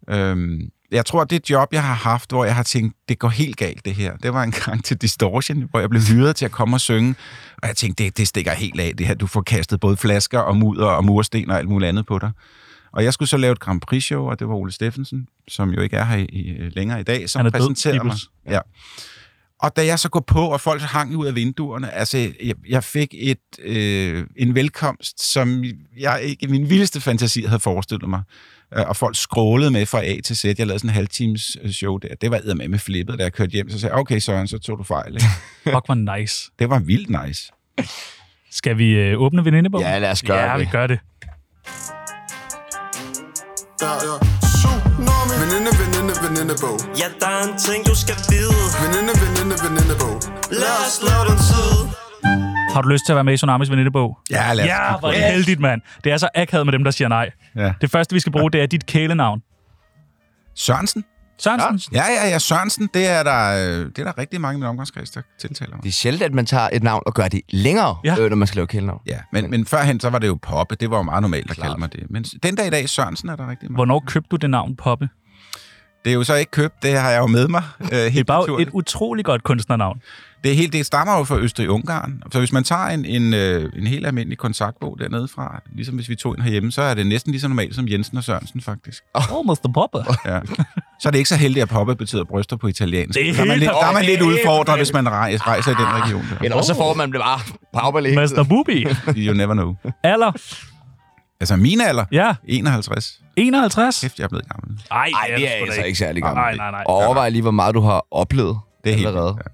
Øhm, 0.10 0.70
jeg 0.92 1.06
tror, 1.06 1.24
det 1.24 1.50
job, 1.50 1.74
jeg 1.74 1.84
har 1.84 1.94
haft, 1.94 2.32
hvor 2.32 2.46
jeg 2.46 2.56
har 2.56 2.64
tænkt, 2.64 2.96
det 3.10 3.20
går 3.20 3.30
helt 3.30 3.58
galt, 3.58 3.86
det 3.86 3.96
her. 3.96 4.18
Det 4.18 4.34
var 4.34 4.44
en 4.44 4.52
gang 4.66 4.84
til 4.84 4.98
Distortion, 4.98 5.64
hvor 5.70 5.80
jeg 5.80 5.90
blev 5.90 6.02
hyret 6.02 6.36
til 6.36 6.46
at 6.46 6.52
komme 6.52 6.76
og 6.76 6.82
synge. 6.82 7.16
Og 7.62 7.68
jeg 7.68 7.76
tænkte, 7.76 8.04
det, 8.04 8.18
det 8.18 8.28
stikker 8.28 8.52
helt 8.52 8.80
af, 8.80 8.94
det 8.98 9.08
her. 9.08 9.16
Du 9.16 9.28
får 9.28 9.42
kastet 9.42 9.80
både 9.80 9.98
flasker 9.98 10.40
og 10.40 10.58
mudder 10.58 10.86
og 10.86 11.06
mursten 11.06 11.52
og 11.52 11.58
alt 11.58 11.70
muligt 11.70 11.90
andet 11.90 12.06
på 12.06 12.20
dig. 12.20 12.32
Og 12.92 13.04
jeg 13.04 13.14
skulle 13.14 13.30
så 13.30 13.38
lave 13.38 13.52
et 13.52 13.60
Grand 13.60 13.82
Prix-show, 13.82 14.30
og 14.30 14.40
det 14.40 14.48
var 14.48 14.56
Ole 14.56 14.72
Steffensen, 14.72 15.28
som 15.48 15.70
jo 15.70 15.82
ikke 15.82 15.98
er 15.98 16.06
her 16.06 16.18
i, 16.18 16.24
i, 16.24 16.70
længere 16.70 17.00
i 17.00 17.04
dag, 17.04 17.30
som 17.30 17.40
Han 17.40 17.46
er 17.46 17.50
død, 17.50 17.60
præsenterede 17.60 17.98
mig. 17.98 18.06
Ibels. 18.06 18.30
Ja. 18.50 18.60
Og 19.60 19.76
da 19.76 19.86
jeg 19.86 20.00
så 20.00 20.10
går 20.10 20.20
på, 20.20 20.48
og 20.48 20.62
folk 20.62 20.82
hang 20.82 21.16
ud 21.16 21.26
af 21.26 21.36
vinduerne, 21.36 21.92
altså, 21.92 22.18
jeg, 22.18 22.56
jeg 22.70 22.84
fik 22.84 23.14
et, 23.18 23.40
øh, 23.60 24.28
en 24.36 24.56
velkomst, 24.56 25.32
som 25.32 25.64
jeg 26.00 26.22
ikke 26.24 26.46
i 26.46 26.48
min 26.48 26.70
vildeste 26.70 27.02
fantasi 27.02 27.42
havde 27.42 27.60
forestillet 27.60 28.10
mig. 28.10 28.22
Øh, 28.78 28.84
Og 28.88 28.96
folk 28.96 29.16
skrålede 29.18 29.72
med 29.72 29.86
fra 29.86 30.06
A 30.06 30.16
til 30.26 30.38
Z. 30.38 30.46
Jeg 30.46 30.56
lavede 30.58 30.80
sådan 30.80 30.90
en 30.90 30.94
halvtimes 30.94 31.58
øh, 31.64 31.72
show 31.72 31.98
der. 31.98 32.16
Det 32.22 32.32
var 32.32 32.54
med 32.56 32.68
med 32.68 32.80
flippet, 32.80 33.20
da 33.20 33.24
jeg 33.24 33.34
kørte 33.34 33.52
hjem. 33.52 33.70
Så 33.70 33.80
sagde 33.80 33.94
jeg, 33.94 34.00
okay 34.00 34.20
Søren, 34.20 34.48
så 34.48 34.60
tog 34.60 34.78
du 34.78 34.84
fejl. 34.84 35.14
Ikke? 35.14 35.26
Fuck, 35.76 35.86
hvor 35.86 36.18
nice. 36.18 36.52
Det 36.60 36.70
var 36.70 36.80
vildt 36.80 37.26
nice. 37.26 37.52
Skal 38.52 38.78
vi 38.78 38.90
øh, 38.90 39.22
åbne 39.22 39.46
venindebogen? 39.46 39.88
Ja, 39.88 40.00
lad 40.00 40.12
os 40.12 40.22
gøre 40.24 40.52
ja, 40.52 40.58
det. 40.58 40.60
vi 40.60 40.72
gør 40.72 40.88
det. 40.88 41.00
Ja, 43.82 43.94
ja. 44.08 44.16
Tsunami. 44.42 45.34
Veninde, 45.42 45.72
veninde, 45.82 46.14
venindebog. 46.24 46.78
Ja, 47.02 47.08
der 47.20 47.28
er 47.38 47.44
en 47.52 47.58
ting, 47.68 47.86
du 47.86 47.96
skal 48.04 48.16
vide. 48.30 48.60
Veninde, 48.84 49.14
veninde, 49.24 49.56
venindebog. 49.66 50.16
Lad 50.62 50.78
os 50.88 50.96
lave 51.08 51.24
den 51.30 51.38
tid. 51.50 51.74
Har 52.78 52.82
du 52.82 52.90
lyst 52.90 53.06
til 53.06 53.14
at 53.14 53.16
være 53.16 53.24
med 53.24 53.34
i 53.34 53.38
Tsunamis 53.38 53.70
venindebog? 53.72 54.18
Ja, 54.32 54.54
lad 54.54 54.64
os 54.66 54.68
Ja, 54.70 54.98
hvor 55.00 55.08
er 55.10 55.14
det. 55.14 55.24
heldigt, 55.24 55.60
mand. 55.60 55.82
Det 56.04 56.12
er 56.12 56.18
så 56.18 56.30
akavet 56.36 56.66
med 56.66 56.74
dem, 56.74 56.84
der 56.84 56.92
siger 56.92 57.08
nej. 57.08 57.30
Ja. 57.56 57.74
Det 57.82 57.92
første, 57.92 58.14
vi 58.14 58.20
skal 58.20 58.32
bruge, 58.32 58.52
det 58.52 58.62
er 58.62 58.66
dit 58.66 58.86
kælenavn. 58.86 59.42
Sørensen? 60.56 61.04
Sørensen? 61.40 61.96
Ja, 61.96 62.04
ja, 62.24 62.30
ja. 62.30 62.40
Sørensen, 62.40 62.90
det 62.94 63.08
er 63.08 63.24
der, 63.24 63.70
øh, 63.70 63.86
det 63.86 64.00
er 64.00 64.04
der 64.04 64.18
rigtig 64.18 64.42
mange 64.42 64.58
i 64.58 64.60
min 64.60 64.68
omgangskreds, 64.70 65.10
der 65.10 65.22
tiltaler 65.40 65.76
mig. 65.76 65.84
Det 65.84 65.90
er 65.90 65.94
sjældent, 65.94 66.24
at 66.24 66.34
man 66.34 66.46
tager 66.46 66.70
et 66.74 66.84
navn 66.84 67.04
og 67.06 67.14
gør 67.14 67.28
det 67.28 67.42
længere, 67.50 67.98
Ja. 68.06 68.16
ja. 68.16 68.22
øh, 68.24 68.30
når 68.30 68.36
man 68.38 68.48
skal 68.48 68.56
lave 68.58 68.68
kælenavn. 68.68 69.02
Ja, 69.08 69.18
men, 69.32 69.50
men 69.50 69.66
førhen, 69.66 70.00
så 70.00 70.10
var 70.10 70.20
det 70.20 70.28
jo 70.28 70.38
Poppe. 70.42 70.76
Det 70.76 70.92
var 70.92 70.98
jo 70.98 71.04
meget 71.04 71.22
normalt 71.22 71.52
at 71.52 71.58
kalde 71.58 71.78
mig 71.80 71.94
det. 71.94 72.04
Men 72.10 72.24
den 72.24 72.56
dag 72.56 72.68
i 72.68 72.70
dag, 72.70 72.90
Sørensen, 72.90 73.30
er 73.30 73.36
der 73.36 73.50
rigtig 73.50 73.66
mange. 73.66 73.76
Hvornår 73.76 74.04
købte 74.08 74.28
du 74.32 74.36
det 74.36 74.50
navn, 74.50 74.76
Poppe? 74.76 75.10
Det 76.06 76.12
er 76.12 76.16
jo 76.16 76.24
så 76.24 76.36
ikke 76.36 76.52
købt, 76.52 76.84
det 76.84 76.98
har 77.00 77.10
jeg 77.10 77.20
jo 77.20 77.28
med 77.28 77.48
mig. 77.48 77.64
Øh, 77.82 77.88
helt 77.92 78.14
Det 78.14 78.20
er 78.20 78.24
bare 78.24 78.42
et 78.42 78.48
naturligt. 78.48 78.70
utrolig 78.74 79.26
godt 79.26 79.44
kunstnernavn. 79.44 80.02
Det, 80.44 80.52
er 80.52 80.56
helt, 80.56 80.74
det 80.74 80.86
stammer 80.86 81.18
jo 81.18 81.24
fra 81.24 81.38
Østrig-Ungarn. 81.38 82.22
Så 82.32 82.40
hvis 82.40 82.52
man 82.52 82.64
tager 82.64 82.86
en, 82.88 83.06
en, 83.06 83.34
øh, 83.34 83.72
en 83.76 83.88
helt 83.88 84.08
almindelig 84.08 84.38
kontaktbog 84.38 84.98
dernede 85.00 85.28
fra, 85.28 85.62
ligesom 85.76 85.96
hvis 85.96 86.10
vi 86.10 86.16
tog 86.16 86.36
en 86.38 86.42
herhjemme, 86.44 86.72
så 86.72 86.82
er 86.82 86.94
det 86.94 87.08
næsten 87.08 87.32
lige 87.32 87.42
så 87.42 87.48
normalt 87.48 87.76
som 87.76 87.88
Jensen 87.88 88.18
og 88.18 88.24
Sørensen, 88.24 88.62
faktisk. 88.62 89.04
Oh, 89.14 89.46
Mr. 89.46 89.72
Poppe. 89.74 89.98
Ja. 90.26 90.40
Så 91.02 91.10
er 91.10 91.12
det 91.12 91.18
ikke 91.18 91.30
så 91.30 91.36
heldigt, 91.36 91.64
at 91.64 91.70
Poppe 91.70 91.96
betyder 91.96 92.24
bryster 92.24 92.56
på 92.56 92.68
italiensk. 92.68 93.20
Det 93.20 93.30
er 93.30 93.34
der 93.34 93.42
er 93.42 93.46
man 93.46 93.50
helt 93.50 93.60
lidt, 93.60 93.72
der 93.82 93.88
er 93.88 93.94
man 93.94 94.06
lidt 94.06 94.20
helt 94.20 94.32
udfordret, 94.32 94.78
hvis 94.80 94.94
man 94.94 95.10
rejser, 95.10 95.48
rejser 95.48 95.72
i 95.72 95.74
den 95.74 95.86
region. 96.04 96.26
Der. 96.30 96.38
Eller 96.44 96.58
også 96.58 96.68
så 96.74 96.76
får 96.80 96.94
man 96.94 97.12
det 97.12 97.20
bare 97.22 97.40
powerballet. 97.74 98.14
Mr. 98.38 98.44
Bubi. 98.50 98.86
You 99.28 99.34
never 99.34 99.54
know. 99.54 99.76
Alder? 100.04 100.32
Altså, 101.40 101.56
min 101.56 101.82
alder? 101.82 102.06
Ja. 102.12 102.36
51. 102.46 103.20
51? 103.36 104.00
Kæft, 104.02 104.18
jeg 104.20 104.24
er 104.24 104.28
blevet 104.28 104.46
gammel. 104.50 104.80
Ej, 104.92 105.10
Nej, 105.12 105.32
det 105.38 105.48
er 105.48 105.52
altså 105.66 105.82
ikke 105.82 106.00
særlig 106.00 106.24
gammel. 106.24 106.42
Nej, 106.44 106.56
nej, 106.56 106.72
nej. 106.72 106.84
Og 106.88 106.96
overvej 106.96 107.30
lige, 107.30 107.42
hvor 107.42 107.52
meget 107.52 107.76
du 107.76 107.82
har 107.82 108.06
oplevet 108.12 108.58
Det 108.84 108.92
er 108.92 108.96
helt 108.96 109.08
allerede. 109.08 109.34
vildt, 109.34 109.48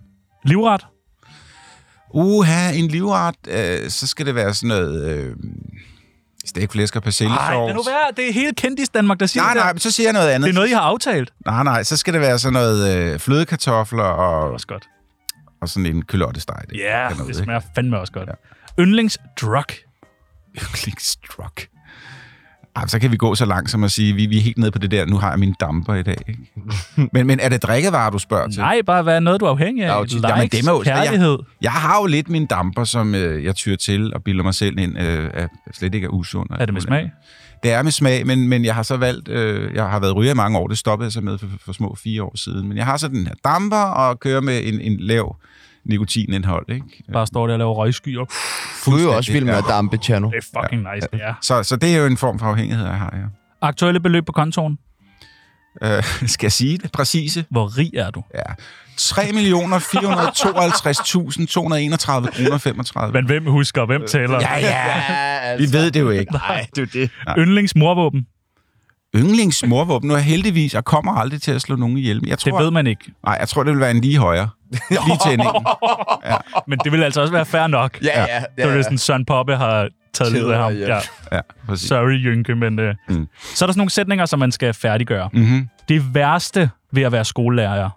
Livret? 0.43 0.85
Uha, 2.13 2.71
en 2.73 2.87
livret, 2.87 3.35
øh, 3.47 3.89
så 3.89 4.07
skal 4.07 4.25
det 4.25 4.35
være 4.35 4.53
sådan 4.53 4.67
noget... 4.67 5.09
Øh, 5.17 5.35
stegt 6.45 6.71
flæsk 6.71 6.95
og 6.95 6.99
Nej, 6.99 7.03
persillesovs. 7.03 7.67
det 7.67 7.75
nu 7.75 7.83
være. 7.83 8.11
Det 8.17 8.29
er 8.29 8.33
hele 8.33 8.53
kendis 8.53 8.89
Danmark, 8.89 9.19
der 9.19 9.25
siger 9.25 9.43
Nej, 9.43 9.53
det 9.53 9.61
nej, 9.63 9.73
men 9.73 9.79
så 9.79 9.91
siger 9.91 10.07
jeg 10.07 10.13
noget 10.13 10.29
andet. 10.29 10.47
Det 10.47 10.51
er 10.51 10.55
noget, 10.55 10.69
I 10.69 10.73
har 10.73 10.81
aftalt. 10.81 11.33
Nej, 11.45 11.63
nej, 11.63 11.83
så 11.83 11.97
skal 11.97 12.13
det 12.13 12.21
være 12.21 12.39
sådan 12.39 12.53
noget 12.53 12.97
øh, 13.13 13.19
flødekartofler 13.19 14.03
Det 14.03 14.09
er 14.09 14.13
og, 14.15 14.51
også 14.51 14.67
godt. 14.67 14.89
og 15.61 15.69
sådan 15.69 15.85
en 15.85 16.05
kylottesteg. 16.05 16.55
Det 16.69 16.77
Ja, 16.77 17.07
kan 17.07 17.17
noget, 17.17 17.29
det 17.33 17.39
ikke? 17.39 17.43
smager 17.43 17.59
fandme 17.75 17.99
også 17.99 18.13
godt. 18.13 18.29
Yndlingsdrug? 18.79 19.65
Yndlingsdrug. 20.61 21.51
Ej, 22.75 22.87
så 22.87 22.99
kan 22.99 23.11
vi 23.11 23.17
gå 23.17 23.35
så 23.35 23.45
langt 23.45 23.71
som 23.71 23.83
at 23.83 23.91
sige, 23.91 24.13
vi, 24.13 24.25
vi 24.25 24.37
er 24.37 24.41
helt 24.41 24.57
nede 24.57 24.71
på 24.71 24.79
det 24.79 24.91
der, 24.91 25.05
nu 25.05 25.17
har 25.17 25.29
jeg 25.29 25.39
min 25.39 25.55
damper 25.59 25.93
i 25.95 26.03
dag. 26.03 26.17
Ikke? 26.27 26.39
men, 27.13 27.27
men 27.27 27.39
er 27.39 27.49
det 27.49 27.63
drikkevarer, 27.63 28.09
du 28.09 28.17
spørger 28.19 28.47
til? 28.47 28.59
Nej, 28.59 28.81
bare 28.85 29.03
hvad 29.03 29.15
er 29.15 29.19
noget, 29.19 29.39
du 29.41 29.45
er 29.45 29.49
afhængig 29.49 29.85
af? 29.85 29.87
Ja, 29.97 30.01
Likes, 30.01 30.21
jamen, 30.29 30.49
det 30.49 30.65
må 30.65 30.71
jo- 30.71 30.79
kærlighed. 30.83 31.37
Jeg 31.61 31.71
har 31.71 31.99
jo 31.99 32.05
lidt 32.05 32.29
min 32.29 32.45
damper, 32.45 32.83
som 32.83 33.15
øh, 33.15 33.43
jeg 33.43 33.55
tyrer 33.55 33.77
til 33.77 34.13
og 34.13 34.23
bilder 34.23 34.43
mig 34.43 34.53
selv 34.53 34.79
ind, 34.79 34.97
øh, 34.99 35.29
er 35.33 35.47
slet 35.73 35.95
ikke 35.95 36.05
er 36.05 36.09
usund. 36.09 36.49
Er 36.59 36.65
det 36.65 36.73
med 36.73 36.81
smag? 36.81 37.11
Det 37.63 37.71
er 37.71 37.81
med 37.81 37.91
smag, 37.91 38.27
men, 38.27 38.49
men 38.49 38.65
jeg 38.65 38.75
har 38.75 38.83
så 38.83 38.97
valgt, 38.97 39.29
øh, 39.29 39.75
jeg 39.75 39.89
har 39.89 39.99
været 39.99 40.15
ryger 40.15 40.31
i 40.31 40.35
mange 40.35 40.57
år, 40.57 40.67
det 40.67 40.77
stoppede 40.77 41.05
jeg 41.05 41.11
så 41.11 41.21
med 41.21 41.37
for, 41.37 41.47
for 41.65 41.73
små 41.73 41.95
fire 42.03 42.23
år 42.23 42.37
siden, 42.37 42.67
men 42.67 42.77
jeg 42.77 42.85
har 42.85 42.97
så 42.97 43.07
den 43.07 43.27
her 43.27 43.33
damper 43.45 43.77
og 43.77 44.19
kører 44.19 44.41
med 44.41 44.61
en, 44.63 44.81
en 44.81 44.99
lav 44.99 45.35
nikotinindhold. 45.85 46.65
Ikke? 46.69 46.85
Bare 47.13 47.27
står 47.27 47.47
der 47.47 47.53
og 47.53 47.59
laver 47.59 47.73
røgskyer. 47.73 48.25
Du 48.85 48.91
er 48.91 49.01
jo 49.01 49.15
også 49.15 49.31
vild 49.31 49.45
med 49.45 49.53
at 49.53 49.63
dampe, 49.67 49.97
Tjerno. 49.97 50.29
Det 50.29 50.37
er 50.37 50.61
fucking 50.61 50.87
nice, 50.95 51.07
det 51.11 51.19
er. 51.23 51.33
Så, 51.41 51.63
så 51.63 51.75
det 51.75 51.95
er 51.95 51.99
jo 51.99 52.05
en 52.05 52.17
form 52.17 52.39
for 52.39 52.45
afhængighed, 52.45 52.85
jeg 52.85 52.95
har, 52.97 53.13
ja. 53.15 53.23
Aktuelle 53.67 53.99
beløb 53.99 54.25
på 54.25 54.31
kontoen. 54.31 54.77
Øh, 55.83 56.03
skal 56.27 56.45
jeg 56.45 56.51
sige 56.51 56.77
det 56.77 56.91
præcise? 56.91 57.45
Hvor 57.49 57.77
rig 57.77 57.91
er 57.95 58.09
du? 58.11 58.23
Ja. 58.35 58.41
3.452.231 59.01 59.25
kroner 62.31 62.57
35. 62.57 63.13
Men 63.13 63.25
hvem 63.25 63.45
husker, 63.45 63.85
hvem 63.85 64.07
tæller? 64.07 64.39
Ja, 64.41 64.57
ja. 64.59 65.57
Vi 65.57 65.63
ved 65.71 65.91
det 65.91 65.99
jo 65.99 66.09
ikke. 66.09 66.31
Nej, 66.33 66.67
det 66.75 66.81
er 66.81 66.85
det. 66.85 67.09
Yndlingsmorvåben. 67.37 68.25
Yndlingsmorvåben. 69.15 70.07
Nu 70.07 70.13
er 70.13 70.17
jeg 70.17 70.25
heldigvis, 70.25 70.73
jeg 70.73 70.83
kommer 70.85 71.11
aldrig 71.11 71.41
til 71.41 71.51
at 71.51 71.61
slå 71.61 71.75
nogen 71.75 71.97
ihjel. 71.97 72.21
Jeg 72.27 72.31
Det 72.31 72.39
tror, 72.39 72.61
ved 72.61 72.71
man 72.71 72.87
ikke. 72.87 73.11
Nej, 73.25 73.37
jeg 73.39 73.47
tror, 73.49 73.63
det 73.63 73.71
vil 73.73 73.79
være 73.79 73.91
en 73.91 74.01
lige 74.01 74.17
højere. 74.17 74.49
Lige 74.89 75.19
tændingen. 75.27 75.65
Men 76.67 76.79
det 76.83 76.91
vil 76.91 77.03
altså 77.03 77.21
også 77.21 77.33
være 77.33 77.45
fair 77.45 77.67
nok. 77.67 77.97
Ja, 78.03 78.21
ja. 78.21 78.33
ja, 78.35 78.43
Det 78.57 78.71
er 78.71 78.75
jo 78.75 78.83
sådan, 78.83 78.97
Søren 78.97 79.25
Poppe 79.25 79.55
har 79.55 79.89
taget 80.13 80.33
livet 80.33 80.51
af 80.51 80.59
ham. 80.59 80.73
Ja. 80.73 80.95
ja. 80.95 80.99
Ja, 81.31 81.39
præcis. 81.67 81.87
Sorry, 81.87 82.23
Jynke, 82.25 82.55
men... 82.55 82.79
Uh... 82.79 82.85
Mm. 82.85 83.27
Så 83.39 83.65
er 83.65 83.67
der 83.67 83.71
sådan 83.73 83.77
nogle 83.77 83.89
sætninger, 83.89 84.25
som 84.25 84.39
man 84.39 84.51
skal 84.51 84.73
færdiggøre. 84.73 85.29
Mm-hmm. 85.33 85.69
Det 85.89 86.15
værste 86.15 86.69
ved 86.91 87.03
at 87.03 87.11
være 87.11 87.25
skolelærer. 87.25 87.89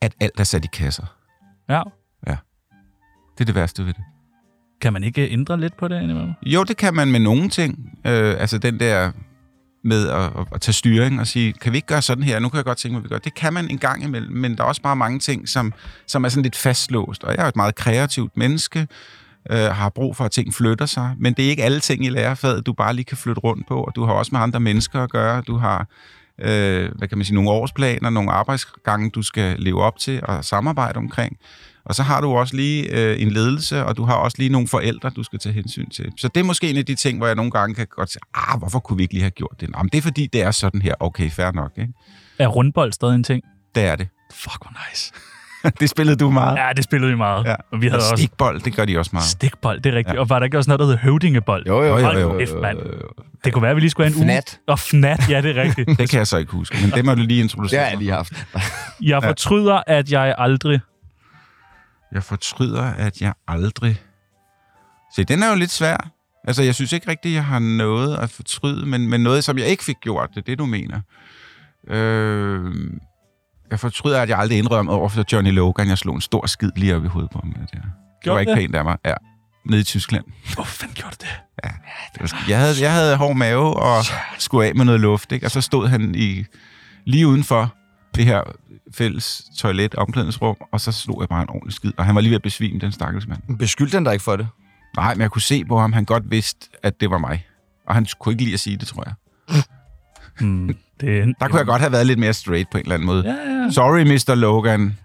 At 0.00 0.14
alt 0.20 0.40
er 0.40 0.44
sat 0.44 0.64
i 0.64 0.68
kasser. 0.72 1.04
Ja. 1.68 1.82
Det 3.38 3.40
er 3.40 3.44
det 3.44 3.54
værste 3.54 3.86
ved 3.86 3.92
det. 3.92 4.02
Kan 4.80 4.92
man 4.92 5.04
ikke 5.04 5.30
ændre 5.30 5.60
lidt 5.60 5.76
på 5.76 5.88
det 5.88 6.02
indimellem? 6.02 6.32
Jo, 6.42 6.64
det 6.64 6.76
kan 6.76 6.94
man 6.94 7.12
med 7.12 7.20
nogle 7.20 7.48
ting. 7.48 7.98
Øh, 8.06 8.34
altså 8.40 8.58
den 8.58 8.80
der 8.80 9.10
med 9.84 10.08
at, 10.08 10.30
at, 10.54 10.60
tage 10.60 10.72
styring 10.72 11.20
og 11.20 11.26
sige, 11.26 11.52
kan 11.52 11.72
vi 11.72 11.78
ikke 11.78 11.88
gøre 11.88 12.02
sådan 12.02 12.22
her? 12.22 12.38
Nu 12.38 12.48
kan 12.48 12.56
jeg 12.56 12.64
godt 12.64 12.78
tænke 12.78 12.92
mig, 12.92 12.98
at 12.98 13.04
vi 13.04 13.08
gør. 13.08 13.18
Det 13.18 13.34
kan 13.34 13.52
man 13.52 13.70
en 13.70 13.78
gang 13.78 14.04
imellem, 14.04 14.32
men 14.36 14.56
der 14.56 14.62
er 14.62 14.68
også 14.68 14.82
bare 14.82 14.96
mange 14.96 15.18
ting, 15.18 15.48
som, 15.48 15.72
som 16.06 16.24
er 16.24 16.28
sådan 16.28 16.42
lidt 16.42 16.56
fastlåst. 16.56 17.24
Og 17.24 17.36
jeg 17.36 17.44
er 17.44 17.48
et 17.48 17.56
meget 17.56 17.74
kreativt 17.74 18.36
menneske, 18.36 18.88
øh, 19.50 19.58
har 19.58 19.88
brug 19.88 20.16
for, 20.16 20.24
at 20.24 20.30
ting 20.30 20.54
flytter 20.54 20.86
sig. 20.86 21.14
Men 21.18 21.34
det 21.34 21.44
er 21.44 21.50
ikke 21.50 21.64
alle 21.64 21.80
ting 21.80 22.04
i 22.04 22.08
lærerfaget, 22.08 22.66
du 22.66 22.72
bare 22.72 22.94
lige 22.94 23.04
kan 23.04 23.16
flytte 23.16 23.40
rundt 23.40 23.68
på. 23.68 23.82
Og 23.82 23.92
du 23.96 24.04
har 24.04 24.12
også 24.12 24.30
med 24.32 24.40
andre 24.40 24.60
mennesker 24.60 25.02
at 25.02 25.10
gøre. 25.10 25.40
Du 25.40 25.56
har 25.56 25.86
øh, 26.40 26.90
hvad 26.94 27.08
kan 27.08 27.18
man 27.18 27.24
sige, 27.24 27.34
nogle 27.34 27.50
årsplaner, 27.50 28.10
nogle 28.10 28.32
arbejdsgange, 28.32 29.10
du 29.10 29.22
skal 29.22 29.56
leve 29.58 29.82
op 29.82 29.98
til 29.98 30.20
og 30.22 30.44
samarbejde 30.44 30.96
omkring. 30.96 31.36
Og 31.86 31.94
så 31.94 32.02
har 32.02 32.20
du 32.20 32.32
også 32.32 32.56
lige 32.56 32.90
øh, 32.92 33.22
en 33.22 33.30
ledelse, 33.30 33.84
og 33.84 33.96
du 33.96 34.04
har 34.04 34.14
også 34.14 34.36
lige 34.38 34.50
nogle 34.50 34.68
forældre, 34.68 35.10
du 35.10 35.22
skal 35.22 35.38
tage 35.38 35.52
hensyn 35.52 35.90
til. 35.90 36.12
Så 36.16 36.28
det 36.28 36.40
er 36.40 36.44
måske 36.44 36.70
en 36.70 36.76
af 36.76 36.86
de 36.86 36.94
ting, 36.94 37.18
hvor 37.18 37.26
jeg 37.26 37.36
nogle 37.36 37.50
gange 37.50 37.74
kan 37.74 37.86
godt 37.96 38.12
sige, 38.12 38.22
ah, 38.34 38.58
hvorfor 38.58 38.78
kunne 38.78 38.96
vi 38.96 39.02
ikke 39.02 39.14
lige 39.14 39.22
have 39.22 39.30
gjort 39.30 39.54
det? 39.60 39.70
Nå, 39.70 39.78
men 39.82 39.88
det 39.88 39.98
er 39.98 40.02
fordi, 40.02 40.26
det 40.26 40.42
er 40.42 40.50
sådan 40.50 40.82
her. 40.82 40.94
Okay, 41.00 41.30
fair 41.30 41.52
nok, 41.52 41.70
ikke? 41.78 41.92
Er 42.38 42.46
rundbold 42.46 42.92
stadig 42.92 43.14
en 43.14 43.24
ting? 43.24 43.42
Det 43.74 43.82
er 43.84 43.96
det. 43.96 44.08
Fuck, 44.34 44.56
hvor 44.62 44.72
nice. 44.90 45.12
det 45.80 45.90
spillede 45.90 46.16
du 46.16 46.30
meget. 46.30 46.56
Ja, 46.58 46.68
det 46.76 46.84
spillede 46.84 47.10
vi 47.10 47.16
meget. 47.16 47.44
Ja. 47.44 47.54
Og 47.72 47.80
vi 47.80 47.86
havde 47.88 48.02
Og 48.02 48.10
også 48.10 48.16
stikbold, 48.22 48.60
det 48.60 48.76
gør 48.76 48.84
de 48.84 48.98
også 48.98 49.10
meget. 49.12 49.26
stikbold, 49.28 49.80
det 49.80 49.92
er 49.92 49.96
rigtigt. 49.96 50.14
Ja. 50.14 50.20
Og 50.20 50.28
var 50.30 50.38
der 50.38 50.44
ikke 50.44 50.58
også 50.58 50.70
noget, 50.70 50.80
der 50.80 50.86
hed 50.86 50.96
høvdingebold? 50.96 51.66
Jo, 51.66 51.82
jo, 51.82 51.84
Jo, 51.84 51.98
jo, 51.98 52.04
Hold 52.04 52.18
jo. 52.20 52.38
kæft, 52.38 52.52
mand. 52.62 52.78
Det 53.44 53.52
kunne 53.52 53.62
være, 53.62 53.70
at 53.70 53.76
vi 53.76 53.80
lige 53.80 53.90
skulle 53.90 54.08
have 54.10 54.16
en 54.18 54.22
Fnat. 54.24 54.58
uge. 54.62 54.72
Og 54.72 54.78
fnat, 54.78 55.30
ja, 55.30 55.40
det 55.42 55.58
er 55.58 55.62
rigtigt. 55.62 55.88
Det 55.98 56.10
kan 56.10 56.18
jeg 56.18 56.26
så 56.26 56.36
ikke 56.36 56.52
huske, 56.52 56.76
men 56.82 56.90
det 56.90 57.04
må 57.04 57.14
du 57.14 57.20
lige 57.20 57.36
Det 57.36 57.42
introducere. 57.42 57.80
har 57.82 57.88
jeg 57.88 57.98
lige 57.98 58.12
haft. 58.12 58.32
Jeg 59.02 59.22
fortryder, 59.22 59.82
at 59.86 60.10
jeg 60.12 60.34
aldrig... 60.38 60.80
Jeg 62.12 62.22
fortryder, 62.22 62.82
at 62.82 63.20
jeg 63.20 63.32
aldrig... 63.48 64.00
Se, 65.14 65.24
den 65.24 65.42
er 65.42 65.48
jo 65.50 65.54
lidt 65.54 65.70
svær. 65.70 66.10
Altså, 66.44 66.62
jeg 66.62 66.74
synes 66.74 66.92
ikke 66.92 67.10
rigtigt, 67.10 67.34
jeg 67.34 67.44
har 67.44 67.58
noget 67.58 68.16
at 68.16 68.30
fortryde, 68.30 68.86
men, 68.86 69.08
men 69.08 69.20
noget, 69.20 69.44
som 69.44 69.58
jeg 69.58 69.66
ikke 69.66 69.84
fik 69.84 69.96
gjort, 70.00 70.30
det 70.30 70.36
er 70.36 70.42
det, 70.42 70.58
du 70.58 70.66
mener. 70.66 71.00
Øh, 71.88 72.74
jeg 73.70 73.80
fortryder, 73.80 74.22
at 74.22 74.28
jeg 74.28 74.38
aldrig 74.38 74.58
indrømmede 74.58 74.96
over 74.96 75.08
for 75.08 75.24
Johnny 75.32 75.52
Logan, 75.52 75.88
jeg 75.88 75.98
slog 75.98 76.14
en 76.14 76.20
stor 76.20 76.46
skid 76.46 76.70
lige 76.76 76.96
op 76.96 77.04
i 77.04 77.08
hovedet 77.08 77.30
på 77.30 77.38
ham. 77.38 77.48
med 77.48 77.66
Det, 77.66 77.82
det 78.24 78.32
var 78.32 78.38
ikke 78.38 78.50
det? 78.50 78.58
pænt 78.58 78.74
af 78.74 78.84
mig. 78.84 78.96
Ja, 79.04 79.14
nede 79.66 79.80
i 79.80 79.84
Tyskland. 79.84 80.24
Hvor 80.54 80.64
fanden 80.64 80.94
gjorde 80.94 81.16
det? 81.20 81.40
Det 82.14 82.20
var, 82.20 82.44
jeg, 82.48 82.58
havde, 82.58 82.74
jeg 82.80 82.92
havde 82.92 83.16
hård 83.16 83.36
mave 83.36 83.76
og 83.76 84.04
skulle 84.38 84.68
af 84.68 84.74
med 84.74 84.84
noget 84.84 85.00
luft, 85.00 85.32
ikke? 85.32 85.46
og 85.46 85.50
så 85.50 85.60
stod 85.60 85.88
han 85.88 86.14
i, 86.14 86.44
lige 87.04 87.26
udenfor 87.26 87.74
det 88.14 88.24
her 88.24 88.42
fælles 88.94 89.42
toilet, 89.58 89.94
omklædningsrum, 89.94 90.56
og 90.72 90.80
så 90.80 90.92
slog 90.92 91.20
jeg 91.20 91.28
bare 91.28 91.42
en 91.42 91.48
ordentlig 91.50 91.72
skid, 91.74 91.92
og 91.96 92.04
han 92.04 92.14
var 92.14 92.20
lige 92.20 92.30
ved 92.30 92.36
at 92.36 92.42
besvime, 92.42 92.80
den 92.80 92.92
stakkels 92.92 93.26
mand. 93.26 93.58
Beskyldte 93.58 93.94
han 93.96 94.04
dig 94.04 94.12
ikke 94.12 94.22
for 94.22 94.36
det? 94.36 94.48
Nej, 94.96 95.14
men 95.14 95.20
jeg 95.20 95.30
kunne 95.30 95.42
se 95.42 95.64
på 95.64 95.78
ham, 95.78 95.92
han 95.92 96.04
godt 96.04 96.30
vidste, 96.30 96.68
at 96.82 97.00
det 97.00 97.10
var 97.10 97.18
mig. 97.18 97.46
Og 97.86 97.94
han 97.94 98.06
kunne 98.20 98.32
ikke 98.32 98.44
lide 98.44 98.54
at 98.54 98.60
sige 98.60 98.76
det, 98.76 98.88
tror 98.88 99.04
jeg. 99.06 99.14
Hmm, 100.40 100.76
det, 101.00 101.34
Der 101.40 101.48
kunne 101.48 101.58
jeg 101.58 101.66
godt 101.66 101.80
have 101.80 101.92
været 101.92 102.06
lidt 102.06 102.18
mere 102.18 102.32
straight 102.34 102.70
på 102.70 102.78
en 102.78 102.82
eller 102.82 102.94
anden 102.94 103.06
måde. 103.06 103.22
Ja, 103.26 103.62
ja. 103.62 103.70
Sorry, 103.70 104.00
Mr. 104.02 104.34
Logan. 104.34 104.98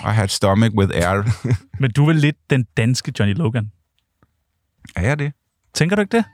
I 0.00 0.12
had 0.12 0.28
stomach 0.28 0.74
with 0.74 0.90
air. 0.94 1.22
Men 1.80 1.90
du 1.92 2.02
er 2.02 2.06
vel 2.06 2.16
lidt 2.16 2.36
den 2.50 2.66
danske 2.76 3.12
Johnny 3.18 3.34
Logan. 3.34 3.70
er 4.96 5.02
jeg 5.08 5.18
det? 5.18 5.32
Tænker 5.74 5.96
du 5.96 6.02
ikke 6.02 6.16
det? 6.16 6.24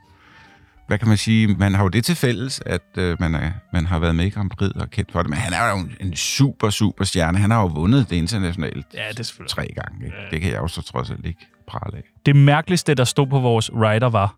Hvad 0.87 0.99
kan 0.99 1.09
man 1.09 1.16
sige? 1.16 1.47
Man 1.47 1.75
har 1.75 1.83
jo 1.83 1.88
det 1.88 2.05
til 2.05 2.16
fælles, 2.16 2.62
at 2.66 2.83
øh, 2.99 3.16
man, 3.21 3.35
er, 3.35 3.51
man 3.73 3.87
har 3.87 3.99
været 3.99 4.16
med 4.16 4.25
i 4.25 4.29
Grand 4.29 4.51
Prix 4.51 4.71
og 4.71 4.90
kendt 4.90 5.12
for 5.12 5.23
det. 5.23 5.31
Men 5.31 5.38
han 5.38 5.53
er 5.53 5.71
jo 5.71 5.77
en, 5.77 5.92
en 6.01 6.16
super, 6.16 6.71
super 6.71 7.05
stjerne. 7.05 7.38
Han 7.38 7.51
har 7.51 7.61
jo 7.61 7.66
vundet 7.66 8.11
det 8.11 8.16
internationalt 8.16 8.87
Ja, 8.95 9.09
det 9.11 9.33
er 9.40 9.45
tre 9.49 9.66
gange. 9.75 10.05
Ikke? 10.05 10.16
Det 10.31 10.40
kan 10.40 10.53
jeg 10.53 10.59
jo 10.59 10.68
så 10.68 10.83
trods 10.83 11.11
alt 11.11 11.27
ikke 11.27 11.47
prale 11.68 11.97
af. 11.97 12.03
Det 12.27 12.37
mærkeligste, 12.37 12.95
der 12.95 13.05
stod 13.05 13.27
på 13.27 13.40
vores 13.40 13.71
rider, 13.75 14.09
var... 14.09 14.37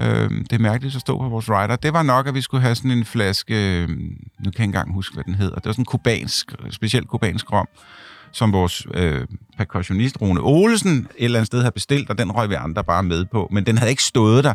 Øh, 0.00 0.30
det 0.30 0.52
er 0.52 0.58
mærkeligt 0.58 0.94
at 0.94 1.00
stå 1.00 1.18
på 1.18 1.28
vores 1.28 1.50
rider. 1.50 1.76
Det 1.76 1.92
var 1.92 2.02
nok, 2.02 2.26
at 2.26 2.34
vi 2.34 2.40
skulle 2.40 2.60
have 2.60 2.74
sådan 2.74 2.90
en 2.90 3.04
flaske, 3.04 3.82
øh, 3.82 3.88
nu 3.88 3.94
kan 3.94 4.44
jeg 4.44 4.46
ikke 4.46 4.62
engang 4.62 4.94
huske, 4.94 5.14
hvad 5.14 5.24
den 5.24 5.34
hedder. 5.34 5.54
Det 5.54 5.66
var 5.66 5.72
sådan 5.72 5.82
en 5.82 5.86
kubansk, 5.86 6.52
specielt 6.70 7.08
kubansk 7.08 7.52
rom, 7.52 7.68
som 8.32 8.52
vores 8.52 8.86
øh, 8.94 9.26
percussionist 9.56 10.20
Rune 10.20 10.40
Olsen 10.40 10.96
et 10.98 11.24
eller 11.24 11.38
andet 11.38 11.46
sted 11.46 11.60
havde 11.60 11.72
bestilt, 11.72 12.10
og 12.10 12.18
den 12.18 12.32
røg 12.32 12.48
vi 12.50 12.54
andre 12.54 12.84
bare 12.84 13.02
med 13.02 13.24
på. 13.24 13.48
Men 13.50 13.66
den 13.66 13.78
havde 13.78 13.90
ikke 13.90 14.02
stået 14.02 14.44
der. 14.44 14.54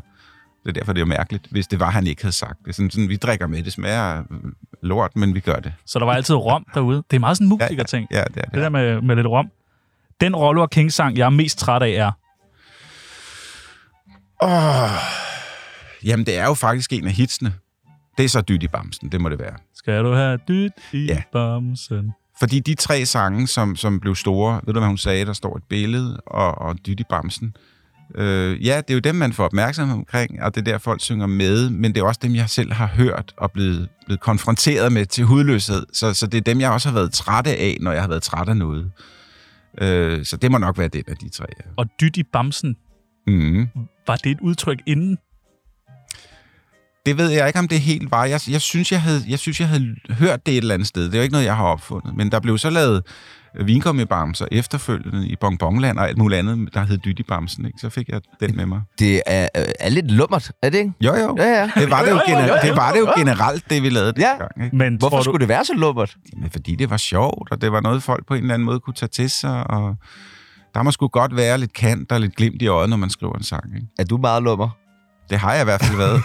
Det 0.64 0.70
er 0.70 0.74
derfor, 0.74 0.94
det 0.94 1.00
er 1.00 1.06
jo 1.06 1.10
mærkeligt, 1.10 1.48
hvis 1.52 1.68
det 1.68 1.80
var, 1.80 1.90
han 1.90 2.08
ikke 2.08 2.22
havde 2.22 2.36
sagt. 2.36 2.60
Det 2.66 2.76
sådan, 2.76 2.90
sådan 2.92 3.10
vi 3.10 3.16
drikker 3.16 3.48
med, 3.48 3.64
det 3.64 3.74
smager 3.74 4.20
øh, 4.32 4.38
lort, 4.82 5.16
men 5.16 5.36
vi 5.36 5.40
gør 5.40 5.56
det. 5.60 5.74
Så 5.86 6.00
der 6.00 6.06
var 6.06 6.14
altid 6.14 6.36
rom 6.36 6.66
derude. 6.74 7.04
Det 7.12 7.16
er 7.16 7.20
meget 7.20 7.38
sådan 7.38 7.46
en 7.46 7.50
musiker-ting. 7.50 8.08
Ja, 8.12 8.24
det 8.24 8.38
er 8.38 8.42
Det 8.42 8.54
det. 8.54 8.62
der 8.62 8.70
med, 8.70 9.02
med 9.02 9.16
lidt 9.16 9.28
rom. 9.28 9.48
Den 10.22 10.36
Rollo 10.36 10.62
og 10.62 10.70
King-sang, 10.70 11.18
jeg 11.18 11.26
er 11.26 11.30
mest 11.30 11.58
træt 11.60 11.82
af, 11.84 11.90
er... 11.90 12.12
Åh, 14.44 15.00
jamen, 16.04 16.26
det 16.26 16.38
er 16.38 16.46
jo 16.46 16.54
faktisk 16.54 16.94
en 16.94 17.08
af 17.08 17.14
hitsene. 17.14 17.54
Det 18.18 18.26
er 18.26 18.30
så 18.30 18.42
dyt 18.42 18.64
i 18.64 18.68
bamsen, 18.68 19.12
det 19.12 19.22
må 19.22 19.30
det 19.30 19.40
være. 19.40 19.56
Skal 19.76 20.04
du 20.04 20.14
have 20.14 20.40
dyt 20.48 20.72
i 20.94 21.06
Ja. 21.06 21.14
ja. 21.14 21.22
bamsen? 21.34 22.12
Fordi 22.40 22.60
de 22.60 22.76
tre 22.76 23.06
sange, 23.06 23.48
som, 23.48 23.76
som 23.76 24.00
blev 24.00 24.16
store, 24.16 24.62
ved 24.66 24.74
du, 24.74 24.80
hvad 24.80 24.88
hun 24.88 24.98
sagde? 24.98 25.26
Der 25.26 25.34
står 25.34 25.58
et 25.58 25.64
billede 25.70 26.22
og, 26.26 26.58
og 26.62 26.76
dyt 26.88 27.00
i 27.00 27.04
bamsen. 27.10 27.48
Øh, 27.58 27.73
ja, 28.22 28.78
det 28.78 28.90
er 28.90 28.94
jo 28.94 29.00
dem, 29.00 29.16
man 29.16 29.34
får 29.34 29.46
opmærksomhed 29.46 29.96
omkring, 29.98 30.44
og 30.44 30.56
det 30.56 30.68
er 30.68 30.72
der, 30.72 30.78
folk 30.78 31.02
synger 31.02 31.28
med, 31.28 31.70
men 31.70 31.96
det 31.96 32.02
er 32.02 32.06
også 32.06 32.20
dem, 32.24 32.36
jeg 32.36 32.50
selv 32.50 32.74
har 32.74 32.88
hørt 32.88 33.34
og 33.38 33.52
blevet, 33.52 33.90
blevet 34.06 34.20
konfronteret 34.20 34.92
med 34.92 35.06
til 35.06 35.24
hudløshed. 35.26 35.86
Så, 35.94 36.14
så 36.14 36.28
det 36.28 36.38
er 36.38 36.42
dem, 36.42 36.60
jeg 36.62 36.72
også 36.72 36.90
har 36.90 36.94
været 36.94 37.14
træt 37.14 37.48
af, 37.48 37.78
når 37.82 37.92
jeg 37.92 38.02
har 38.02 38.08
været 38.10 38.24
træt 38.24 38.50
af 38.50 38.58
noget. 38.58 38.92
Øh, 39.82 40.26
så 40.26 40.38
det 40.38 40.52
må 40.52 40.58
nok 40.58 40.78
være 40.78 40.88
den 40.88 41.04
af 41.08 41.16
de 41.18 41.30
tre. 41.30 41.46
Ja. 41.60 41.70
Og 41.78 41.86
dyt 42.02 42.18
i 42.18 42.24
bamsen, 42.24 42.76
Mm. 43.28 43.68
var 44.08 44.16
det 44.16 44.32
et 44.32 44.40
udtryk 44.42 44.78
inden? 44.88 45.18
Det 47.06 47.18
ved 47.18 47.30
jeg 47.30 47.48
ikke, 47.48 47.60
om 47.60 47.68
det 47.68 47.80
helt 47.80 48.12
var. 48.12 48.26
Jeg, 48.26 48.40
jeg, 48.50 48.62
synes, 48.62 48.92
jeg, 48.92 49.02
havde, 49.02 49.22
jeg 49.28 49.40
synes, 49.40 49.60
jeg 49.60 49.68
havde 49.70 49.96
hørt 50.10 50.46
det 50.46 50.52
et 50.52 50.58
eller 50.58 50.74
andet 50.74 50.88
sted. 50.88 51.06
Det 51.06 51.14
er 51.14 51.18
jo 51.18 51.22
ikke 51.24 51.32
noget, 51.34 51.46
jeg 51.46 51.56
har 51.56 51.64
opfundet. 51.66 52.16
Men 52.18 52.32
der 52.32 52.40
blev 52.40 52.58
så 52.58 52.70
lavet 52.70 53.04
vingummibamser 53.66 54.46
efterfølgende 54.52 55.28
i 55.28 55.36
Bonbonland 55.42 55.98
og 56.00 56.08
alt 56.08 56.18
muligt 56.18 56.40
andet, 56.40 56.74
der 56.74 56.86
hed 56.86 56.98
Dyttibamsen. 56.98 57.66
Ikke? 57.66 57.78
Så 57.80 57.90
fik 57.90 58.10
jeg 58.10 58.22
den 58.40 58.56
med 58.56 58.66
mig. 58.66 58.82
Det 59.00 59.22
er, 59.26 59.48
er 59.80 59.90
lidt 59.90 60.12
lummert, 60.12 60.52
er 60.62 60.70
det 60.70 60.78
ikke? 60.78 60.92
Jo, 61.02 61.16
jo. 61.16 61.36
Ja, 61.38 61.44
ja. 61.50 61.72
Det 61.82 61.90
var 61.90 62.04
det 62.04 62.12
jo, 62.12 62.20
gener- 62.28 62.62
det, 62.62 62.76
var 62.76 62.92
det 62.92 63.00
jo 63.00 63.08
generelt, 63.18 63.70
det 63.70 63.84
vi 63.84 63.90
lavede 63.90 64.14
Ja. 64.18 64.30
dengang. 64.30 64.64
Ikke? 64.64 64.76
Men 64.76 64.96
Hvorfor 64.96 65.18
du, 65.18 65.24
skulle 65.24 65.40
det 65.40 65.48
være 65.48 65.66
så 65.66 65.74
lummert? 65.74 66.16
Jamen, 66.36 66.50
fordi 66.52 66.76
det 66.76 66.90
var 66.90 66.98
sjovt, 66.98 67.52
og 67.52 67.62
det 67.62 67.72
var 67.72 67.82
noget, 67.82 68.04
folk 68.04 68.28
på 68.28 68.34
en 68.34 68.42
eller 68.42 68.54
anden 68.54 68.66
måde 68.66 68.80
kunne 68.80 68.94
tage 68.94 69.10
til 69.10 69.30
sig. 69.30 69.68
Og 69.72 69.96
der 70.76 70.84
må 70.84 70.92
sgu 70.92 71.08
godt 71.08 71.36
være 71.36 71.58
lidt 71.58 71.74
kant 71.74 72.12
og 72.12 72.22
lidt 72.22 72.36
glimt 72.36 72.62
i 72.62 72.68
øjet, 72.68 72.90
når 72.90 72.98
man 72.98 73.10
skriver 73.10 73.34
en 73.38 73.44
sang. 73.44 73.76
Ikke? 73.76 73.88
Er 74.00 74.04
du 74.04 74.18
meget 74.18 74.44
lummer? 74.44 74.70
Det 75.30 75.40
har 75.40 75.54
jeg 75.54 75.62
i 75.62 75.64
hvert 75.64 75.82
fald 75.84 75.98
været. 75.98 76.22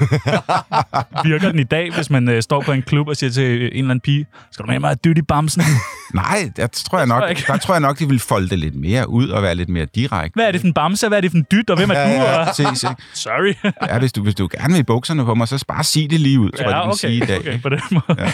virker 1.29 1.51
den 1.51 1.59
i 1.59 1.65
dag, 1.65 1.95
hvis 1.95 2.11
man 2.11 2.29
øh, 2.29 2.43
står 2.43 2.61
på 2.63 2.73
en 2.73 2.83
klub 2.83 3.09
og 3.09 3.17
siger 3.17 3.31
til 3.31 3.45
en 3.63 3.63
eller 3.63 3.81
anden 3.81 4.01
pige, 4.01 4.27
skal 4.53 4.65
du 4.67 4.71
med 4.71 4.81
mig 4.81 5.05
dyt 5.05 5.19
i 5.19 5.23
bamsen? 5.23 5.63
Nej, 6.15 6.51
der 6.57 6.67
tror 6.67 6.99
jeg, 6.99 7.07
nok, 7.07 7.21
tror 7.21 7.27
jeg 7.29 7.37
der 7.47 7.57
tror 7.57 7.75
jeg 7.75 7.81
nok, 7.81 7.99
de 7.99 8.09
vil 8.09 8.19
folde 8.19 8.49
det 8.49 8.59
lidt 8.59 8.75
mere 8.75 9.09
ud 9.09 9.29
og 9.29 9.43
være 9.43 9.55
lidt 9.55 9.69
mere 9.69 9.85
direkte. 9.95 10.35
Hvad 10.35 10.47
er 10.47 10.53
det 10.53 10.61
for 10.61 10.67
en 10.67 10.75
bamse? 10.75 11.09
Hvad 11.09 11.19
er 11.19 11.23
det 11.23 11.31
for 11.31 11.39
en 11.39 11.47
dyt? 11.53 11.71
Og 11.71 11.77
hvem 11.77 11.91
er 11.91 11.95
Ja, 11.95 12.07
du? 12.17 12.23
ja, 12.23 12.45
præcis, 12.45 12.83
ikke? 12.91 13.03
Sorry. 13.15 13.55
Ja, 13.89 13.99
hvis 13.99 14.13
du, 14.13 14.23
hvis 14.23 14.35
du 14.35 14.49
gerne 14.53 14.73
vil 14.73 14.81
i 14.81 14.83
bukserne 14.83 15.25
på 15.25 15.35
mig, 15.35 15.49
så 15.49 15.65
bare 15.69 15.85
sig 15.85 16.11
det 16.11 16.21
lige 16.21 16.41
ud, 16.41 16.51
tror 16.51 16.65
jeg, 16.65 16.71
de 16.71 16.77
ja, 16.77 16.83
vil 16.83 16.89
okay, 16.89 16.97
sige 16.99 17.17
i 17.17 17.21
dag. 17.21 17.39
okay, 17.39 17.61
på 17.63 17.69
den 17.69 17.81
måde. 17.91 18.05
Ja. 18.19 18.33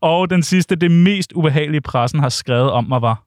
og 0.00 0.30
den 0.30 0.42
sidste, 0.42 0.76
det 0.76 0.90
mest 0.90 1.32
ubehagelige 1.34 1.80
pressen 1.80 2.20
har 2.20 2.28
skrevet 2.28 2.70
om 2.70 2.84
mig 2.88 3.02
var, 3.02 3.22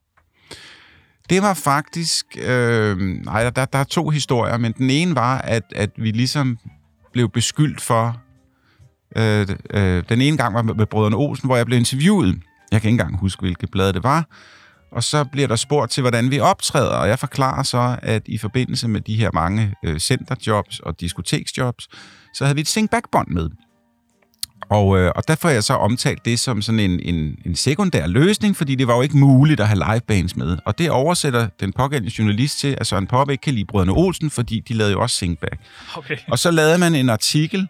det 1.32 1.42
var 1.42 1.54
faktisk... 1.54 2.26
Øh, 2.42 2.98
nej, 2.98 3.50
der, 3.50 3.64
der 3.64 3.78
er 3.78 3.84
to 3.84 4.08
historier, 4.08 4.56
men 4.56 4.72
den 4.72 4.90
ene 4.90 5.14
var, 5.14 5.38
at, 5.38 5.62
at 5.76 5.90
vi 5.96 6.10
ligesom 6.10 6.58
blev 7.12 7.28
beskyldt 7.28 7.80
for... 7.80 8.22
Øh, 9.16 9.48
øh, 9.70 10.04
den 10.08 10.20
ene 10.20 10.36
gang 10.36 10.54
var 10.54 10.62
med, 10.62 10.74
med 10.74 10.86
Brødrene 10.86 11.16
Olsen, 11.16 11.48
hvor 11.48 11.56
jeg 11.56 11.66
blev 11.66 11.78
interviewet. 11.78 12.40
Jeg 12.72 12.80
kan 12.80 12.88
ikke 12.88 13.02
engang 13.02 13.18
huske, 13.18 13.40
hvilket 13.40 13.70
blad 13.70 13.92
det 13.92 14.02
var. 14.02 14.26
Og 14.92 15.02
så 15.02 15.24
bliver 15.24 15.48
der 15.48 15.56
spurgt 15.56 15.90
til, 15.90 16.00
hvordan 16.00 16.30
vi 16.30 16.40
optræder, 16.40 16.96
og 16.96 17.08
jeg 17.08 17.18
forklarer 17.18 17.62
så, 17.62 17.98
at 18.02 18.22
i 18.26 18.38
forbindelse 18.38 18.88
med 18.88 19.00
de 19.00 19.16
her 19.16 19.30
mange 19.34 19.74
øh, 19.84 19.98
centerjobs 19.98 20.80
og 20.80 21.00
diskoteksjobs, 21.00 21.88
så 22.34 22.44
havde 22.44 22.54
vi 22.54 22.60
et 22.60 22.68
sing-back-bånd 22.68 23.28
med. 23.28 23.50
Og, 24.68 24.98
øh, 24.98 25.12
og 25.16 25.28
der 25.28 25.34
får 25.34 25.48
jeg 25.48 25.64
så 25.64 25.74
omtalt 25.74 26.24
det 26.24 26.38
som 26.38 26.62
sådan 26.62 26.80
en, 26.80 27.00
en, 27.02 27.38
en 27.46 27.54
sekundær 27.54 28.06
løsning, 28.06 28.56
fordi 28.56 28.74
det 28.74 28.86
var 28.86 28.94
jo 28.96 29.02
ikke 29.02 29.16
muligt 29.18 29.60
at 29.60 29.68
have 29.68 29.84
livebands 29.92 30.36
med. 30.36 30.58
Og 30.64 30.78
det 30.78 30.90
oversætter 30.90 31.48
den 31.60 31.72
pågældende 31.72 32.14
journalist 32.18 32.58
til, 32.58 32.76
at 32.78 32.86
Søren 32.86 33.06
Poppe 33.06 33.32
ikke 33.32 33.42
kan 33.42 33.54
lide 33.54 33.64
Brødrene 33.64 33.92
Olsen, 33.92 34.30
fordi 34.30 34.60
de 34.68 34.74
lavede 34.74 34.92
jo 34.92 35.00
også 35.00 35.16
singback. 35.16 35.56
okay. 35.96 36.16
Og 36.28 36.38
så 36.38 36.50
lavede 36.50 36.78
man 36.78 36.94
en 36.94 37.08
artikel, 37.10 37.68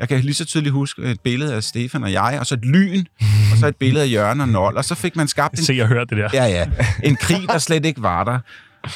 jeg 0.00 0.08
kan 0.08 0.20
lige 0.20 0.34
så 0.34 0.44
tydeligt 0.44 0.72
huske 0.72 1.02
et 1.02 1.20
billede 1.20 1.54
af 1.54 1.62
Stefan 1.62 2.02
og 2.04 2.12
jeg, 2.12 2.36
og 2.40 2.46
så 2.46 2.54
et 2.54 2.64
lyn, 2.64 3.04
og 3.52 3.58
så 3.58 3.66
et 3.66 3.76
billede 3.76 4.04
af 4.04 4.12
Jørgen 4.12 4.40
og 4.40 4.48
Nold, 4.48 4.76
og 4.76 4.84
så 4.84 4.94
fik 4.94 5.16
man 5.16 5.28
skabt 5.28 5.58
en 5.58 5.64
Se, 5.64 5.72
jeg 5.72 5.86
hørte 5.86 6.16
det 6.16 6.24
der. 6.24 6.28
Ja, 6.32 6.44
ja. 6.44 6.66
En 7.02 7.16
krig, 7.16 7.48
der 7.48 7.58
slet 7.58 7.84
ikke 7.84 8.02
var 8.02 8.24
der. 8.24 8.38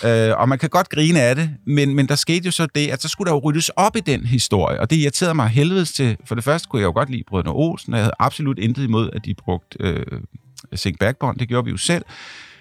Øh, 0.05 0.31
og 0.39 0.49
man 0.49 0.59
kan 0.59 0.69
godt 0.69 0.89
grine 0.89 1.21
af 1.21 1.37
det, 1.37 1.51
men, 1.67 1.95
men 1.95 2.09
der 2.09 2.15
skete 2.15 2.47
jo 2.47 2.51
så 2.51 2.67
det, 2.75 2.89
at 2.89 3.03
så 3.03 3.09
skulle 3.09 3.29
der 3.31 3.35
jo 3.37 3.41
ryddes 3.45 3.69
op 3.69 3.97
i 3.97 4.01
den 4.01 4.25
historie, 4.27 4.81
og 4.81 4.91
det 4.91 4.97
irriterede 4.97 5.35
mig 5.35 5.49
helvedes 5.49 5.93
til. 5.93 6.17
For 6.25 6.35
det 6.35 6.45
første 6.45 6.69
kunne 6.69 6.81
jeg 6.81 6.87
jo 6.87 6.93
godt 6.93 7.11
lide 7.11 7.23
Brødrene 7.29 7.51
Olsen, 7.53 7.93
og 7.93 7.99
jeg 7.99 8.05
havde 8.05 8.15
absolut 8.19 8.59
intet 8.59 8.85
imod, 8.85 9.11
at 9.13 9.25
de 9.25 9.35
brugte 9.35 9.77
øh, 9.81 10.07
Sing 10.75 10.99
Backbone, 10.99 11.39
det 11.39 11.49
gjorde 11.49 11.65
vi 11.65 11.71
jo 11.71 11.77
selv. 11.77 12.05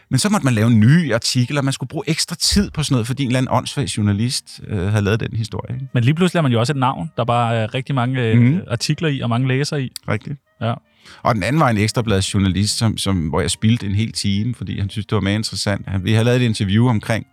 Men 0.10 0.20
så 0.20 0.30
måtte 0.30 0.46
man 0.46 0.54
lave 0.54 0.68
en 0.68 0.80
ny 0.80 1.14
artikel, 1.14 1.58
og 1.58 1.64
man 1.66 1.74
skulle 1.74 1.88
bruge 1.88 2.04
ekstra 2.08 2.36
tid 2.36 2.72
på 2.72 2.84
sådan 2.84 2.94
noget, 2.94 3.08
fordi 3.08 3.24
en 3.24 3.30
eller 3.30 3.38
anden 3.38 3.54
åndssvag 3.54 3.86
journalist 3.86 4.62
øh, 4.68 4.88
havde 4.88 5.04
lavet 5.04 5.20
den 5.20 5.38
historie. 5.38 5.74
Ikke? 5.76 5.88
Men 5.94 6.04
lige 6.04 6.14
pludselig 6.16 6.38
har 6.40 6.42
man 6.44 6.52
jo 6.52 6.60
også 6.60 6.74
et 6.74 6.78
navn, 6.78 7.12
der 7.18 7.26
bare 7.26 7.56
er 7.56 7.74
rigtig 7.74 7.96
mange 7.96 8.36
Mhm. 8.36 8.44
mm. 8.46 8.62
artikler 8.68 9.10
i, 9.10 9.20
og 9.22 9.30
mange 9.30 9.48
læser 9.48 9.78
i. 9.78 9.92
Rigtigt. 10.08 10.40
Ja. 10.62 10.74
Og 11.22 11.36
den 11.36 11.44
anden 11.44 11.60
var 11.60 11.70
en 11.70 11.78
ekstrablads 11.78 12.34
journalist, 12.34 12.78
som, 12.78 12.98
som, 12.98 13.28
hvor 13.28 13.42
jeg 13.42 13.52
spildte 13.52 13.86
en 13.86 13.96
hel 13.96 14.12
time, 14.12 14.56
fordi 14.56 14.80
han 14.80 14.90
synes, 14.90 15.06
det 15.06 15.16
var 15.16 15.22
meget 15.22 15.38
interessant. 15.38 15.88
Han, 15.88 16.06
vi 16.06 16.12
havde 16.12 16.26
lavet 16.26 16.42
et 16.42 16.46
interview 16.46 16.88
omkring 16.88 17.26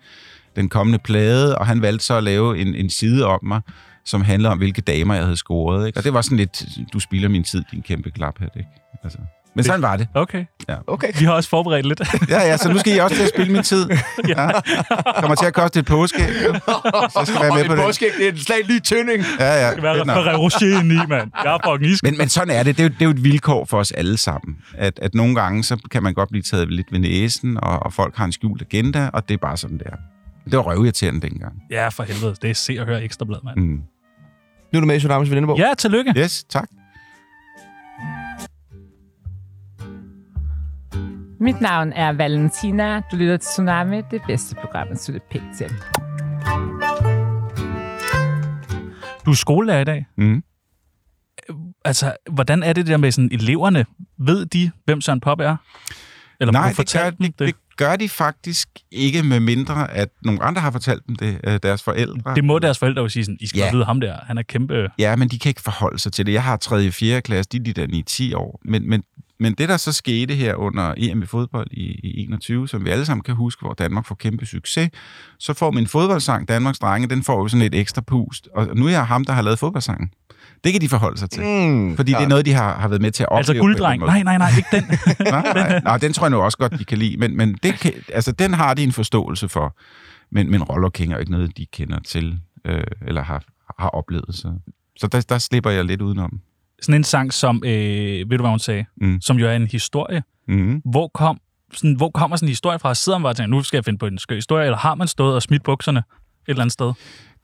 den 0.57 0.69
kommende 0.69 0.99
plade, 0.99 1.59
og 1.59 1.67
han 1.67 1.83
valgte 1.83 2.05
så 2.05 2.17
at 2.17 2.25
lave 2.25 2.59
en, 2.59 2.75
en 2.75 2.91
side 2.91 3.27
om 3.27 3.41
mig, 3.43 3.61
som 4.05 4.23
handler 4.23 4.51
om, 4.51 4.59
hvilke 4.59 4.81
damer 4.81 5.15
jeg 5.15 5.23
havde 5.23 5.37
scoret. 5.37 5.87
Ikke? 5.87 5.99
Og 5.99 6.05
det 6.05 6.15
var 6.15 6.23
sådan 6.23 6.39
lidt, 6.39 6.65
du 6.93 7.01
spilder 7.01 7.29
min 7.29 7.45
tid, 7.45 7.65
din 7.73 7.83
kæmpe 7.83 8.11
klaphat. 8.11 8.51
Ikke? 8.57 8.69
Altså. 9.03 9.19
Men 9.55 9.65
sådan 9.65 9.83
var 9.83 9.97
det. 9.97 10.09
Okay. 10.15 10.45
Okay. 10.87 11.13
Vi 11.19 11.25
har 11.25 11.33
også 11.33 11.49
forberedt 11.49 11.87
lidt. 11.87 12.03
Ja, 12.29 12.39
ja, 12.41 12.57
så 12.57 12.73
nu 12.73 12.79
skal 12.79 12.97
I 12.97 12.99
også 12.99 13.17
til 13.17 13.23
at 13.23 13.29
spille 13.29 13.53
min 13.53 13.63
tid. 13.63 13.87
Ja. 14.29 14.51
Kommer 15.21 15.35
til 15.35 15.47
at 15.47 15.55
koste 15.55 15.81
et 15.81 15.87
påske. 15.87 16.19
Så 16.19 17.23
skal 17.25 17.41
være 17.41 17.55
med 17.55 17.65
på 17.69 17.77
det. 17.77 17.83
Påske, 17.85 18.07
det 18.19 18.27
er 18.29 18.33
en 18.33 18.39
slag 18.39 18.59
lige 18.67 18.81
tynding. 18.81 19.25
Ja, 19.39 19.67
ja. 19.67 19.71
Det 19.75 19.85
er 19.85 19.95
fedt 19.95 20.07
nok. 20.07 20.17
Ferrero 20.17 20.49
i, 21.05 21.07
mand. 21.09 21.31
Jeg 21.45 21.55
er 21.55 21.59
fucking 21.71 21.93
isk. 21.93 22.03
Men, 22.03 22.19
men 22.19 22.29
sådan 22.29 22.55
er 22.55 22.63
det. 22.63 22.77
Det 22.77 22.83
er, 22.83 22.89
jo, 22.89 22.93
det 22.95 23.01
er 23.01 23.05
jo 23.05 23.11
et 23.11 23.25
vilkår 23.25 23.65
for 23.65 23.79
os 23.79 23.93
alle 23.93 24.17
sammen. 24.17 24.57
At, 24.75 24.99
at 25.03 25.15
nogle 25.15 25.35
gange, 25.35 25.65
så 25.65 25.77
kan 25.91 26.03
man 26.03 26.15
godt 26.15 26.29
blive 26.29 26.43
taget 26.43 26.73
lidt 26.73 26.93
ved 26.93 26.99
næsen, 26.99 27.57
og, 27.63 27.83
og 27.83 27.93
folk 27.93 28.17
har 28.17 28.25
en 28.25 28.33
skjult 28.33 28.63
agenda, 28.63 29.11
og 29.13 29.29
det 29.29 29.35
er 29.35 29.39
bare 29.39 29.57
sådan, 29.57 29.79
det 29.79 29.87
er. 29.87 29.97
Det 30.45 30.57
var 30.57 30.63
røvirriterende 30.63 31.21
dengang. 31.21 31.53
Ja, 31.71 31.89
for 31.89 32.03
helvede. 32.03 32.35
Det 32.43 32.51
er 32.51 32.55
se 32.55 32.77
og 32.81 32.87
høre 32.87 33.03
ekstrablad, 33.05 33.39
mand. 33.45 33.57
Mm. 33.57 33.81
Nu 34.73 34.77
er 34.77 34.81
du 34.81 34.87
med 34.87 34.97
i 34.97 34.99
Tsunamis 34.99 35.31
venindebog. 35.31 35.59
Ja, 35.59 35.73
tillykke. 35.79 36.15
Yes, 36.17 36.45
tak. 36.45 36.69
Mit 41.41 41.61
navn 41.61 41.93
er 41.93 42.13
Valentina. 42.13 43.01
Du 43.13 43.17
lytter 43.17 43.37
til 43.37 43.47
Tsunami, 43.47 43.97
det 44.11 44.23
bedste 44.27 44.55
program, 44.55 44.89
at 44.91 45.01
slutte 45.03 45.21
pænt 45.31 45.45
til. 45.59 45.69
Du 49.27 49.31
er 49.31 49.35
skolelærer 49.35 49.81
i 49.81 49.85
dag. 49.85 50.07
Mm. 50.17 50.43
Altså, 51.85 52.17
hvordan 52.31 52.63
er 52.63 52.73
det 52.73 52.87
der 52.87 52.97
med 52.97 53.13
sådan 53.13 53.29
eleverne? 53.33 53.85
Ved 54.19 54.47
de, 54.47 54.71
hvem 54.85 55.01
Søren 55.01 55.21
Pop 55.21 55.41
er? 55.41 55.57
Eller 56.41 56.53
Nej, 56.53 56.73
du 56.77 56.83
det 56.83 56.93
gør, 56.93 57.11
dem 57.11 57.33
det, 57.33 57.39
det 57.39 57.55
gør 57.77 57.97
de 57.97 58.09
faktisk 58.09 58.69
ikke, 58.93 59.23
med 59.23 59.41
mindre 59.41 59.91
at 59.91 60.09
nogle 60.25 60.43
andre 60.43 60.61
har 60.61 60.71
fortalt 60.71 61.07
dem 61.07 61.17
det, 61.17 61.41
øh, 61.45 61.59
deres 61.63 61.83
forældre. 61.83 62.35
Det 62.35 62.45
må 62.45 62.59
deres 62.59 62.79
forældre 62.79 63.03
jo 63.03 63.09
sige 63.09 63.25
sådan, 63.25 63.37
I 63.41 63.47
skal 63.47 63.59
Ja. 63.59 63.65
ja. 63.67 63.73
vide 63.73 63.85
ham 63.85 64.01
der. 64.01 64.17
Han 64.27 64.39
er 64.39 64.43
kæmpe... 64.43 64.89
Ja, 64.99 65.17
men 65.17 65.29
de 65.29 65.39
kan 65.39 65.49
ikke 65.51 65.61
forholde 65.63 65.99
sig 65.99 66.13
til 66.13 66.27
det. 66.27 66.33
Jeg 66.33 66.43
har 66.43 66.57
3. 66.57 66.87
og 66.87 66.93
4. 66.93 67.21
klasse, 67.23 67.49
de 67.53 67.57
er 67.57 67.63
de 67.63 67.73
der 67.73 68.33
9-10 68.33 68.37
år. 68.37 68.61
Men, 68.65 68.89
men, 68.91 69.03
men 69.41 69.55
det, 69.55 69.69
der 69.69 69.77
så 69.77 69.93
skete 69.93 70.35
her 70.35 70.55
under 70.55 70.95
EM 70.97 71.23
i 71.23 71.27
fodbold 71.27 71.67
i, 71.71 71.83
i 71.83 72.25
21, 72.25 72.69
som 72.69 72.85
vi 72.85 72.91
alle 72.91 73.07
sammen 73.07 73.23
kan 73.23 73.35
huske, 73.35 73.61
hvor 73.61 73.75
Danmark 73.75 74.07
får 74.07 74.15
kæmpe 74.15 74.47
succes, 74.47 74.91
så 75.39 75.55
får 75.55 75.71
min 75.71 75.87
fodboldsang, 75.87 76.49
Danmarks 76.49 76.79
Drenge, 76.79 77.09
den 77.09 77.23
får 77.23 77.43
jo 77.43 77.49
sådan 77.49 77.67
et 77.67 77.75
ekstra 77.75 78.01
pust. 78.01 78.49
Og 78.55 78.77
nu 78.77 78.87
er 78.87 78.91
jeg 78.91 79.07
ham, 79.07 79.25
der 79.25 79.33
har 79.33 79.43
lavet 79.43 79.59
fodboldsangen. 79.59 80.11
Det 80.65 80.73
kan 80.73 80.81
de 80.81 80.89
forholde 80.89 81.19
sig 81.19 81.31
til. 81.31 81.43
Mm, 81.43 81.97
Fordi 81.97 82.13
det 82.13 82.23
er 82.23 82.29
noget, 82.29 82.47
de 82.47 82.53
har, 82.53 82.79
har 82.79 82.89
været 82.89 83.03
med 83.03 83.11
til 83.11 83.23
at 83.23 83.29
opleve. 83.29 83.39
Altså 83.39 83.53
på 83.53 83.57
en 83.57 83.61
gulddreng. 83.61 84.03
eller 84.03 84.13
anden 84.13 84.27
Nej, 84.27 84.39
nej, 84.39 84.51
nej, 84.51 84.59
ikke 84.59 84.69
den. 84.73 84.99
nej, 85.33 85.53
nej, 85.55 85.81
nej, 85.85 85.99
den 85.99 86.13
tror 86.13 86.27
jeg 86.27 86.31
nu 86.31 86.41
også 86.41 86.59
godt, 86.59 86.79
de 86.79 86.85
kan 86.85 86.99
lide. 86.99 87.17
Men, 87.17 87.37
men 87.37 87.59
det 87.63 87.75
kan, 87.75 87.93
altså, 88.13 88.33
den 88.33 88.55
har 88.55 88.75
de 88.75 88.83
en 88.83 88.93
forståelse 88.93 89.49
for. 89.49 89.77
Men, 90.31 90.51
men 90.51 90.63
Roller 90.63 90.91
King 90.91 91.13
er 91.13 91.17
jo 91.17 91.21
ikke 91.21 91.33
noget, 91.33 91.57
de 91.57 91.67
kender 91.67 91.99
til, 92.01 92.39
øh, 92.65 92.83
eller 93.07 93.23
har, 93.23 93.43
har 93.79 93.89
oplevet. 93.89 94.35
Så, 94.35 94.53
så 94.97 95.07
der, 95.07 95.21
der 95.21 95.39
slipper 95.39 95.71
jeg 95.71 95.85
lidt 95.85 96.03
udenom. 96.03 96.41
Sådan 96.83 96.95
en 96.95 97.05
sang 97.05 97.33
som, 97.33 97.63
øh, 97.67 98.31
ved 98.31 98.39
du 98.39 98.43
hvad 98.43 98.51
hun 98.51 98.59
sagde, 98.59 98.85
Mm. 99.01 99.21
som 99.21 99.37
jo 99.39 99.47
er 99.49 99.53
en 99.57 99.67
historie. 99.67 100.23
Mm. 100.49 100.83
Hvor, 100.85 101.11
kom, 101.15 101.41
sådan, 101.75 101.95
hvor 101.95 102.11
kommer 102.11 102.37
sådan 102.37 102.47
en 102.47 102.51
historie 102.51 102.79
fra? 102.79 102.95
Sidder 102.95 103.19
man 103.19 103.23
bare 103.23 103.33
og 103.33 103.37
tænker, 103.37 103.51
nu 103.57 103.63
skal 103.63 103.77
jeg 103.77 103.85
finde 103.85 103.99
på 103.99 104.07
en 104.07 104.19
skøn 104.19 104.37
historie, 104.37 104.65
eller 104.65 104.79
har 104.79 104.95
man 104.95 105.09
stået 105.09 105.35
og 105.35 105.43
smidt 105.43 105.63
bukserne 105.63 105.99
et 105.99 106.05
eller 106.49 106.63
andet 106.63 106.73
sted? 106.73 106.93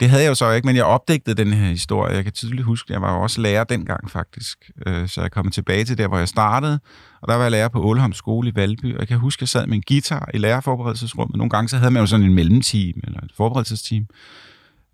Det 0.01 0.11
havde 0.11 0.22
jeg 0.22 0.28
jo 0.30 0.34
så 0.34 0.51
ikke, 0.51 0.66
men 0.66 0.76
jeg 0.76 0.84
opdagede 0.84 1.34
den 1.45 1.53
her 1.53 1.68
historie. 1.70 2.14
Jeg 2.14 2.24
kan 2.24 2.32
tydeligt 2.32 2.64
huske, 2.64 2.87
at 2.91 2.93
jeg 2.95 3.03
var 3.03 3.12
også 3.16 3.41
lærer 3.41 3.64
dengang 3.64 4.11
faktisk. 4.11 4.70
Øh, 4.87 5.09
Så 5.09 5.20
jeg 5.20 5.30
kom 5.30 5.51
tilbage 5.51 5.84
til 5.84 5.99
der, 5.99 6.09
hvor 6.09 6.18
jeg 6.18 6.28
startede. 6.28 6.80
Og 7.22 7.28
der 7.28 7.34
var 7.34 7.43
jeg 7.43 7.51
lærer 7.51 7.68
på 7.68 7.82
Ålholm 7.84 8.12
skole 8.12 8.49
i 8.49 8.53
Valby. 8.55 8.95
Og 8.95 9.01
jeg 9.01 9.09
kan 9.09 9.18
huske, 9.18 9.39
at 9.39 9.43
jeg 9.43 9.49
sad 9.49 9.66
med 9.66 9.76
en 9.76 9.82
guitar 9.89 10.28
i 10.34 10.39
lærerforberedelsesrummet. 10.39 11.37
Nogle 11.37 11.51
gange 11.51 11.68
så 11.68 11.76
havde 11.76 11.91
man 11.91 12.01
jo 12.03 12.07
sådan 12.07 12.26
en 12.26 12.34
mellemteam, 12.34 13.01
eller 13.05 13.20
et 13.20 13.30
forberedelsesteam. 13.37 14.07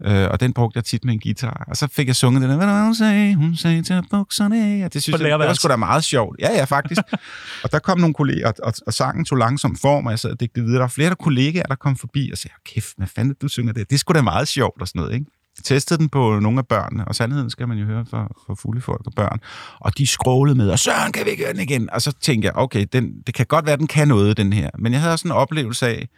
Øh, 0.05 0.29
Og 0.31 0.41
den 0.41 0.53
brugte 0.53 0.77
jeg 0.77 0.85
tit 0.85 1.05
med 1.05 1.15
en 1.15 1.21
guitar. 1.21 1.65
Og 1.69 1.77
så 1.77 1.87
fik 1.87 2.07
jeg 2.07 2.17
sunget 2.17 2.43
den 2.43 2.51
der, 2.51 2.57
hvad 2.57 2.85
hun 2.85 2.95
sagde? 2.95 3.35
Hun 3.35 3.57
sagde 3.57 3.83
til 3.83 4.03
bukserne. 4.11 4.57
af." 4.81 4.85
Og 4.85 4.93
det 4.95 5.03
synes 5.03 5.21
jeg, 5.21 5.31
det 5.31 5.39
var 5.39 5.53
sgu 5.55 5.69
da 5.69 5.77
meget 5.77 6.05
sjovt. 6.05 6.37
Ja, 6.41 6.51
ja, 6.53 6.65
faktisk. 6.65 7.01
og 7.65 7.73
der 7.73 7.79
kom 7.79 7.99
nogle 7.99 8.15
kolleger, 8.15 8.49
og, 8.49 8.55
og, 8.63 8.73
og 8.87 8.95
sangen 8.95 9.25
tog 9.25 9.39
langsom 9.39 9.77
form, 9.77 10.07
og 10.07 10.11
jeg 10.11 10.19
sad 10.19 10.31
og 10.31 10.41
digtede 10.41 10.65
videre. 10.65 10.79
Der 10.79 10.83
var 10.85 10.89
flere 10.89 11.09
der 11.09 11.15
kollegaer, 11.15 11.63
der 11.63 11.75
kom 11.75 11.97
forbi 11.97 12.31
og 12.33 12.39
sagde, 12.39 12.55
kæft, 12.67 12.95
hvad 12.97 13.07
fanden 13.07 13.35
du 13.43 13.49
synger 13.49 13.73
det? 13.73 13.91
Det 13.91 13.95
er 13.97 13.99
sgu 13.99 14.13
da 14.13 14.23
meget 14.23 14.49
sjovt 14.49 14.81
og 14.81 14.89
sådan 14.89 15.01
noget, 15.01 15.15
ikke? 15.15 15.27
Jeg 15.59 15.65
testede 15.65 15.99
den 15.99 16.09
på 16.09 16.39
nogle 16.39 16.59
af 16.59 16.67
børnene, 16.67 17.05
og 17.09 17.15
sandheden 17.15 17.51
skal 17.51 17.69
man 17.69 17.79
jo 17.79 17.85
høre 17.87 18.05
for, 18.11 18.43
for 18.47 18.55
fulde 18.55 18.81
folk 18.81 19.03
og 19.07 19.13
børn. 19.17 19.41
Og 19.81 19.99
de 19.99 20.07
skrålede 20.07 20.57
med, 20.57 20.71
og 20.71 20.79
Søren, 20.79 21.13
kan 21.13 21.27
vi 21.27 21.31
høre 21.39 21.53
den 21.53 21.61
igen? 21.61 21.91
Og 21.93 22.03
så 22.03 22.13
tænkte 22.13 22.47
jeg, 22.47 22.57
okay, 22.57 22.87
den, 22.93 23.13
det 23.27 23.35
kan 23.35 23.47
godt 23.47 23.67
være, 23.67 23.77
den 23.77 23.87
kan 23.87 24.09
noget, 24.09 24.37
den 24.37 24.53
her. 24.53 24.71
Men 24.79 24.93
jeg 24.93 25.01
havde 25.01 25.13
også 25.13 25.29
en 25.29 25.33
oplevelse 25.33 25.87
af, 25.87 26.09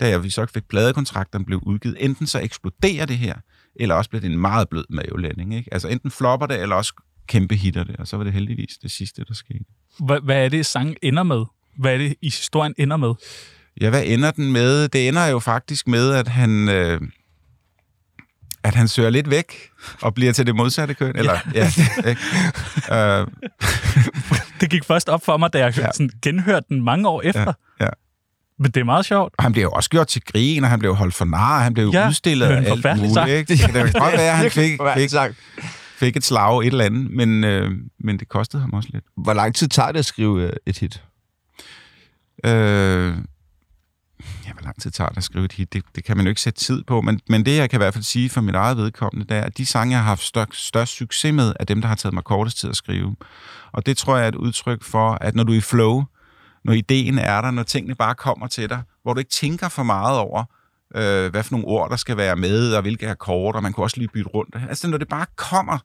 da 0.00 0.16
vi 0.16 0.30
så 0.30 0.46
fik 0.54 0.68
pladekontrakterne 0.68 1.44
blev 1.44 1.60
udgivet, 1.62 1.96
enten 2.00 2.26
så 2.26 2.38
eksploderer 2.40 3.06
det 3.06 3.18
her, 3.18 3.34
eller 3.76 3.94
også 3.94 4.10
bliver 4.10 4.20
det 4.20 4.30
en 4.32 4.38
meget 4.38 4.68
blød 4.68 4.84
mavelanding. 4.90 5.54
Ikke? 5.54 5.74
Altså 5.74 5.88
enten 5.88 6.10
flopper 6.10 6.46
det, 6.46 6.62
eller 6.62 6.76
også 6.76 6.94
kæmpe 7.28 7.54
hitter 7.56 7.84
det. 7.84 7.96
Og 7.96 8.08
så 8.08 8.16
var 8.16 8.24
det 8.24 8.32
heldigvis 8.32 8.78
det 8.82 8.90
sidste, 8.90 9.24
der 9.28 9.34
skete. 9.34 9.64
Hvad, 9.98 10.20
hvad 10.20 10.44
er 10.44 10.48
det, 10.48 10.66
sangen 10.66 10.96
ender 11.02 11.22
med? 11.22 11.44
Hvad 11.78 11.94
er 11.94 11.98
det, 11.98 12.14
i 12.22 12.26
historien 12.26 12.74
ender 12.78 12.96
med? 12.96 13.14
Ja, 13.80 13.90
hvad 13.90 14.02
ender 14.06 14.30
den 14.30 14.52
med? 14.52 14.88
Det 14.88 15.08
ender 15.08 15.26
jo 15.26 15.38
faktisk 15.38 15.88
med, 15.88 16.10
at 16.14 16.28
han... 16.28 16.68
Øh, 16.68 17.00
at 18.64 18.74
han 18.74 18.88
søger 18.88 19.10
lidt 19.10 19.30
væk 19.30 19.54
og 20.02 20.14
bliver 20.14 20.32
til 20.32 20.46
det 20.46 20.56
modsatte 20.56 20.94
køn. 20.94 21.16
Eller, 21.16 21.38
ja. 21.54 21.70
ikke? 22.08 22.20
Øh, 22.92 23.26
Det 24.60 24.70
gik 24.70 24.84
først 24.84 25.08
op 25.08 25.24
for 25.24 25.36
mig, 25.36 25.52
da 25.52 25.58
jeg 25.58 25.76
Ja. 25.76 25.82
ja. 25.82 25.90
sådan, 25.94 26.10
genhørte 26.22 26.66
den 26.68 26.82
mange 26.84 27.08
år 27.08 27.22
efter. 27.22 27.52
ja. 27.80 27.88
Men 28.58 28.70
det 28.70 28.80
er 28.80 28.84
meget 28.84 29.04
sjovt. 29.06 29.34
Han 29.38 29.52
blev 29.52 29.62
jo 29.62 29.70
også 29.70 29.90
gjort 29.90 30.06
til 30.06 30.22
grin, 30.24 30.64
og 30.64 30.70
han 30.70 30.78
blev 30.78 30.94
holdt 30.94 31.14
for 31.14 31.24
nar, 31.24 31.62
han 31.62 31.74
blev 31.74 31.90
Ja, 31.92 32.08
udstillet 32.08 32.46
af 32.46 32.70
alt 32.70 32.96
muligt. 32.96 33.14
sang. 33.14 33.30
Ikke? 33.30 33.52
Det 33.52 33.58
kan 33.58 33.72
godt 33.92 33.94
være, 34.12 34.30
at 34.30 34.36
han 34.36 34.50
fik, 34.50 34.78
fik, 34.96 35.10
sagt. 35.10 35.34
fik 35.96 36.16
et 36.16 36.24
slag 36.24 36.60
et 36.60 36.66
eller 36.66 36.84
andet, 36.84 37.10
men, 37.10 37.44
øh, 37.44 37.70
men 38.00 38.18
det 38.18 38.28
kostede 38.28 38.60
ham 38.60 38.72
også 38.72 38.88
lidt. 38.92 39.04
Hvor 39.16 39.32
lang 39.32 39.54
tid 39.54 39.68
tager 39.68 39.92
det 39.92 39.98
at 39.98 40.04
skrive 40.04 40.42
øh, 40.42 40.52
et 40.66 40.78
hit? 40.78 41.02
Øh, 42.44 43.16
ja, 44.46 44.52
hvor 44.52 44.62
lang 44.64 44.82
tid 44.82 44.90
tager 44.90 45.08
det 45.08 45.16
at 45.16 45.24
skrive 45.24 45.44
et 45.44 45.52
hit? 45.52 45.72
Det, 45.72 45.82
det 45.94 46.04
kan 46.04 46.16
man 46.16 46.26
jo 46.26 46.28
ikke 46.30 46.40
sætte 46.40 46.60
tid 46.60 46.82
på, 46.86 47.00
men, 47.00 47.20
men 47.28 47.46
det, 47.46 47.56
jeg 47.56 47.70
kan 47.70 47.76
i 47.76 47.82
hvert 47.82 47.94
fald 47.94 48.04
sige 48.04 48.30
for 48.30 48.40
mit 48.40 48.54
eget 48.54 48.76
vedkommende, 48.76 49.26
det 49.28 49.36
er, 49.36 49.42
at 49.42 49.58
de 49.58 49.66
sange, 49.66 49.92
jeg 49.92 49.98
har 50.02 50.08
haft 50.08 50.22
størst, 50.22 50.66
størst 50.66 50.96
succes 50.96 51.32
med, 51.34 51.52
er 51.60 51.64
dem, 51.64 51.80
der 51.80 51.88
har 51.88 51.94
taget 51.94 52.14
mig 52.14 52.24
kortest 52.24 52.58
tid 52.58 52.70
at 52.70 52.76
skrive. 52.76 53.16
Og 53.72 53.86
det 53.86 53.96
tror 53.96 54.16
jeg 54.16 54.24
er 54.24 54.28
et 54.28 54.34
udtryk 54.34 54.82
for, 54.84 55.18
at 55.20 55.34
når 55.34 55.44
du 55.44 55.52
er 55.52 55.56
i 55.56 55.60
flow, 55.60 56.04
når 56.64 56.72
ideen 56.72 57.18
er 57.18 57.40
der, 57.40 57.50
når 57.50 57.62
tingene 57.62 57.94
bare 57.94 58.14
kommer 58.14 58.46
til 58.46 58.68
dig, 58.68 58.82
hvor 59.02 59.12
du 59.12 59.18
ikke 59.18 59.30
tænker 59.30 59.68
for 59.68 59.82
meget 59.82 60.18
over, 60.18 60.44
øh, 60.96 61.30
hvad 61.30 61.42
for 61.42 61.52
nogle 61.52 61.66
ord, 61.66 61.90
der 61.90 61.96
skal 61.96 62.16
være 62.16 62.36
med, 62.36 62.74
og 62.74 62.82
hvilke 62.82 63.08
akkorder, 63.08 63.60
man 63.60 63.72
kunne 63.72 63.84
også 63.84 63.96
lige 63.96 64.08
bytte 64.08 64.30
rundt. 64.30 64.56
Altså, 64.68 64.88
når 64.88 64.98
det 64.98 65.08
bare 65.08 65.26
kommer 65.36 65.78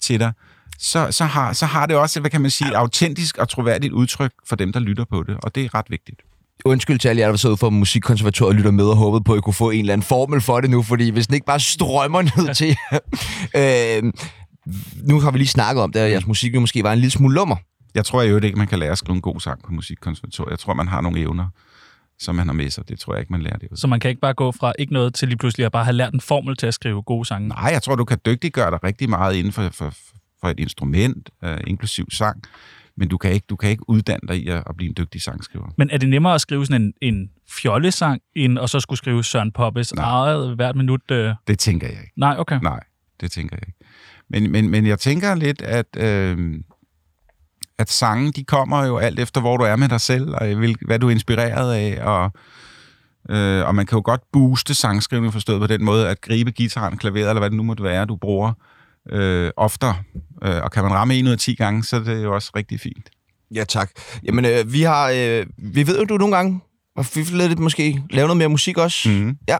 til 0.00 0.20
dig, 0.20 0.32
så, 0.78 1.08
så, 1.10 1.24
har, 1.24 1.52
så 1.52 1.66
har 1.66 1.86
det 1.86 1.96
også, 1.96 2.20
hvad 2.20 2.30
kan 2.30 2.40
man 2.40 2.50
sige, 2.50 2.68
et 2.68 2.74
autentisk 2.74 3.38
og 3.38 3.48
troværdigt 3.48 3.92
udtryk 3.92 4.32
for 4.48 4.56
dem, 4.56 4.72
der 4.72 4.80
lytter 4.80 5.04
på 5.04 5.22
det, 5.22 5.36
og 5.42 5.54
det 5.54 5.64
er 5.64 5.74
ret 5.74 5.90
vigtigt. 5.90 6.20
Undskyld 6.64 6.98
til 6.98 7.08
alle 7.08 7.20
jer, 7.20 7.28
der 7.28 7.36
sidder 7.36 7.56
for 7.56 7.70
musikkonservatoriet 7.70 8.48
og 8.48 8.54
lytter 8.54 8.70
med 8.70 8.84
og 8.84 8.96
håbede 8.96 9.24
på, 9.24 9.32
at 9.32 9.38
I 9.38 9.40
kunne 9.40 9.54
få 9.54 9.70
en 9.70 9.80
eller 9.80 9.92
anden 9.92 10.04
formel 10.04 10.40
for 10.40 10.60
det 10.60 10.70
nu, 10.70 10.82
fordi 10.82 11.10
hvis 11.10 11.26
den 11.26 11.34
ikke 11.34 11.46
bare 11.46 11.60
strømmer 11.60 12.22
ned 12.22 12.54
til 12.60 12.76
øh, 13.56 14.12
nu 15.02 15.20
har 15.20 15.30
vi 15.30 15.38
lige 15.38 15.48
snakket 15.48 15.82
om 15.82 15.92
det, 15.92 16.00
at 16.00 16.10
jeres 16.10 16.26
musik 16.26 16.54
jo 16.54 16.60
måske 16.60 16.82
var 16.82 16.92
en 16.92 16.98
lille 16.98 17.10
smule 17.10 17.34
lummer. 17.34 17.56
Jeg 17.98 18.04
tror 18.04 18.22
jo 18.22 18.40
ikke, 18.40 18.58
man 18.58 18.66
kan 18.66 18.78
lære 18.78 18.90
at 18.92 18.98
skrive 18.98 19.14
en 19.16 19.20
god 19.20 19.40
sang 19.40 19.62
på 19.64 19.72
musikkonservatoriet. 19.72 20.50
Jeg 20.50 20.58
tror, 20.58 20.74
man 20.74 20.88
har 20.88 21.00
nogle 21.00 21.20
evner, 21.20 21.48
som 22.18 22.34
man 22.34 22.46
har 22.46 22.54
med 22.54 22.70
sig. 22.70 22.88
Det 22.88 22.98
tror 22.98 23.14
jeg 23.14 23.20
ikke, 23.20 23.32
man 23.32 23.42
lærer 23.42 23.56
det. 23.56 23.68
ud. 23.72 23.76
Så 23.76 23.86
man 23.86 24.00
kan 24.00 24.08
ikke 24.08 24.20
bare 24.20 24.34
gå 24.34 24.52
fra 24.52 24.72
ikke 24.78 24.92
noget 24.92 25.14
til 25.14 25.28
lige 25.28 25.38
pludselig 25.38 25.66
at 25.66 25.72
bare 25.72 25.84
have 25.84 25.94
lært 25.94 26.12
en 26.14 26.20
formel 26.20 26.56
til 26.56 26.66
at 26.66 26.74
skrive 26.74 27.02
gode 27.02 27.24
sange. 27.24 27.48
Nej, 27.48 27.70
jeg 27.72 27.82
tror, 27.82 27.94
du 27.96 28.04
kan 28.04 28.18
dygtiggøre 28.26 28.70
dig 28.70 28.84
rigtig 28.84 29.10
meget 29.10 29.34
inden 29.36 29.52
for, 29.52 29.68
for, 29.72 29.94
for 30.40 30.48
et 30.48 30.60
instrument, 30.60 31.30
øh, 31.44 31.58
inklusiv 31.66 32.10
sang. 32.10 32.42
Men 32.96 33.08
du 33.08 33.16
kan 33.18 33.32
ikke, 33.32 33.46
du 33.50 33.56
kan 33.56 33.70
ikke 33.70 33.88
uddanne 33.88 34.28
dig 34.28 34.36
i 34.36 34.48
at, 34.48 34.62
at 34.66 34.76
blive 34.76 34.88
en 34.88 34.94
dygtig 34.96 35.22
sangskriver. 35.22 35.66
Men 35.78 35.90
er 35.90 35.98
det 35.98 36.08
nemmere 36.08 36.34
at 36.34 36.40
skrive 36.40 36.66
sådan 36.66 36.82
en, 36.82 36.92
en 37.02 37.30
fjollesang, 37.48 38.20
end 38.36 38.58
at 38.58 38.70
så 38.70 38.80
skulle 38.80 38.98
skrive 38.98 39.24
Søren 39.24 39.52
Poppes 39.52 39.94
Nej. 39.94 40.04
eget 40.04 40.56
hvert 40.56 40.76
minut? 40.76 41.10
Øh... 41.10 41.34
Det 41.46 41.58
tænker 41.58 41.86
jeg 41.86 42.00
ikke. 42.00 42.12
Nej, 42.16 42.34
okay. 42.38 42.60
Nej, 42.62 42.80
det 43.20 43.30
tænker 43.30 43.56
jeg 43.56 43.68
ikke. 43.68 43.78
Men, 44.30 44.52
men, 44.52 44.70
men 44.70 44.86
jeg 44.86 44.98
tænker 44.98 45.34
lidt, 45.34 45.62
at, 45.62 45.86
øh, 45.96 46.54
at 47.78 47.90
sange, 47.90 48.32
de 48.32 48.44
kommer 48.44 48.84
jo 48.84 48.98
alt 48.98 49.18
efter, 49.18 49.40
hvor 49.40 49.56
du 49.56 49.64
er 49.64 49.76
med 49.76 49.88
dig 49.88 50.00
selv, 50.00 50.34
og 50.34 50.54
hvil, 50.54 50.76
hvad 50.86 50.98
du 50.98 51.06
er 51.06 51.10
inspireret 51.10 51.74
af, 51.74 52.04
og, 52.04 52.32
øh, 53.36 53.66
og 53.66 53.74
man 53.74 53.86
kan 53.86 53.96
jo 53.96 54.02
godt 54.04 54.20
booste 54.32 54.74
sangskrivning 54.74 55.32
forstået 55.32 55.60
på 55.60 55.66
den 55.66 55.84
måde, 55.84 56.08
at 56.08 56.20
gribe 56.20 56.50
gitaren, 56.50 56.98
klaveret, 56.98 57.28
eller 57.28 57.40
hvad 57.40 57.50
det 57.50 57.56
nu 57.56 57.62
måtte 57.62 57.82
være, 57.82 58.04
du 58.04 58.16
bruger 58.16 58.52
øh, 59.12 59.50
oftere. 59.56 59.96
Øh, 60.44 60.62
og 60.62 60.70
kan 60.70 60.82
man 60.82 60.92
ramme 60.92 61.14
en 61.14 61.26
ud 61.26 61.32
af 61.32 61.38
10 61.38 61.54
gange, 61.54 61.84
så 61.84 61.96
er 61.96 62.00
det 62.00 62.24
jo 62.24 62.34
også 62.34 62.50
rigtig 62.56 62.80
fint. 62.80 63.10
Ja, 63.54 63.64
tak. 63.64 63.90
Jamen, 64.24 64.44
øh, 64.44 64.72
vi 64.72 64.82
har... 64.82 65.10
Øh, 65.14 65.46
vi 65.58 65.86
ved 65.86 65.98
jo, 65.98 66.04
du 66.04 66.16
nogle 66.16 66.36
gange 66.36 66.60
har 66.96 67.48
lidt 67.48 67.58
måske, 67.58 68.02
lave 68.10 68.26
noget 68.26 68.36
mere 68.36 68.48
musik 68.48 68.78
også. 68.78 69.08
Mm. 69.08 69.36
Ja. 69.48 69.56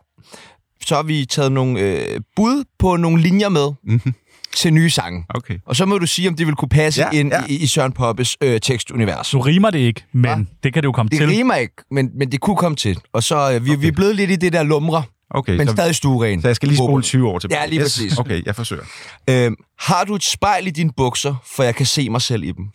Så 0.87 0.95
har 0.95 1.03
vi 1.03 1.25
taget 1.25 1.53
nogle 1.53 1.81
øh, 1.81 2.21
bud 2.37 2.65
på 2.79 2.97
nogle 2.97 3.23
linjer 3.23 3.49
med 3.49 3.73
Mm-hmm. 3.83 4.15
Til 4.59 4.73
nye 4.73 4.91
sange. 4.91 5.25
Okay. 5.35 5.59
Og 5.67 5.77
så 5.77 5.87
må 5.87 5.99
du 5.99 6.07
sige, 6.07 6.29
om 6.29 6.35
det 6.37 6.47
vil 6.47 6.55
kunne 6.55 6.69
passe 6.69 7.01
Ja, 7.01 7.09
ja, 7.13 7.19
ind 7.21 7.33
ja. 7.33 7.41
ja. 7.41 7.47
I, 7.49 7.57
i 7.57 7.67
Søren 7.67 7.93
Poppes 7.93 8.37
øh, 8.41 8.61
tekstunivers. 8.61 9.35
Nu 9.35 9.41
rimer 9.41 9.71
det 9.71 9.79
ikke, 9.79 10.05
men 10.13 10.23
Hva? 10.23 10.45
det 10.63 10.73
kan 10.75 10.83
det 10.83 10.87
jo 10.87 10.93
komme 10.93 11.09
Det 11.11 11.19
til. 11.19 11.29
rimer 11.29 11.55
ikke, 11.55 11.75
men, 11.91 12.11
men 12.19 12.33
det 12.33 12.41
kunne 12.41 12.57
komme 12.57 12.77
til. 12.77 13.01
Og 13.13 13.23
så 13.23 13.53
øh, 13.55 13.65
vi, 13.67 13.75
vi 13.75 13.87
er 13.89 13.93
blevet 13.93 14.17
lidt 14.17 14.31
i 14.31 14.37
det 14.37 14.53
der 14.53 14.63
lumre 14.63 15.03
Okay, 15.31 15.57
men 15.57 15.67
så, 15.67 15.73
stadig 15.73 15.95
stueren. 15.95 16.43
så 16.43 16.49
jeg 16.49 16.57
skal 16.57 16.69
lige 16.69 16.77
spole 16.77 17.03
20 17.03 17.29
år 17.29 17.39
tilbage. 17.39 17.61
Ja, 17.61 17.67
lige 17.67 17.81
præcis. 17.81 18.19
Okay, 18.19 18.43
jeg 18.47 18.57
forsøger. 18.57 18.83
Øhm, 19.31 19.57
har 19.81 20.05
du 20.05 20.15
et 20.15 20.25
spejl 20.25 20.67
i 20.67 20.71
dine 20.71 20.91
bukser, 20.97 21.35
for 21.57 21.63
jeg 21.63 21.75
kan 21.75 21.87
se 21.87 22.11
mig 22.11 22.23
selv 22.23 22.43
i 22.43 22.53
dem? 22.53 22.65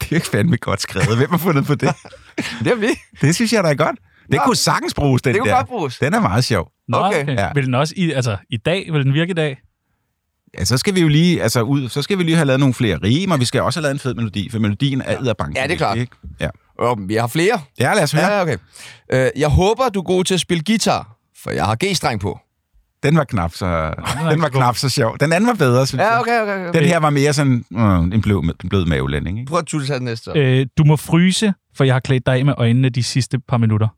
Det 0.00 0.12
er 0.16 0.20
fandme 0.32 0.56
godt 0.56 0.80
skrevet. 0.82 1.16
Hvem 1.16 1.30
har 1.30 1.38
fundet 1.38 1.66
på 1.66 1.74
det? 1.74 1.94
Det 2.64 2.72
er 2.72 2.74
vi. 2.74 2.86
Det 3.20 3.34
synes 3.34 3.52
jeg 3.52 3.64
da 3.64 3.68
er 3.70 3.74
godt. 3.74 3.96
Det 4.26 4.34
Nå. 4.34 4.38
kunne 4.44 4.56
sagtens 4.56 4.94
bruges, 4.94 5.22
den 5.22 5.34
Det 5.34 5.40
kunne 5.40 5.50
der. 5.50 5.56
godt 5.56 5.66
bruges. 5.68 5.98
Den 5.98 6.14
er 6.14 6.20
meget 6.20 6.44
sjov. 6.44 6.68
Nå, 6.88 6.96
Okay. 6.98 7.22
okay. 7.22 7.36
Ja. 7.36 7.48
Vil 7.54 7.66
den 7.66 7.74
også 7.74 7.94
i, 7.96 8.12
altså, 8.12 8.36
i 8.50 8.56
dag, 8.56 8.92
vil 8.92 9.04
den 9.04 9.14
virke 9.14 9.30
i 9.30 9.34
dag? 9.34 9.56
Ja, 10.58 10.64
så 10.64 10.78
skal 10.78 10.94
vi 10.94 11.00
jo 11.00 11.08
lige, 11.08 11.42
altså 11.42 11.62
ud, 11.62 11.88
så 11.88 12.02
skal 12.02 12.18
vi 12.18 12.22
lige 12.22 12.36
have 12.36 12.46
lavet 12.46 12.60
nogle 12.60 12.74
flere 12.74 12.98
rim, 13.02 13.30
og 13.30 13.40
vi 13.40 13.44
skal 13.44 13.60
også 13.62 13.78
have 13.80 13.82
lavet 13.82 13.94
en 13.94 13.98
fed 13.98 14.14
melodi, 14.14 14.48
for 14.50 14.58
melodien 14.58 15.02
er 15.02 15.18
edderbank. 15.18 15.56
Ja, 15.56 15.62
det 15.62 15.72
er 15.72 15.76
klart. 15.76 15.98
Ikke? 15.98 16.16
Ja. 16.40 16.48
Vi 17.06 17.14
har 17.14 17.26
flere. 17.26 17.60
ja, 17.80 17.94
lad 17.94 18.02
os 18.02 18.12
høre. 18.12 18.26
Ja, 18.32 18.42
okay. 18.42 18.56
Øh, 19.12 19.28
jeg 19.36 19.48
håber, 19.48 19.88
du 19.88 19.98
er 20.00 20.04
god 20.04 20.24
til 20.24 20.34
at 20.34 20.40
spille 20.40 20.62
guitar, 20.66 21.16
for 21.42 21.50
jeg 21.50 21.64
har 21.64 21.76
G-streng 21.84 22.20
på. 22.20 22.38
Den 23.02 23.16
var 23.16 23.24
knap 23.24 23.52
så, 23.54 23.94
den 24.30 24.42
var 24.42 24.48
knap 24.48 24.76
så 24.76 24.88
sjov. 24.88 25.16
Den 25.20 25.32
anden 25.32 25.48
var 25.48 25.54
bedre, 25.54 25.86
synes 25.86 26.00
jeg. 26.02 26.18
okay, 26.20 26.40
okay. 26.42 26.68
okay. 26.68 26.80
Den 26.80 26.88
her 26.88 26.98
var 26.98 27.10
mere 27.10 27.32
sådan 27.32 27.64
øh, 27.76 27.98
en 27.98 28.22
blød, 28.22 28.42
en 28.62 28.68
blød 28.68 28.84
mavelænding. 28.86 29.38
Ikke? 29.38 29.48
Prøv 29.48 29.58
at 29.58 29.66
tulle 29.66 29.86
den 29.88 30.02
næste. 30.02 30.30
Øh, 30.34 30.66
du 30.78 30.84
må 30.84 30.96
fryse, 30.96 31.54
for 31.76 31.84
jeg 31.84 31.94
har 31.94 32.00
klædt 32.00 32.26
dig 32.26 32.34
af 32.34 32.44
med 32.44 32.54
øjnene 32.56 32.88
de 32.88 33.02
sidste 33.02 33.38
par 33.38 33.56
minutter. 33.58 33.88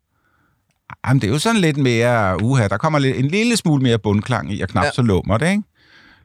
Jamen, 1.07 1.21
det 1.21 1.29
er 1.29 1.33
jo 1.33 1.39
sådan 1.39 1.61
lidt 1.61 1.77
mere, 1.77 2.43
uha, 2.43 2.69
der 2.69 2.77
kommer 2.77 2.99
lidt, 2.99 3.17
en 3.17 3.29
lille 3.29 3.57
smule 3.57 3.83
mere 3.83 3.99
bundklang 3.99 4.53
i, 4.53 4.61
og 4.61 4.69
knap 4.69 4.83
Ja. 4.83 4.87
ja. 4.87 4.93
så 4.93 5.03
lummer 5.03 5.39
det, 5.39 5.51
ikke? 5.51 5.63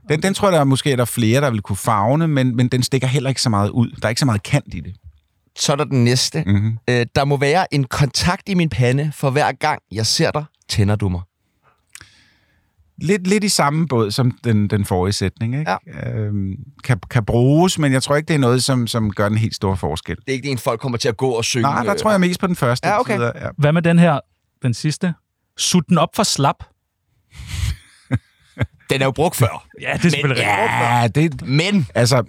Den, 0.10 0.24
den 0.24 0.34
tror 0.34 0.47
jeg, 0.47 0.54
der 0.54 0.60
er 0.60 0.64
måske 0.64 0.91
er 0.91 0.95
der 0.95 1.06
flere, 1.06 1.41
der 1.41 1.51
vil 1.51 1.62
kunne 1.62 1.76
fagne, 1.76 2.28
men, 2.28 2.56
men 2.56 2.68
den 2.68 2.84
stikker 2.84 3.08
heller 3.08 3.30
ikke 3.30 3.41
så 3.41 3.49
meget 3.49 3.70
ud. 3.70 3.89
Der 3.89 4.06
er 4.06 4.10
ikke 4.10 4.20
så 4.20 4.26
meget 4.26 4.43
kant 4.43 4.74
i 4.74 4.80
det. 4.80 4.95
Så 5.60 5.72
er 5.72 5.76
der 5.76 5.84
den 5.84 6.04
næste. 6.04 6.43
Mm-hmm. 6.47 6.78
Øh, 6.89 7.06
der 7.16 7.26
må 7.26 7.38
være 7.38 7.74
en 7.74 7.84
kontakt 7.84 8.49
i 8.49 8.54
min 8.54 8.70
pande, 8.70 9.12
for 9.16 9.30
hver 9.30 9.51
gang 9.51 9.82
jeg 9.91 10.06
ser 10.06 10.32
dig, 10.32 10.45
tænder 10.70 10.95
du 10.95 11.10
mig. 11.10 11.22
Lidt, 13.01 13.28
lidt 13.28 13.43
i 13.43 13.49
samme 13.49 13.88
båd 13.88 14.12
som 14.12 14.32
den, 14.43 14.68
den 14.68 14.86
forrige 14.86 15.14
sætning, 15.14 15.60
ikke? 15.60 15.72
Ja. 15.72 16.12
Øhm, 16.12 16.56
kan, 16.84 16.99
kan 17.10 17.26
bruges, 17.26 17.80
men 17.80 17.93
jeg 17.93 18.04
tror 18.04 18.16
ikke, 18.16 18.28
det 18.28 18.34
er 18.34 18.39
noget, 18.39 18.64
som, 18.64 18.88
som 18.88 19.12
gør 19.12 19.30
den 19.30 19.38
helt 19.38 19.56
store 19.56 19.78
forskel. 19.78 20.16
Det 20.16 20.24
er 20.28 20.34
ikke 20.34 20.49
en, 20.49 20.58
folk 20.58 20.80
kommer 20.80 20.97
til 20.97 21.10
at 21.10 21.18
gå 21.18 21.30
og 21.30 21.45
synge. 21.45 21.62
Nej, 21.62 21.84
der 21.84 21.93
øh, 21.93 21.99
tror 21.99 22.12
jeg 22.12 22.20
mest 22.20 22.39
på 22.39 22.47
den 22.47 22.56
første. 22.56 22.88
Ja, 22.88 22.99
okay. 22.99 23.20
Ja. 23.20 23.30
Hvad 23.58 23.74
med 23.74 23.82
den 23.82 23.99
her, 23.99 24.20
den 24.62 24.74
sidste? 24.74 25.14
Sut 25.58 25.84
den 25.89 25.97
op 25.97 26.10
for 26.16 26.24
slap. 26.24 26.64
Den 28.90 29.02
er 29.02 29.06
jo 29.06 29.12
brugt 29.12 29.36
før. 29.36 29.68
Ja, 29.82 29.94
det 29.94 30.06
er 30.06 30.10
selvfølgelig 30.10 30.44
rigtigt. 30.46 31.22
ja, 31.24 31.30
det, 31.30 31.48
Men 31.48 31.88
altså, 31.96 32.24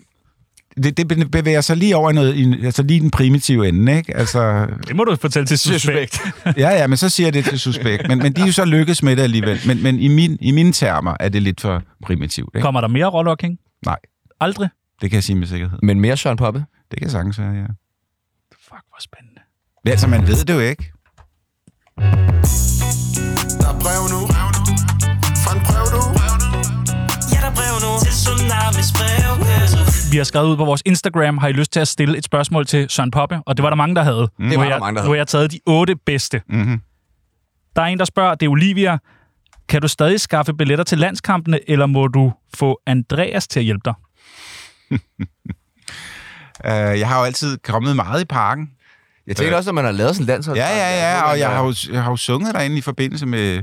det, 0.82 0.96
det 0.96 1.30
bevæger 1.30 1.60
sig 1.60 1.76
lige 1.76 1.96
over 1.96 2.10
i 2.10 2.14
noget, 2.14 2.34
i, 2.36 2.64
altså 2.66 2.82
lige 2.82 3.00
den 3.00 3.10
primitive 3.10 3.68
ende, 3.68 3.96
ikke? 3.96 4.16
Altså, 4.16 4.66
Det 4.88 4.96
må 4.96 5.04
du 5.04 5.16
fortælle 5.16 5.46
til 5.46 5.58
suspekt. 5.58 6.20
ja, 6.46 6.70
ja, 6.70 6.86
men 6.86 6.96
så 6.96 7.08
siger 7.08 7.26
jeg 7.26 7.34
det 7.34 7.44
til 7.44 7.60
suspekt. 7.60 8.08
Men, 8.08 8.18
men 8.18 8.32
de 8.32 8.40
er 8.42 8.46
jo 8.46 8.52
så 8.52 8.64
lykkes 8.64 9.02
med 9.02 9.16
det 9.16 9.22
alligevel. 9.22 9.60
Men, 9.66 9.82
men 9.82 9.98
i, 9.98 10.08
min, 10.08 10.38
i 10.40 10.50
mine 10.50 10.72
termer 10.72 11.16
er 11.20 11.28
det 11.28 11.42
lidt 11.42 11.60
for 11.60 11.82
primitivt, 12.02 12.50
ikke? 12.54 12.62
Kommer 12.64 12.80
der 12.80 12.88
mere 12.88 13.06
rålocking? 13.06 13.58
Nej, 13.86 13.98
Aldrig? 14.40 14.68
det 15.00 15.10
kan 15.10 15.14
jeg 15.16 15.24
sige 15.24 15.36
med 15.36 15.46
sikkerhed. 15.46 15.78
Men 15.82 16.00
mere 16.00 16.16
Søren 16.16 16.36
Poppe. 16.36 16.64
Det 16.90 16.98
kan 17.00 17.10
sagtens 17.10 17.38
være, 17.38 17.52
ja. 17.52 17.62
Fuck, 18.52 18.70
hvor 18.88 19.00
spændende. 19.00 19.40
Ja, 19.86 19.90
Altså, 19.90 20.06
man 20.08 20.26
ved 20.26 20.44
det 20.44 20.54
jo 20.54 20.60
ikke. 20.60 20.90
Der 23.60 23.68
er 23.68 23.78
brev 23.80 24.02
nu 24.14 24.20
Vi 30.14 30.18
har 30.18 30.24
skrevet 30.24 30.46
ud 30.46 30.56
på 30.56 30.64
vores 30.64 30.82
Instagram, 30.84 31.38
har 31.38 31.48
I 31.48 31.52
lyst 31.52 31.72
til 31.72 31.80
at 31.80 31.88
stille 31.88 32.18
et 32.18 32.24
spørgsmål 32.24 32.66
til 32.66 32.90
Søren 32.90 33.10
Poppe? 33.10 33.40
Og 33.46 33.56
det 33.56 33.62
var 33.62 33.70
der 33.70 33.76
mange, 33.76 33.94
der 33.94 34.02
havde. 34.02 34.28
Mm. 34.38 34.48
Det 34.48 34.52
Nu 34.52 34.56
var 34.56 34.64
der 34.64 34.70
jeg, 34.70 34.80
mange, 34.80 34.96
der 34.98 35.04
Nu 35.04 35.10
har 35.10 35.16
jeg 35.16 35.26
taget 35.26 35.52
de 35.52 35.60
otte 35.66 35.96
bedste. 36.06 36.42
Mm-hmm. 36.48 36.80
Der 37.76 37.82
er 37.82 37.86
en, 37.86 37.98
der 37.98 38.04
spørger, 38.04 38.34
det 38.34 38.46
er 38.46 38.50
Olivia. 38.50 38.98
Kan 39.68 39.82
du 39.82 39.88
stadig 39.88 40.20
skaffe 40.20 40.54
billetter 40.54 40.84
til 40.84 40.98
landskampene, 40.98 41.70
eller 41.70 41.86
må 41.86 42.08
du 42.08 42.32
få 42.54 42.80
Andreas 42.86 43.48
til 43.48 43.60
at 43.60 43.64
hjælpe 43.64 43.82
dig? 43.84 43.94
Uh, 44.90 44.98
jeg 47.00 47.08
har 47.08 47.18
jo 47.18 47.24
altid 47.24 47.58
kommet 47.58 47.96
meget 47.96 48.22
i 48.22 48.24
parken. 48.24 48.70
Jeg 49.26 49.36
tænker 49.36 49.56
også, 49.56 49.70
at 49.70 49.74
man 49.74 49.84
har 49.84 49.92
lavet 49.92 50.14
sådan 50.14 50.22
en 50.22 50.26
landshold. 50.26 50.56
Ja, 50.56 50.68
ja, 50.68 51.16
ja, 51.16 51.22
og 51.22 51.38
jeg 51.38 51.50
har 51.50 51.64
jo, 51.64 51.74
jeg 51.92 52.02
har 52.02 52.10
jo 52.10 52.16
sunget 52.16 52.54
derinde 52.54 52.78
i 52.78 52.80
forbindelse 52.80 53.26
med 53.26 53.62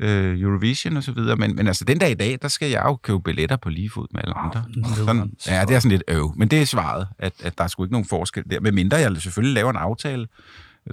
øh, 0.00 0.40
Eurovision 0.40 0.96
og 0.96 1.02
så 1.02 1.12
videre, 1.12 1.36
men, 1.36 1.56
men 1.56 1.66
altså 1.66 1.84
den 1.84 1.98
dag 1.98 2.10
i 2.10 2.14
dag, 2.14 2.38
der 2.42 2.48
skal 2.48 2.70
jeg 2.70 2.82
jo 2.84 2.96
købe 2.96 3.20
billetter 3.20 3.56
på 3.56 3.68
lige 3.70 3.90
fod 3.90 4.06
med 4.12 4.20
alle 4.24 4.34
andre. 4.38 4.64
Sådan, 4.96 5.32
ja, 5.46 5.64
det 5.64 5.74
er 5.76 5.80
sådan 5.80 5.90
lidt 5.90 6.02
øv, 6.08 6.32
men 6.36 6.48
det 6.48 6.60
er 6.60 6.64
svaret, 6.66 7.08
at, 7.18 7.32
at 7.42 7.58
der 7.58 7.64
er 7.64 7.68
sgu 7.68 7.84
ikke 7.84 7.92
nogen 7.92 8.08
forskel 8.08 8.44
der, 8.50 8.60
medmindre 8.60 8.96
jeg 8.96 9.16
selvfølgelig 9.16 9.54
laver 9.54 9.70
en 9.70 9.76
aftale, 9.76 10.26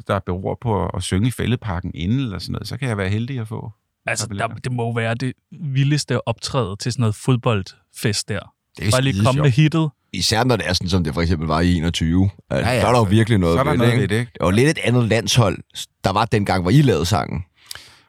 der 0.08 0.20
beror 0.20 0.58
på 0.62 0.86
at, 0.86 0.92
at 0.96 1.04
synge 1.04 1.28
i 1.28 1.32
fældeparken 1.32 1.92
inden 1.96 2.20
eller 2.20 2.40
sådan 2.40 2.52
noget, 2.52 2.68
så 2.68 2.78
kan 2.78 2.90
jeg 2.90 2.98
være 2.98 3.10
heldig 3.10 3.40
at 3.40 3.48
få. 3.48 3.72
Altså, 4.06 4.28
der, 4.28 4.48
det 4.48 4.72
må 4.72 4.96
være 4.96 5.16
det 5.16 5.34
vildeste 5.62 6.28
optræde 6.28 6.76
til 6.80 6.92
sådan 6.92 7.02
noget 7.02 7.16
fodboldfest 7.16 8.30
der. 8.30 8.40
Det 8.78 8.88
er 8.88 8.92
Bare 8.92 9.02
lige 9.02 9.24
komme 9.26 9.42
med 9.42 9.52
hittet. 9.52 9.90
Især 10.14 10.44
når 10.44 10.56
det 10.56 10.70
er 10.70 10.74
sådan, 10.74 10.90
som 10.90 11.04
det 11.04 11.14
for 11.14 11.22
eksempel 11.22 11.48
var 11.48 11.60
i 11.62 11.78
21. 11.78 12.30
Ja, 12.52 12.56
ja, 12.58 12.70
ja, 12.70 12.76
der 12.80 12.88
er 12.88 12.92
der 12.92 13.00
jo 13.00 13.06
så- 13.06 13.10
virkelig 13.10 13.38
noget 13.40 13.56
så 13.56 13.60
er 13.60 13.64
der 13.64 13.72
ved 13.72 13.78
noget 13.78 13.92
det, 13.94 14.02
ved 14.02 14.08
det, 14.08 14.20
ikke? 14.20 14.32
Var 14.42 14.52
lidt 14.52 14.70
et 14.70 14.78
andet 14.84 15.04
landshold, 15.04 15.58
der 16.04 16.12
var 16.14 16.26
dengang, 16.26 16.62
hvor 16.62 16.72
I 16.72 16.82
lavede 16.82 17.06
sangen. 17.06 17.44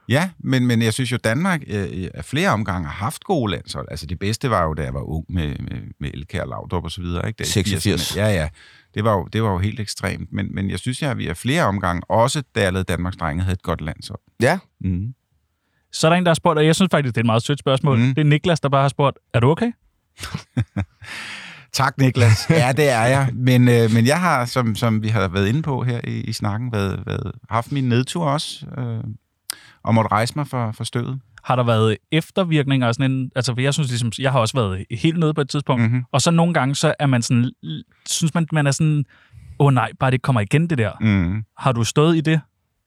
Ja, 0.08 0.30
men, 0.38 0.66
men 0.66 0.82
jeg 0.82 0.92
synes 0.92 1.12
jo, 1.12 1.16
Danmark 1.24 1.62
øh, 1.66 2.08
af 2.14 2.24
flere 2.24 2.50
omgange 2.50 2.86
har 2.88 2.94
haft 2.94 3.24
gode 3.24 3.50
landshold. 3.50 3.88
Altså 3.90 4.06
det 4.06 4.18
bedste 4.18 4.50
var 4.50 4.64
jo, 4.64 4.74
da 4.74 4.82
jeg 4.82 4.94
var 4.94 5.00
ung 5.00 5.24
med, 5.28 5.48
med, 5.58 5.80
med 6.00 6.10
Elkær 6.14 6.44
Laudrup 6.44 6.84
og 6.84 6.90
så 6.90 7.00
videre. 7.00 7.28
Ikke? 7.28 7.38
Der 7.38 7.44
i 7.44 7.48
86. 7.48 8.10
80'erne. 8.12 8.20
Ja, 8.20 8.28
ja. 8.28 8.48
Det 8.94 9.04
var, 9.04 9.12
jo, 9.12 9.28
det 9.32 9.42
var 9.42 9.50
jo 9.50 9.58
helt 9.58 9.80
ekstremt. 9.80 10.32
Men, 10.32 10.54
men 10.54 10.70
jeg 10.70 10.78
synes, 10.78 11.02
at 11.02 11.18
vi 11.18 11.28
af 11.28 11.36
flere 11.36 11.64
omgange, 11.64 12.02
også 12.10 12.42
da 12.54 12.62
jeg 12.62 12.72
lavede 12.72 12.84
Danmarks 12.84 13.16
Drenge, 13.16 13.42
havde 13.42 13.54
et 13.54 13.62
godt 13.62 13.80
landshold. 13.80 14.20
Ja, 14.42 14.58
Mm. 14.80 15.14
Så 15.92 16.06
er 16.06 16.10
der 16.10 16.16
en, 16.16 16.24
der 16.24 16.30
har 16.30 16.34
spurgt, 16.34 16.58
og 16.58 16.66
jeg 16.66 16.74
synes 16.74 16.88
faktisk, 16.90 17.14
det 17.14 17.20
er 17.20 17.22
et 17.22 17.26
meget 17.26 17.42
sødt 17.42 17.58
spørgsmål. 17.58 17.98
Mm. 17.98 18.14
Det 18.14 18.18
er 18.18 18.24
Niklas, 18.24 18.60
der 18.60 18.68
bare 18.68 18.82
har 18.82 18.88
spurgt, 18.88 19.18
er 19.34 19.40
du 19.40 19.50
okay? 19.50 19.72
Tak, 21.72 21.98
Niklas. 21.98 22.50
Ja, 22.50 22.72
det 22.72 22.88
er 22.88 23.02
jeg. 23.02 23.30
Men, 23.34 23.68
øh, 23.68 23.90
men 23.94 24.06
jeg 24.06 24.20
har, 24.20 24.44
som, 24.44 24.74
som 24.74 25.02
vi 25.02 25.08
har 25.08 25.28
været 25.28 25.48
inde 25.48 25.62
på 25.62 25.82
her 25.82 26.00
i, 26.04 26.20
i 26.20 26.32
snakken, 26.32 26.72
været, 26.72 27.02
været, 27.06 27.32
haft 27.50 27.72
min 27.72 27.88
nedtur 27.88 28.24
også, 28.24 28.66
øh, 28.78 29.04
og 29.82 29.94
måtte 29.94 30.08
rejse 30.12 30.32
mig 30.36 30.46
for, 30.46 30.72
for 30.72 30.84
stødet. 30.84 31.20
Har 31.44 31.56
der 31.56 31.62
været 31.62 31.96
eftervirkninger 32.12 32.88
af 32.88 32.94
sådan 32.94 33.10
en... 33.10 33.30
Altså, 33.36 33.54
for 33.54 33.60
jeg 33.60 33.74
synes 33.74 33.88
ligesom, 33.88 34.12
jeg 34.18 34.32
har 34.32 34.40
også 34.40 34.56
været 34.56 34.84
helt 34.90 35.18
nede 35.18 35.34
på 35.34 35.40
et 35.40 35.48
tidspunkt. 35.48 35.82
Mhm. 35.82 36.04
Og 36.12 36.22
så 36.22 36.30
nogle 36.30 36.54
gange, 36.54 36.74
så 36.74 36.94
er 36.98 37.06
man 37.06 37.22
sådan... 37.22 37.52
Synes 38.08 38.34
man, 38.34 38.46
man 38.52 38.66
er 38.66 38.70
sådan... 38.70 39.04
Åh 39.60 39.66
oh, 39.66 39.74
nej, 39.74 39.92
bare 40.00 40.10
det 40.10 40.22
kommer 40.22 40.40
igen, 40.40 40.70
det 40.70 40.78
der. 40.78 40.92
Mm. 41.00 41.44
Har 41.58 41.72
du 41.72 41.84
stået 41.84 42.16
i 42.16 42.20
det, 42.20 42.40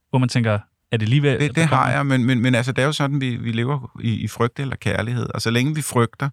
hvor 0.09 0.19
man 0.19 0.29
tænker, 0.29 0.59
er 0.91 0.97
det 0.97 1.09
lige 1.09 1.21
ved... 1.21 1.39
Det, 1.39 1.55
det 1.55 1.65
har 1.65 1.91
jeg, 1.91 2.05
men, 2.05 2.25
men, 2.25 2.41
men 2.41 2.55
altså, 2.55 2.71
det 2.71 2.81
er 2.81 2.85
jo 2.85 2.91
sådan, 2.91 3.21
vi, 3.21 3.35
vi 3.35 3.51
lever 3.51 3.91
i, 4.01 4.13
i 4.13 4.27
frygt 4.27 4.59
eller 4.59 4.75
kærlighed. 4.75 5.27
Og 5.33 5.41
så 5.41 5.51
længe 5.51 5.75
vi 5.75 5.81
frygter, 5.81 6.29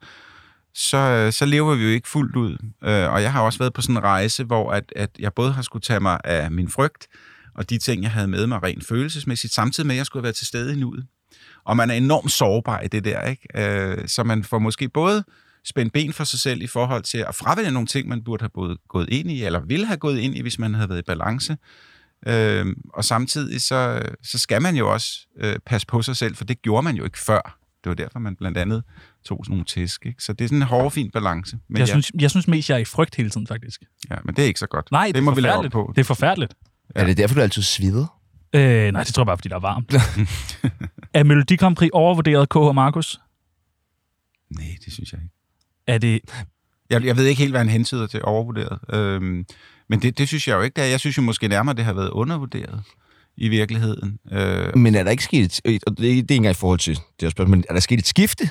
så, 0.74 1.28
så 1.30 1.46
lever 1.46 1.74
vi 1.74 1.82
jo 1.82 1.88
ikke 1.88 2.08
fuldt 2.08 2.36
ud. 2.36 2.52
Øh, 2.84 3.12
og 3.12 3.22
jeg 3.22 3.32
har 3.32 3.42
også 3.42 3.58
været 3.58 3.72
på 3.72 3.80
sådan 3.80 3.96
en 3.96 4.02
rejse, 4.02 4.44
hvor 4.44 4.70
at, 4.70 4.92
at 4.96 5.10
jeg 5.18 5.32
både 5.32 5.52
har 5.52 5.62
skulle 5.62 5.82
tage 5.82 6.00
mig 6.00 6.18
af 6.24 6.50
min 6.50 6.68
frygt, 6.68 7.06
og 7.58 7.70
de 7.70 7.78
ting, 7.78 8.02
jeg 8.02 8.10
havde 8.10 8.28
med 8.28 8.46
mig 8.46 8.62
rent 8.62 8.86
følelsesmæssigt, 8.86 9.52
samtidig 9.52 9.86
med, 9.86 9.94
at 9.94 9.98
jeg 9.98 10.06
skulle 10.06 10.22
være 10.22 10.32
til 10.32 10.46
stede 10.46 10.72
i 10.72 10.76
nuet. 10.76 11.06
Og 11.64 11.76
man 11.76 11.90
er 11.90 11.94
enormt 11.94 12.32
sårbar 12.32 12.80
i 12.80 12.88
det 12.88 13.04
der, 13.04 13.22
ikke? 13.22 13.48
Øh, 13.54 14.08
så 14.08 14.24
man 14.24 14.44
får 14.44 14.58
måske 14.58 14.88
både 14.88 15.24
spændt 15.64 15.92
ben 15.92 16.12
for 16.12 16.24
sig 16.24 16.38
selv 16.38 16.62
i 16.62 16.66
forhold 16.66 17.02
til 17.02 17.18
at 17.18 17.34
fravælge 17.34 17.70
nogle 17.70 17.86
ting, 17.86 18.08
man 18.08 18.24
burde 18.24 18.42
have 18.42 18.50
både 18.54 18.76
gået 18.88 19.08
ind 19.10 19.30
i, 19.30 19.44
eller 19.44 19.60
ville 19.60 19.86
have 19.86 19.96
gået 19.96 20.18
ind 20.18 20.36
i, 20.36 20.42
hvis 20.42 20.58
man 20.58 20.74
havde 20.74 20.88
været 20.88 20.98
i 20.98 21.02
balance. 21.02 21.56
Øh, 22.26 22.66
og 22.94 23.04
samtidig 23.04 23.60
så, 23.60 24.02
så 24.22 24.38
skal 24.38 24.62
man 24.62 24.76
jo 24.76 24.92
også 24.92 25.26
øh, 25.40 25.56
passe 25.66 25.86
på 25.86 26.02
sig 26.02 26.16
selv, 26.16 26.36
for 26.36 26.44
det 26.44 26.62
gjorde 26.62 26.82
man 26.82 26.96
jo 26.96 27.04
ikke 27.04 27.18
før. 27.18 27.58
Det 27.84 27.88
var 27.88 27.94
derfor, 27.94 28.18
man 28.18 28.36
blandt 28.36 28.58
andet 28.58 28.82
tog 29.24 29.40
sådan 29.44 29.52
nogle 29.52 29.64
tæsk. 29.64 30.06
Ikke? 30.06 30.22
Så 30.22 30.32
det 30.32 30.44
er 30.44 30.48
sådan 30.48 30.58
en 30.58 30.62
hårfin 30.62 31.10
balance. 31.10 31.58
Men 31.68 31.78
Jeg, 31.78 31.88
ja, 31.88 31.92
synes, 31.92 32.12
jeg 32.20 32.30
synes 32.30 32.48
mest, 32.48 32.70
jeg 32.70 32.76
er 32.76 32.80
i 32.80 32.84
frygt 32.84 33.14
hele 33.14 33.30
tiden, 33.30 33.46
faktisk. 33.46 33.82
ja, 34.10 34.16
men 34.24 34.34
det 34.34 34.42
er 34.42 34.46
ikke 34.46 34.60
så 34.60 34.66
godt. 34.66 34.92
Nej, 34.92 35.06
det, 35.06 35.14
det, 35.14 35.22
må 35.22 35.30
er 35.30 35.34
vi 35.34 35.40
lave 35.40 35.70
på. 35.70 35.92
Det 35.96 36.00
er 36.00 36.04
forfærdeligt. 36.04 36.54
Ja. 36.94 37.00
er 37.00 37.06
det 37.06 37.16
derfor, 37.16 37.34
du 37.34 37.40
altid 37.40 37.62
svider? 37.62 38.18
Øh, 38.52 38.92
nej, 38.92 39.04
det 39.04 39.14
tror 39.14 39.22
jeg 39.22 39.26
bare, 39.26 39.36
fordi 39.36 39.48
der 39.48 39.56
er 39.56 39.60
varmt. 39.60 39.94
er 41.14 41.24
Melodi 41.24 41.56
Grand 41.56 41.76
Prix 41.76 41.90
overvurderet, 41.92 42.48
K.H. 42.48 42.74
Markus? 42.74 43.20
Nej, 44.50 44.76
det 44.84 44.92
synes 44.92 45.12
jeg 45.12 45.20
ikke. 45.22 45.34
Er 45.86 45.98
det... 45.98 46.20
Jeg, 46.90 47.04
jeg 47.04 47.16
ved 47.16 47.24
ikke 47.24 47.38
helt, 47.40 47.52
hvad 47.52 47.60
han 47.60 47.68
hentyder 47.68 48.06
til 48.06 48.24
overvurderet. 48.24 48.78
Øhm, 48.92 49.46
men 49.88 50.02
det, 50.02 50.18
det 50.18 50.28
synes 50.28 50.48
jeg 50.48 50.54
jo 50.56 50.60
ikke, 50.62 50.74
det 50.74 50.84
er. 50.84 50.88
Jeg 50.88 51.00
synes 51.00 51.16
jo 51.16 51.22
måske 51.22 51.48
nærmere, 51.48 51.76
det 51.76 51.84
har 51.84 51.92
været 51.92 52.10
undervurderet 52.10 52.82
i 53.40 53.48
virkeligheden. 53.48 54.18
Øh, 54.32 54.76
Men 54.76 54.94
er 54.94 55.02
der 55.02 55.10
ikke 55.10 55.24
sket 55.24 55.60
et, 55.64 55.84
og 55.86 55.98
det 55.98 56.04
er, 56.04 56.14
det 56.14 56.16
er 56.16 56.20
ikke 56.20 56.34
engang 56.34 56.50
i 56.50 56.54
forhold 56.54 56.78
til 56.78 56.94
det 56.94 57.02
her 57.22 57.30
spørgsmål, 57.30 57.56
men 57.56 57.64
er 57.68 57.72
der 57.72 57.80
sket 57.80 57.98
et 57.98 58.06
skifte? 58.06 58.44
der 58.44 58.50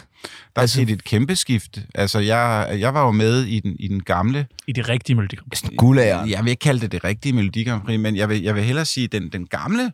er 0.55 0.61
altså- 0.61 0.73
sket 0.75 0.89
et 0.89 1.03
kæmpe 1.03 1.35
skift. 1.35 1.79
Altså, 1.95 2.19
jeg, 2.19 2.75
jeg 2.79 2.93
var 2.93 3.05
jo 3.05 3.11
med 3.11 3.43
i 3.43 3.59
den, 3.59 3.75
i 3.79 3.87
den 3.87 4.03
gamle 4.03 4.47
I 4.67 4.71
det 4.71 4.89
rigtige 4.89 5.15
Melodi 5.15 5.35
Grand? 5.35 5.77
Guldæren. 5.77 6.29
Jeg 6.29 6.43
vil 6.43 6.49
ikke 6.49 6.59
kalde 6.59 6.81
det 6.81 6.91
det 6.91 7.03
rigtige 7.03 7.33
Melodi 7.33 7.63
Grand 7.63 7.81
Prix, 7.81 7.99
men 7.99 8.15
jeg 8.15 8.29
vil, 8.29 8.41
jeg 8.41 8.55
vil 8.55 8.63
hellere 8.63 8.85
sige 8.85 9.07
den, 9.07 9.29
den 9.31 9.47
gamle 9.47 9.91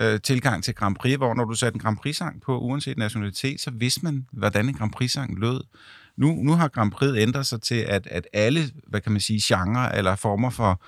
øh, 0.00 0.20
tilgang 0.20 0.64
til 0.64 0.74
Grand 0.74 0.96
Prix, 0.96 1.16
hvor 1.16 1.34
når 1.34 1.44
du 1.44 1.54
satte 1.54 1.76
en 1.76 1.80
Grand 1.80 1.96
Prix-sang 1.96 2.42
på, 2.42 2.58
uanset 2.58 2.98
nationalitet, 2.98 3.60
så 3.60 3.70
vidste 3.70 4.00
man, 4.04 4.26
hvordan 4.32 4.68
en 4.68 4.74
Grand 4.74 4.92
Prix-sang 4.92 5.38
lød. 5.38 5.60
Nu, 6.16 6.34
nu 6.42 6.52
har 6.52 6.68
Grand 6.68 6.90
Prix 6.90 7.10
ændret 7.16 7.46
sig 7.46 7.62
til, 7.62 7.74
at, 7.74 8.06
at 8.10 8.26
alle, 8.32 8.70
hvad 8.86 9.00
kan 9.00 9.12
man 9.12 9.20
sige, 9.20 9.40
genre 9.44 9.96
eller 9.96 10.16
former 10.16 10.50
for, 10.50 10.82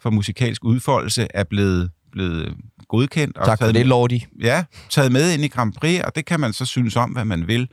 for 0.00 0.10
musikalsk 0.10 0.64
udfoldelse 0.64 1.26
er 1.34 1.44
blevet, 1.44 1.90
blevet 2.12 2.54
godkendt. 2.88 3.38
Og 3.38 3.46
Tak 3.46 3.58
for 3.58 3.72
det, 3.72 3.86
Lordi. 3.86 4.26
Ja, 4.40 4.64
taget 4.90 5.12
med 5.12 5.32
ind 5.32 5.44
i 5.44 5.48
Grand 5.48 5.72
Prix, 5.72 6.00
og 6.00 6.16
det 6.16 6.24
kan 6.24 6.40
man 6.40 6.52
så 6.52 6.64
synes 6.64 6.96
om, 6.96 7.10
hvad 7.10 7.24
man 7.24 7.46
vil. 7.48 7.68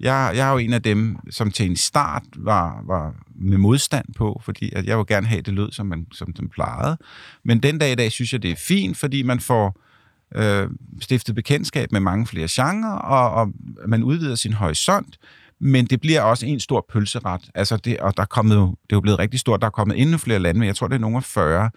Jeg, 0.00 0.32
jeg 0.34 0.48
er 0.48 0.52
jo 0.52 0.58
en 0.58 0.72
af 0.72 0.82
dem, 0.82 1.16
som 1.30 1.50
til 1.50 1.66
en 1.66 1.76
start 1.76 2.22
var, 2.36 2.82
var 2.86 3.14
med 3.34 3.58
modstand 3.58 4.04
på, 4.16 4.40
fordi 4.44 4.72
at 4.76 4.86
jeg 4.86 4.98
vil 4.98 5.06
gerne 5.06 5.26
have, 5.26 5.42
det 5.42 5.54
lød, 5.54 5.72
som, 5.72 5.86
man, 5.86 6.06
som 6.12 6.32
den 6.32 6.48
plejede. 6.48 6.96
Men 7.44 7.62
den 7.62 7.78
dag 7.78 7.92
i 7.92 7.94
dag 7.94 8.12
synes 8.12 8.32
jeg, 8.32 8.42
det 8.42 8.50
er 8.50 8.56
fint, 8.56 8.96
fordi 8.96 9.22
man 9.22 9.40
får 9.40 9.80
øh, 10.34 10.68
stiftet 11.00 11.34
bekendtskab 11.34 11.92
med 11.92 12.00
mange 12.00 12.26
flere 12.26 12.46
genrer, 12.50 12.92
og, 12.92 13.30
og 13.30 13.52
man 13.86 14.02
udvider 14.02 14.34
sin 14.34 14.52
horisont, 14.52 15.18
men 15.60 15.86
det 15.86 16.00
bliver 16.00 16.20
også 16.20 16.46
en 16.46 16.60
stor 16.60 16.86
pølseret. 16.92 17.40
Altså 17.54 17.76
det, 17.76 17.98
og 17.98 18.16
der 18.16 18.22
er 18.22 18.26
kommet, 18.26 18.56
det 18.56 18.66
er 18.66 18.96
jo 18.96 19.00
blevet 19.00 19.18
rigtig 19.18 19.40
stort, 19.40 19.60
der 19.60 19.66
er 19.66 19.70
kommet 19.70 20.00
endnu 20.00 20.18
flere 20.18 20.38
lande, 20.38 20.58
men 20.58 20.66
jeg 20.66 20.76
tror, 20.76 20.88
det 20.88 20.94
er 20.94 21.00
nogle 21.00 21.16
af 21.16 21.24
40. 21.24 21.70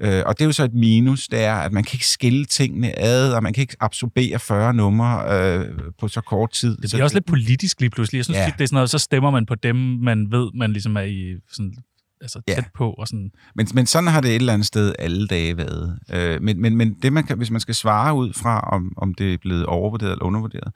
Øh, 0.00 0.22
og 0.26 0.38
det 0.38 0.44
er 0.44 0.46
jo 0.46 0.52
så 0.52 0.64
et 0.64 0.74
minus, 0.74 1.28
det 1.28 1.40
er, 1.44 1.54
at 1.54 1.72
man 1.72 1.84
kan 1.84 1.94
ikke 1.96 2.06
skille 2.06 2.44
tingene 2.44 2.98
ad, 2.98 3.32
og 3.32 3.42
man 3.42 3.52
kan 3.52 3.60
ikke 3.60 3.76
absorbere 3.80 4.38
40 4.38 4.74
numre 4.74 5.24
øh, 5.40 5.64
på 5.98 6.08
så 6.08 6.20
kort 6.20 6.50
tid. 6.50 6.76
Det 6.76 6.90
bliver 6.90 7.04
også 7.04 7.16
lidt 7.16 7.26
politisk 7.26 7.80
lige 7.80 7.90
pludselig. 7.90 8.16
Jeg 8.18 8.24
synes, 8.24 8.36
Ja. 8.36 8.42
ja. 8.42 8.52
det 8.58 8.60
er 8.60 8.66
sådan 8.66 8.74
noget, 8.76 8.90
så 8.90 8.98
stemmer 8.98 9.30
man 9.30 9.46
på 9.46 9.54
dem, 9.54 9.76
man 9.76 10.30
ved, 10.30 10.50
man 10.54 10.72
ligesom 10.72 10.96
er 10.96 11.00
i 11.00 11.34
sådan, 11.52 11.74
altså 12.20 12.40
Ja. 12.48 12.54
tæt 12.54 12.64
på. 12.74 12.90
Og 12.90 13.08
sådan. 13.08 13.30
Men, 13.54 13.68
men 13.74 13.86
sådan 13.86 14.08
har 14.08 14.20
det 14.20 14.30
et 14.30 14.34
eller 14.36 14.52
andet 14.52 14.66
sted 14.66 14.92
alle 14.98 15.26
dage 15.26 15.56
været. 15.56 15.98
Øh, 16.12 16.42
men, 16.42 16.60
men, 16.60 16.76
men 16.76 16.96
det 17.02 17.12
man 17.12 17.24
kan, 17.24 17.36
hvis 17.36 17.50
man 17.50 17.60
skal 17.60 17.74
svare 17.74 18.14
ud 18.14 18.32
fra, 18.32 18.60
om, 18.60 18.92
om 18.96 19.14
det 19.14 19.34
er 19.34 19.38
blevet 19.38 19.66
overvurderet 19.66 20.12
eller 20.12 20.24
undervurderet, 20.24 20.72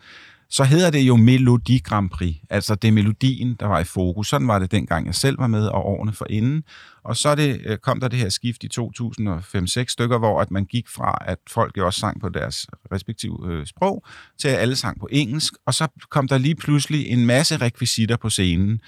så 0.50 0.64
hedder 0.64 0.90
det 0.90 1.00
jo 1.00 1.16
Melodi 1.16 1.78
Grand 1.78 2.10
Prix. 2.10 2.36
Altså 2.50 2.74
det 2.74 2.88
er 2.88 2.92
melodien, 2.92 3.56
der 3.60 3.66
var 3.66 3.80
i 3.80 3.84
fokus. 3.84 4.28
Sådan 4.28 4.48
var 4.48 4.58
det 4.58 4.70
dengang, 4.70 5.06
jeg 5.06 5.14
selv 5.14 5.38
var 5.38 5.46
med, 5.46 5.66
og 5.66 5.86
årene 5.86 6.12
forinden. 6.12 6.64
Og 7.04 7.16
så 7.16 7.34
det, 7.34 7.60
øh, 7.66 7.78
kom 7.78 8.00
der 8.00 8.08
det 8.08 8.18
her 8.18 8.28
skift 8.28 8.64
i 8.64 8.68
2005-6 8.80 9.84
stykker, 9.88 10.18
hvor 10.18 10.40
at 10.40 10.50
man 10.50 10.64
gik 10.64 10.88
fra, 10.88 11.18
at 11.26 11.38
folk 11.50 11.76
jo 11.76 11.86
også 11.86 12.00
sang 12.00 12.20
på 12.20 12.28
deres 12.28 12.66
respektive 12.92 13.38
øh, 13.50 13.66
sprog, 13.66 14.04
til 14.40 14.48
at 14.48 14.58
alle 14.58 14.76
sang 14.76 15.00
på 15.00 15.08
engelsk. 15.10 15.54
Og 15.66 15.74
så 15.74 15.88
kom 16.10 16.28
der 16.28 16.38
lige 16.38 16.54
pludselig 16.54 17.06
en 17.06 17.26
masse 17.26 17.56
rekvisitter 17.56 18.16
på 18.16 18.30
scenen 18.30 18.80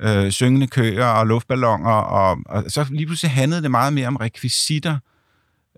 øh, 0.00 0.30
syngende 0.30 0.66
køer 0.66 1.06
og 1.06 1.26
luftballoner, 1.26 1.90
og, 1.90 2.38
og 2.46 2.64
så 2.68 2.86
lige 2.90 3.06
pludselig 3.06 3.30
handlede 3.30 3.62
det 3.62 3.70
meget 3.70 3.92
mere 3.92 4.06
om 4.06 4.16
rekvisitter 4.16 4.98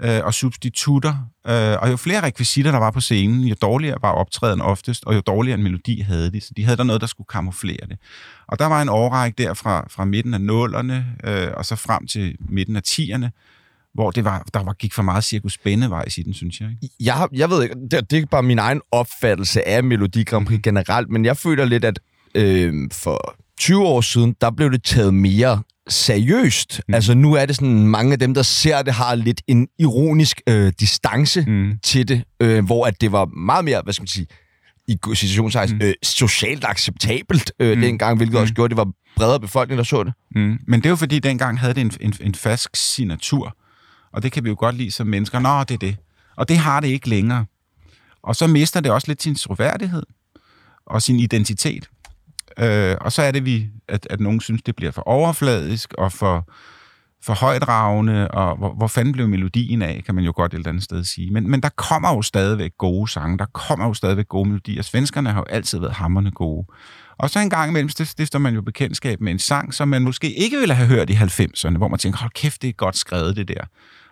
øh, 0.02 0.20
og 0.24 0.34
substitutter. 0.34 1.14
Øh, 1.46 1.76
og 1.82 1.90
jo 1.90 1.96
flere 1.96 2.22
rekvisitter, 2.22 2.70
der 2.70 2.78
var 2.78 2.90
på 2.90 3.00
scenen, 3.00 3.40
jo 3.40 3.54
dårligere 3.62 3.98
var 4.02 4.12
optræden 4.12 4.60
oftest, 4.60 5.04
og 5.04 5.14
jo 5.14 5.20
dårligere 5.20 5.58
en 5.58 5.62
melodi 5.62 6.00
havde 6.00 6.32
de. 6.32 6.40
Så 6.40 6.52
de 6.56 6.64
havde 6.64 6.76
der 6.76 6.84
noget, 6.84 7.00
der 7.00 7.06
skulle 7.06 7.28
kamuflere 7.28 7.86
det. 7.88 7.98
Og 8.48 8.58
der 8.58 8.66
var 8.66 8.82
en 8.82 8.88
årrække 8.88 9.42
der 9.42 9.54
fra, 9.54 9.86
fra 9.90 10.04
midten 10.04 10.34
af 10.34 10.40
nullerne, 10.40 11.06
øh, 11.24 11.48
og 11.56 11.64
så 11.64 11.76
frem 11.76 12.06
til 12.06 12.36
midten 12.48 12.76
af 12.76 12.82
tierne, 12.82 13.32
hvor 13.94 14.10
det 14.10 14.24
var, 14.24 14.46
der 14.54 14.62
var, 14.62 14.72
gik 14.72 14.94
for 14.94 15.02
meget 15.02 15.24
cirkus 15.24 15.52
spændevejs 15.52 16.18
i 16.18 16.22
den, 16.22 16.34
synes 16.34 16.60
jeg. 16.60 16.70
Ikke? 16.82 16.94
Jeg, 17.00 17.28
jeg 17.32 17.50
ved 17.50 17.62
ikke, 17.62 17.74
det, 17.90 18.10
det 18.10 18.18
er 18.18 18.26
bare 18.26 18.42
min 18.42 18.58
egen 18.58 18.80
opfattelse 18.90 19.68
af 19.68 19.84
Melodi 19.84 20.24
Grand 20.24 20.46
Prix 20.46 20.60
generelt, 20.62 21.10
men 21.10 21.24
jeg 21.24 21.36
føler 21.36 21.64
lidt, 21.64 21.84
at 21.84 22.00
øh, 22.34 22.74
for 22.92 23.36
20 23.58 23.86
år 23.86 24.00
siden, 24.00 24.36
der 24.40 24.50
blev 24.50 24.72
det 24.72 24.82
taget 24.82 25.14
mere 25.14 25.62
seriøst. 25.88 26.80
Mm. 26.88 26.94
Altså 26.94 27.14
nu 27.14 27.34
er 27.34 27.46
det 27.46 27.56
sådan, 27.56 27.86
mange 27.86 28.12
af 28.12 28.18
dem, 28.18 28.34
der 28.34 28.42
ser 28.42 28.82
det, 28.82 28.94
har 28.94 29.14
lidt 29.14 29.42
en 29.46 29.68
ironisk 29.78 30.40
øh, 30.48 30.72
distance 30.80 31.44
mm. 31.48 31.78
til 31.82 32.08
det, 32.08 32.24
øh, 32.40 32.64
hvor 32.64 32.86
at 32.86 33.00
det 33.00 33.12
var 33.12 33.24
meget 33.24 33.64
mere, 33.64 33.80
hvad 33.84 33.92
skal 33.92 34.02
man 34.02 34.08
sige, 34.08 34.26
i 34.88 34.98
situationstegn, 35.14 35.70
mm. 35.74 35.80
øh, 35.82 35.94
socialt 36.02 36.64
acceptabelt 36.64 37.52
øh, 37.60 37.76
mm. 37.76 37.82
dengang, 37.82 38.16
hvilket 38.16 38.34
mm. 38.34 38.40
også 38.40 38.54
gjorde, 38.54 38.66
at 38.66 38.70
det 38.70 38.76
var 38.76 38.92
bredere 39.16 39.40
befolkning, 39.40 39.78
der 39.78 39.84
så 39.84 40.04
det. 40.04 40.12
Mm. 40.34 40.58
Men 40.66 40.80
det 40.80 40.86
er 40.86 40.90
jo 40.90 40.96
fordi, 40.96 41.18
dengang 41.18 41.60
havde 41.60 41.74
det 41.74 41.80
en, 41.80 41.92
en, 42.00 42.14
en 42.20 42.34
fast 42.34 42.68
signatur, 42.74 43.56
og 44.12 44.22
det 44.22 44.32
kan 44.32 44.44
vi 44.44 44.48
jo 44.48 44.56
godt 44.58 44.76
lide 44.76 44.90
som 44.90 45.06
mennesker. 45.06 45.38
Nå, 45.38 45.64
det 45.64 45.74
er 45.74 45.78
det. 45.78 45.96
Og 46.36 46.48
det 46.48 46.58
har 46.58 46.80
det 46.80 46.88
ikke 46.88 47.08
længere. 47.08 47.46
Og 48.22 48.36
så 48.36 48.46
mister 48.46 48.80
det 48.80 48.92
også 48.92 49.08
lidt 49.08 49.22
sin 49.22 49.34
troværdighed 49.34 50.02
og 50.86 51.02
sin 51.02 51.20
identitet. 51.20 51.88
Øh, 52.58 52.96
og 53.00 53.12
så 53.12 53.22
er 53.22 53.30
det, 53.30 53.44
vi, 53.44 53.66
at, 53.88 54.06
at 54.10 54.20
nogen 54.20 54.40
synes, 54.40 54.62
det 54.62 54.76
bliver 54.76 54.92
for 54.92 55.02
overfladisk 55.02 55.94
og 55.98 56.12
for, 56.12 56.48
for 57.22 57.34
højdragende, 57.34 58.28
og 58.28 58.56
hvor, 58.56 58.74
hvor 58.74 58.86
fanden 58.86 59.12
blev 59.12 59.28
melodien 59.28 59.82
af, 59.82 60.02
kan 60.06 60.14
man 60.14 60.24
jo 60.24 60.32
godt 60.36 60.54
et 60.54 60.58
eller 60.58 60.68
andet 60.68 60.84
sted 60.84 61.04
sige. 61.04 61.30
Men, 61.30 61.50
men 61.50 61.60
der 61.60 61.68
kommer 61.68 62.14
jo 62.14 62.22
stadigvæk 62.22 62.70
gode 62.78 63.10
sange, 63.10 63.38
der 63.38 63.46
kommer 63.46 63.86
jo 63.86 63.94
stadigvæk 63.94 64.28
gode 64.28 64.48
melodier. 64.48 64.82
Svenskerne 64.82 65.30
har 65.30 65.38
jo 65.38 65.44
altid 65.44 65.78
været 65.78 65.92
hammerne 65.92 66.30
gode. 66.30 66.66
Og 67.18 67.30
så 67.30 67.40
en 67.40 67.50
gang 67.50 67.70
imellem 67.70 67.88
det 67.88 68.08
stifter 68.08 68.38
man 68.38 68.54
jo 68.54 68.62
bekendtskab 68.62 69.20
med 69.20 69.32
en 69.32 69.38
sang, 69.38 69.74
som 69.74 69.88
man 69.88 70.02
måske 70.02 70.34
ikke 70.34 70.58
ville 70.58 70.74
have 70.74 70.88
hørt 70.88 71.10
i 71.10 71.12
90'erne, 71.12 71.76
hvor 71.76 71.88
man 71.88 71.98
tænker, 71.98 72.18
hold 72.18 72.32
kæft, 72.34 72.62
det 72.62 72.68
er 72.68 72.72
godt 72.72 72.96
skrevet 72.96 73.36
det 73.36 73.48
der. 73.48 73.64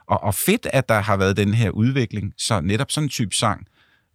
Og, 0.06 0.22
og 0.22 0.34
fedt, 0.34 0.66
at 0.72 0.88
der 0.88 1.00
har 1.00 1.16
været 1.16 1.36
den 1.36 1.54
her 1.54 1.70
udvikling, 1.70 2.32
så 2.38 2.60
netop 2.60 2.90
sådan 2.90 3.04
en 3.04 3.08
type 3.08 3.34
sang 3.34 3.66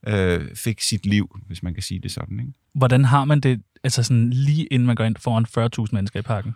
øh, 0.08 0.46
fik 0.56 0.82
sit 0.82 1.06
liv, 1.06 1.40
hvis 1.48 1.64
man 1.64 1.74
kan 1.74 1.84
sige 1.84 2.00
det 2.04 2.12
sådan. 2.12 2.40
Ikke? 2.40 2.52
Hvordan 2.76 3.06
har 3.06 3.26
man 3.26 3.40
det, 3.40 3.62
altså 3.84 4.04
sådan 4.04 4.30
lige 4.30 4.66
inden 4.66 4.88
man 4.88 4.96
går 4.96 5.04
ind 5.04 5.16
foran 5.16 5.46
40.000 5.86 5.90
mennesker 5.92 6.20
i 6.20 6.24
parken? 6.24 6.56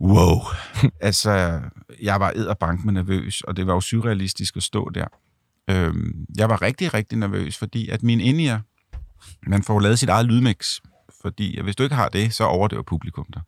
Wow. 0.00 0.38
altså, 1.00 1.60
jeg 2.02 2.20
var 2.20 2.32
edderbank 2.36 2.84
med 2.84 2.92
nervøs, 2.92 3.40
og 3.40 3.56
det 3.56 3.66
var 3.66 3.74
jo 3.74 3.80
surrealistisk 3.80 4.56
at 4.56 4.62
stå 4.62 4.90
der. 4.94 5.06
Øhm, 5.70 6.26
jeg 6.36 6.48
var 6.48 6.62
rigtig, 6.62 6.94
rigtig 6.94 7.18
nervøs, 7.18 7.58
fordi 7.58 7.88
at 7.88 8.02
min 8.02 8.20
indier, 8.20 8.60
man 9.46 9.62
får 9.62 9.74
jo 9.74 9.78
lavet 9.78 9.98
sit 9.98 10.08
eget 10.08 10.26
lydmix, 10.26 10.80
fordi 11.22 11.62
hvis 11.62 11.76
du 11.76 11.82
ikke 11.82 11.94
har 11.94 12.08
det, 12.08 12.34
så 12.34 12.44
overdøver 12.44 12.82
publikum 12.82 13.26
dig. 13.34 13.42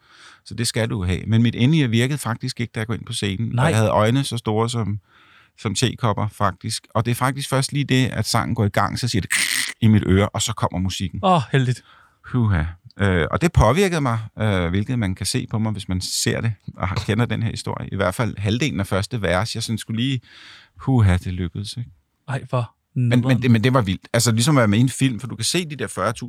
Så 0.45 0.55
det 0.55 0.67
skal 0.67 0.91
du 0.91 1.05
have. 1.05 1.23
Men 1.27 1.43
mit 1.43 1.55
indier 1.55 1.89
virkede 1.89 2.19
faktisk 2.19 2.61
ikke, 2.61 2.71
da 2.75 2.81
jeg 2.81 2.87
går 2.87 2.95
ind 2.95 3.07
på 3.07 3.13
scenen. 3.13 3.49
Nej. 3.49 3.65
Og 3.65 3.71
jeg 3.71 3.79
havde 3.79 3.91
øjne 3.91 4.25
så 4.25 4.37
store 4.37 4.71
som, 4.71 5.01
som 5.59 5.75
tekopper, 5.75 6.29
faktisk. 6.29 6.87
Og 6.95 7.05
det 7.05 7.11
er 7.11 7.15
faktisk 7.15 7.49
først 7.49 7.73
lige 7.73 7.85
det, 7.85 8.09
at 8.09 8.27
sangen 8.27 8.55
går 8.55 8.65
i 8.65 8.69
gang, 8.69 8.99
så 8.99 9.09
siger 9.09 9.23
det 9.23 9.31
i 9.81 9.87
mit 9.87 10.03
øre, 10.07 10.29
og 10.29 10.43
så 10.43 10.53
kommer 10.53 10.79
musikken. 10.79 11.21
Åh, 11.23 11.33
oh, 11.33 11.43
heldigt. 11.53 11.85
Huha. 12.25 12.65
Øh, 13.01 13.27
og 13.31 13.41
det 13.41 13.53
påvirkede 13.53 14.01
mig, 14.01 14.19
øh, 14.39 14.71
hvilket 14.71 14.99
man 14.99 15.15
kan 15.15 15.27
se 15.27 15.47
på 15.51 15.59
mig, 15.59 15.73
hvis 15.73 15.89
man 15.89 16.01
ser 16.01 16.41
det 16.41 16.53
og 16.77 16.89
kender 16.97 17.25
den 17.27 17.43
her 17.43 17.51
historie. 17.51 17.89
I 17.93 17.97
hvert 17.97 18.15
fald 18.15 18.39
halvdelen 18.39 18.81
af 18.81 18.87
første 18.87 19.23
vers. 19.23 19.55
Jeg 19.55 19.63
synes 19.63 19.81
skulle 19.81 20.03
lige, 20.03 20.21
huha, 20.77 21.17
det 21.17 21.33
lykkedes. 21.33 21.77
Ikke? 21.77 21.91
Ej, 22.29 22.43
hvor 22.49 22.75
Men, 22.95 23.21
men, 23.21 23.43
det, 23.43 23.51
men 23.51 23.65
det 23.65 23.75
var 23.75 23.83
vildt. 23.83 24.09
Altså 24.13 24.33
ligesom 24.33 24.57
at 24.57 24.61
være 24.61 24.69
med 24.69 24.79
i 24.79 24.81
en 24.81 24.89
film, 24.89 25.21
for 25.21 25.27
du 25.27 25.37
kan 25.37 25.45
se 25.45 25.71
de 25.71 25.77
der 25.77 25.87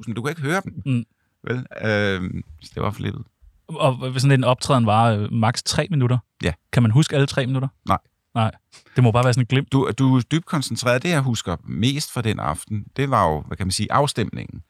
40.000, 0.08 0.14
du 0.14 0.22
kan 0.22 0.30
ikke 0.30 0.42
høre 0.42 0.62
dem. 0.64 0.82
Mm. 0.86 1.04
Vel? 1.44 1.58
Øh, 1.58 2.44
så 2.62 2.72
det 2.76 2.84
var 2.84 2.92
flippet. 2.92 3.24
Og 3.68 4.10
hvis 4.12 4.22
sådan 4.22 4.40
en 4.40 4.44
optræden 4.44 4.86
var 4.86 5.06
øh, 5.12 5.32
maks 5.32 5.64
tre 5.64 5.88
minutter, 5.90 6.18
Ja. 6.44 6.54
kan 6.72 6.84
man 6.84 6.92
huske 6.92 7.16
alle 7.16 7.28
tre 7.28 7.46
minutter? 7.48 7.68
Nej. 7.88 7.98
Nej. 8.36 8.52
Det 8.96 9.04
må 9.04 9.12
bare 9.12 9.24
være 9.24 9.34
sådan 9.34 9.42
en 9.42 9.48
glimt. 9.48 9.72
Du, 9.72 9.92
du 10.00 10.16
er 10.18 10.22
dybt 10.22 10.46
koncentreret. 10.46 11.04
Det, 11.04 11.10
jeg 11.10 11.22
husker 11.22 11.56
mest 11.68 12.12
fra 12.14 12.22
den 12.22 12.40
aften, 12.40 12.86
det 12.98 13.10
var 13.10 13.30
jo, 13.32 13.42
hvad 13.48 13.58
kan 13.58 13.68
man 13.68 13.72
sige, 13.72 13.92
afstemningen. 13.92 14.62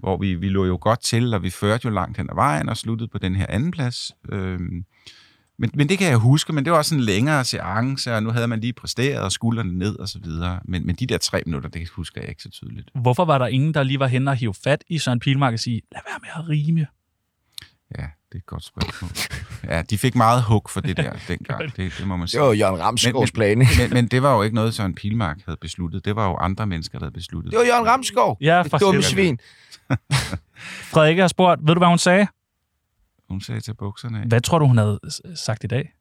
Hvor 0.00 0.16
vi, 0.16 0.34
vi 0.34 0.48
lå 0.48 0.64
jo 0.64 0.78
godt 0.80 1.00
til, 1.00 1.34
og 1.34 1.42
vi 1.42 1.50
førte 1.50 1.84
jo 1.84 1.90
langt 1.90 2.16
hen 2.16 2.30
ad 2.30 2.34
vejen 2.34 2.68
og 2.68 2.76
sluttede 2.76 3.08
på 3.08 3.18
den 3.18 3.36
her 3.36 3.46
anden 3.48 3.70
plads. 3.70 4.12
Øhm, 4.32 4.84
men, 5.58 5.70
men 5.74 5.88
det 5.88 5.98
kan 5.98 6.08
jeg 6.08 6.16
huske, 6.16 6.52
men 6.52 6.64
det 6.64 6.72
var 6.72 6.78
også 6.78 6.94
en 6.94 7.00
længere 7.00 7.44
seance, 7.44 8.14
og 8.14 8.22
nu 8.22 8.30
havde 8.30 8.48
man 8.48 8.60
lige 8.60 8.72
præsteret 8.72 9.22
og 9.22 9.32
skuldrene 9.32 9.78
ned 9.78 9.98
og 9.98 10.08
så 10.08 10.18
videre. 10.22 10.60
Men, 10.64 10.86
men 10.86 10.96
de 10.96 11.06
der 11.06 11.18
tre 11.18 11.42
minutter, 11.46 11.68
det 11.68 11.88
husker 11.88 12.20
jeg 12.20 12.28
ikke 12.28 12.42
så 12.42 12.50
tydeligt. 12.50 12.90
Hvorfor 12.94 13.24
var 13.24 13.38
der 13.38 13.46
ingen, 13.46 13.74
der 13.74 13.82
lige 13.82 13.98
var 13.98 14.06
henne 14.06 14.30
og 14.30 14.36
hive 14.36 14.54
fat 14.54 14.84
i 14.88 14.98
Søren 14.98 15.20
Pilmark 15.20 15.52
og 15.52 15.58
sige, 15.58 15.82
lad 15.92 16.00
være 16.08 16.18
med 16.22 16.44
at 16.44 16.48
rime? 16.48 16.86
Ja, 17.98 18.06
det 18.32 18.34
er 18.34 18.38
et 18.38 18.46
godt 18.46 18.64
spørgsmål. 18.64 19.10
Ja, 19.64 19.82
de 19.82 19.98
fik 19.98 20.14
meget 20.14 20.42
hug 20.42 20.66
for 20.70 20.80
det 20.80 20.96
der 20.96 21.12
dengang, 21.28 21.76
det, 21.76 21.92
det 21.98 22.06
må 22.06 22.16
man 22.16 22.28
sige. 22.28 22.40
Det 22.40 22.48
var 22.48 22.52
Jørgen 22.54 22.80
Ramsgaards 22.80 23.32
plan. 23.32 23.58
Men, 23.58 23.66
men, 23.78 23.90
men 23.90 24.06
det 24.08 24.22
var 24.22 24.34
jo 24.36 24.42
ikke 24.42 24.54
noget, 24.54 24.74
Søren 24.74 24.94
Pilmark 24.94 25.36
havde 25.44 25.58
besluttet. 25.60 26.04
Det 26.04 26.16
var 26.16 26.28
jo 26.28 26.36
andre 26.36 26.66
mennesker, 26.66 26.98
der 26.98 27.06
havde 27.06 27.14
besluttet. 27.14 27.50
Det 27.52 27.58
var 27.58 27.64
Jørgen 27.66 27.86
Ramsgaard. 27.86 28.36
Ja, 28.40 28.62
Det 28.62 28.80
dumme 28.80 29.02
svin. 29.02 29.38
Frederikke 30.92 31.20
har 31.20 31.28
spurgt, 31.28 31.60
ved 31.66 31.74
du, 31.74 31.78
hvad 31.80 31.88
hun 31.88 31.98
sagde? 31.98 32.26
Hun 33.28 33.40
sagde 33.40 33.60
til 33.60 33.74
bukserne. 33.74 34.24
Hvad 34.28 34.40
tror 34.40 34.58
du, 34.58 34.66
hun 34.66 34.78
havde 34.78 35.00
sagt 35.34 35.64
i 35.64 35.66
dag? 35.66 35.92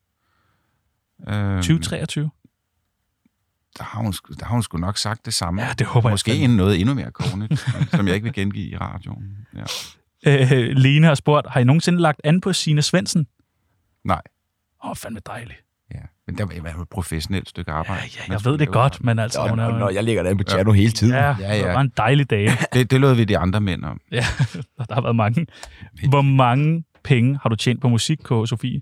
Øhm, 1.30 1.56
2023? 1.62 2.30
der 3.78 3.84
har, 3.84 4.00
hun, 4.02 4.14
der 4.40 4.46
har 4.46 4.54
hun 4.54 4.64
sgu 4.64 4.78
nok 4.78 4.98
sagt 4.98 5.26
det 5.26 5.34
samme. 5.34 5.62
Ja, 5.62 5.74
det 5.80 5.88
håber 5.88 6.10
jeg 6.10 6.14
Måske 6.14 6.32
fandme. 6.32 6.46
end 6.46 6.54
noget 6.54 6.80
endnu 6.80 6.94
mere 6.94 7.12
kornet, 7.12 7.60
som 7.92 8.08
jeg 8.08 8.16
ikke 8.16 8.24
vil 8.24 8.34
gengive 8.34 8.66
i 8.68 8.78
radioen. 8.78 9.38
Ja. 9.56 9.64
Øh, 10.28 10.50
Lene 10.52 11.08
har 11.08 11.16
spurgt, 11.16 11.48
har 11.50 11.60
I 11.60 11.64
nogensinde 11.64 12.00
lagt 12.02 12.22
an 12.24 12.42
på 12.42 12.54
Signe 12.54 12.82
Svendsen? 12.82 13.28
Nej. 14.06 14.22
Åh, 14.84 14.90
oh, 14.90 14.96
fandme 14.96 15.20
dejligt. 15.28 15.60
Ja. 15.96 16.00
Men 16.28 16.38
der 16.38 16.46
var 16.62 16.72
jo 16.78 16.82
et 16.82 16.90
professionelt 16.90 17.50
stykke 17.50 17.72
arbejde. 17.72 18.02
Ja, 18.16 18.22
ja, 18.28 18.34
jeg 18.34 18.46
ved 18.46 18.58
det 18.58 18.68
godt, 18.68 19.04
men 19.04 19.20
altså... 19.20 19.40
Og, 19.40 19.50
hun 19.50 19.60
er 19.60 19.66
og 19.66 19.72
jo- 19.74 19.78
når 19.78 19.90
jeg 19.90 20.04
ligger 20.04 20.24
der 20.24 20.36
på 20.36 20.44
piano 20.48 20.72
hele 20.72 20.92
tiden. 20.92 21.14
Ja, 21.14 21.26
Ja, 21.26 21.36
ja, 21.40 21.56
ja. 21.56 21.58
det 21.68 21.74
var 21.74 21.82
en 21.82 21.92
dejlig 21.98 22.30
dag. 22.30 22.50
Det, 22.74 22.92
det 22.92 23.02
lød 23.02 23.14
vi 23.14 23.24
de 23.24 23.38
andre 23.38 23.62
mænd 23.62 23.84
om. 23.86 24.00
ja, 24.12 24.26
der 24.90 24.94
har 24.94 25.02
været 25.02 25.16
mange. 25.16 25.48
Hvor 26.10 26.22
mange 26.22 26.84
penge 27.04 27.40
har 27.42 27.50
du 27.50 27.56
tjent 27.56 27.82
på 27.82 27.90
musik, 27.90 28.18
K. 28.18 28.28
Sofie? 28.28 28.82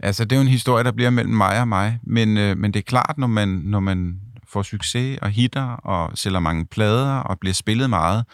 Altså, 0.00 0.24
det 0.24 0.32
er 0.32 0.36
jo 0.36 0.42
en 0.42 0.48
historie, 0.48 0.84
der 0.84 0.92
bliver 0.92 1.10
mellem 1.10 1.34
mig 1.34 1.60
og 1.60 1.68
mig. 1.68 1.98
Men, 2.02 2.36
øh, 2.36 2.56
men 2.56 2.74
det 2.74 2.80
er 2.80 2.84
klart, 2.84 3.14
når 3.18 3.26
man, 3.26 3.48
når 3.48 3.80
man 3.80 4.20
får 4.48 4.62
succes 4.62 5.18
og 5.22 5.30
hitter 5.30 5.62
og 5.64 6.18
sælger 6.18 6.40
mange 6.40 6.66
plader 6.66 7.16
og 7.16 7.38
bliver 7.40 7.54
spillet 7.54 7.90
meget, 7.90 8.24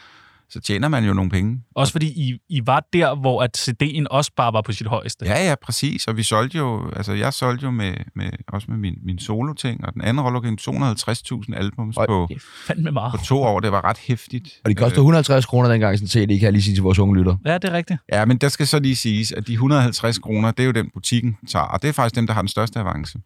så 0.50 0.60
tjener 0.60 0.88
man 0.88 1.04
jo 1.04 1.14
nogle 1.14 1.30
penge. 1.30 1.60
Også 1.76 1.92
fordi 1.92 2.06
I, 2.06 2.38
I 2.48 2.66
var 2.66 2.86
der, 2.92 3.14
hvor 3.14 3.42
at 3.42 3.58
CD'en 3.58 4.04
også 4.10 4.30
bare 4.36 4.52
var 4.52 4.62
på 4.62 4.72
sit 4.72 4.86
højeste. 4.86 5.24
Ja, 5.26 5.48
ja, 5.48 5.54
præcis. 5.62 6.06
Og 6.06 6.16
vi 6.16 6.22
solgte 6.22 6.58
jo, 6.58 6.90
altså 6.96 7.12
jeg 7.12 7.32
solgte 7.32 7.64
jo 7.64 7.70
med, 7.70 7.94
med 8.14 8.30
også 8.48 8.66
med 8.70 8.78
min, 8.78 8.94
min 9.02 9.18
solo-ting, 9.18 9.84
og 9.84 9.94
den 9.94 10.02
anden 10.02 10.20
rolle 10.24 10.38
250.000 10.60 11.56
albums 11.56 11.96
Oj, 11.96 12.06
på, 12.06 12.26
Det 12.30 12.42
fandme 12.66 12.90
meget. 12.90 13.12
på 13.12 13.24
to 13.24 13.42
år. 13.42 13.60
Det 13.60 13.72
var 13.72 13.84
ret 13.84 13.98
hæftigt. 13.98 14.48
Og 14.64 14.70
de 14.70 14.74
koster 14.74 14.98
150 14.98 15.46
kroner 15.46 15.68
dengang, 15.70 15.98
sådan 15.98 16.04
en 16.04 16.28
CD, 16.28 16.38
kan 16.38 16.44
jeg 16.44 16.52
lige 16.52 16.62
sige 16.62 16.74
til 16.74 16.82
vores 16.82 16.98
unge 16.98 17.16
lytter. 17.16 17.36
Ja, 17.46 17.54
det 17.54 17.64
er 17.64 17.72
rigtigt. 17.72 18.00
Ja, 18.12 18.24
men 18.24 18.36
der 18.38 18.48
skal 18.48 18.66
så 18.66 18.78
lige 18.78 18.96
siges, 18.96 19.32
at 19.32 19.46
de 19.46 19.52
150 19.52 20.18
kroner, 20.18 20.50
det 20.50 20.60
er 20.62 20.66
jo 20.66 20.72
den 20.72 20.90
butikken 20.94 21.36
tager, 21.48 21.64
og 21.64 21.82
det 21.82 21.88
er 21.88 21.92
faktisk 21.92 22.14
dem, 22.16 22.26
der 22.26 22.34
har 22.34 22.42
den 22.42 22.48
største 22.48 22.78
avance. 22.78 23.18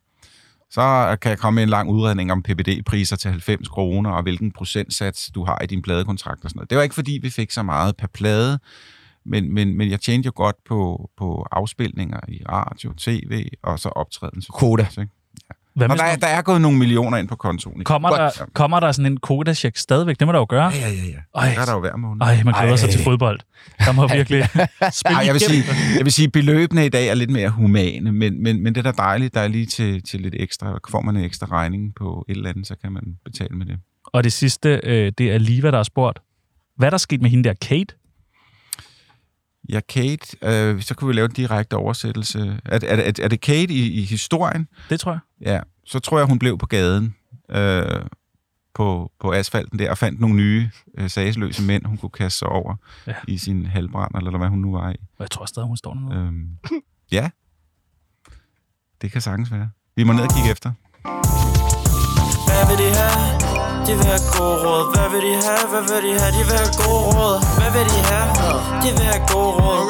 Så 0.72 1.16
kan 1.20 1.30
jeg 1.30 1.38
komme 1.38 1.54
med 1.54 1.62
en 1.62 1.68
lang 1.68 1.90
udredning 1.90 2.32
om 2.32 2.42
PPD-priser 2.42 3.16
til 3.16 3.30
90 3.30 3.68
kroner, 3.68 4.10
og 4.10 4.22
hvilken 4.22 4.52
procentsats 4.52 5.30
du 5.34 5.44
har 5.44 5.58
i 5.62 5.66
din 5.66 5.82
pladekontrakt 5.82 6.44
og 6.44 6.50
sådan 6.50 6.58
noget. 6.58 6.70
Det 6.70 6.76
var 6.76 6.82
ikke, 6.82 6.94
fordi 6.94 7.18
vi 7.22 7.30
fik 7.30 7.50
så 7.50 7.62
meget 7.62 7.96
per 7.96 8.06
plade, 8.06 8.58
men, 9.24 9.54
men, 9.54 9.76
men 9.76 9.90
jeg 9.90 10.00
tjente 10.00 10.26
jo 10.26 10.32
godt 10.34 10.56
på, 10.68 11.10
på 11.18 11.46
afspilninger 11.50 12.20
i 12.28 12.42
radio, 12.48 12.92
tv 12.98 13.46
og 13.62 13.78
så 13.78 13.88
optræden. 13.88 14.42
Koda. 14.48 14.86
Ikke? 15.00 15.21
Hvad 15.76 15.88
Og 15.90 15.96
der, 15.98 16.04
er- 16.04 16.16
der 16.16 16.26
er 16.26 16.42
gået 16.42 16.60
nogle 16.60 16.78
millioner 16.78 17.18
ind 17.18 17.28
på 17.28 17.36
kontoen. 17.36 17.74
ikke? 17.76 17.84
kommer, 17.84 18.08
Godt. 18.08 18.38
der, 18.38 18.44
kommer 18.54 18.80
der 18.80 18.92
sådan 18.92 19.12
en 19.12 19.18
Koda-check 19.26 19.76
stadigvæk? 19.76 20.18
Det 20.20 20.26
må 20.26 20.32
der 20.32 20.38
jo 20.38 20.46
gøre. 20.48 20.64
Ja, 20.68 20.78
ja, 20.80 20.88
ja. 20.88 21.40
Ej. 21.40 21.54
Der 21.54 21.60
er 21.60 21.64
der 21.64 21.72
jo 21.72 21.80
hver 21.80 21.96
måned. 21.96 22.22
Ej, 22.22 22.42
man 22.44 22.54
glæder 22.60 22.76
sig 22.76 22.90
til 22.90 23.00
fodbold. 23.04 23.40
Der 23.78 23.92
må 23.92 24.08
virkelig 24.08 24.44
spille 24.92 25.16
Ej, 25.18 25.24
jeg, 25.26 25.32
vil 25.34 25.40
sige, 25.40 25.62
jeg 25.96 26.04
vil 26.04 26.12
sige, 26.12 26.26
at 26.26 26.32
beløbene 26.32 26.86
i 26.86 26.88
dag 26.88 27.08
er 27.08 27.14
lidt 27.14 27.30
mere 27.30 27.48
humane, 27.50 28.12
men, 28.12 28.42
men, 28.42 28.62
men 28.62 28.74
det 28.74 28.86
er 28.86 28.92
da 28.92 29.02
dejligt, 29.02 29.34
der 29.34 29.40
er 29.40 29.48
lige 29.48 29.66
til, 29.66 30.02
til 30.02 30.20
lidt 30.20 30.34
ekstra. 30.38 30.78
Får 30.90 31.00
man 31.00 31.16
en 31.16 31.24
ekstra 31.24 31.46
regning 31.46 31.94
på 31.94 32.24
et 32.28 32.36
eller 32.36 32.50
andet, 32.50 32.66
så 32.66 32.74
kan 32.82 32.92
man 32.92 33.02
betale 33.24 33.56
med 33.56 33.66
det. 33.66 33.76
Og 34.06 34.24
det 34.24 34.32
sidste, 34.32 34.80
øh, 34.84 35.12
det 35.18 35.32
er 35.32 35.38
Liva, 35.38 35.70
der 35.70 35.76
har 35.76 35.82
spurgt. 35.84 36.18
Hvad 36.76 36.88
er 36.88 36.90
der 36.90 36.96
sket 36.98 37.22
med 37.22 37.30
hende 37.30 37.48
der, 37.48 37.54
Kate? 37.62 37.94
Ja, 39.68 39.80
Kate, 39.88 40.36
øh, 40.42 40.82
så 40.82 40.94
kunne 40.94 41.08
vi 41.08 41.14
lave 41.14 41.24
en 41.24 41.30
direkte 41.32 41.74
oversættelse. 41.76 42.60
Er, 42.64 42.78
er, 42.82 42.96
er, 42.96 43.12
er 43.22 43.28
det 43.28 43.40
Kate 43.40 43.72
i, 43.74 43.92
i 43.92 44.04
historien? 44.04 44.68
Det 44.90 45.00
tror 45.00 45.12
jeg. 45.12 45.20
Ja, 45.40 45.60
så 45.86 45.98
tror 45.98 46.18
jeg, 46.18 46.26
hun 46.26 46.38
blev 46.38 46.58
på 46.58 46.66
gaden 46.66 47.14
øh, 47.50 48.02
på, 48.74 49.12
på 49.20 49.32
asfalten 49.32 49.78
der 49.78 49.90
og 49.90 49.98
fandt 49.98 50.20
nogle 50.20 50.36
nye 50.36 50.70
øh, 50.98 51.10
sagsløse 51.10 51.62
mænd, 51.62 51.84
hun 51.86 51.96
kunne 51.96 52.10
kaste 52.10 52.38
sig 52.38 52.48
over 52.48 52.76
Ja. 53.06 53.14
i 53.28 53.38
sin 53.38 53.66
halvbrand, 53.66 54.14
eller 54.16 54.38
hvad 54.38 54.48
hun 54.48 54.58
nu 54.58 54.72
var 54.72 54.90
i. 54.90 54.94
Og 54.94 55.20
jeg 55.20 55.30
tror 55.30 55.44
stadig, 55.44 55.66
hun 55.66 55.76
står 55.76 55.94
dernede. 55.94 56.26
Øhm, 56.26 56.48
ja, 57.12 57.30
det 59.02 59.12
kan 59.12 59.20
sagtens 59.20 59.52
være. 59.52 59.70
Vi 59.96 60.04
må 60.04 60.12
ned 60.12 60.22
og 60.22 60.30
kigge 60.34 60.50
efter. 60.50 60.72
Hvad 62.48 62.76
vil 62.76 62.78
de 62.86 62.94
have? 62.94 63.41
De 63.86 63.92
vil 63.98 64.06
have 64.12 64.24
god 64.38 64.54
råd. 64.64 64.82
Hvad 64.94 65.08
vil 65.12 65.22
de 65.28 65.34
have? 65.48 65.64
Hvad 65.72 65.82
vil 65.90 66.00
de 66.06 66.12
have? 66.20 66.32
De 66.38 66.42
vil 66.48 66.56
have 66.62 66.72
god 66.84 67.02
råd. 67.16 67.36
Hvad 67.58 67.70
vil 67.76 67.86
de 67.92 68.00
have? 68.10 68.28
De 68.82 68.88
vil 68.96 69.04
have 69.12 69.22
god 69.34 69.50
råd. 69.62 69.86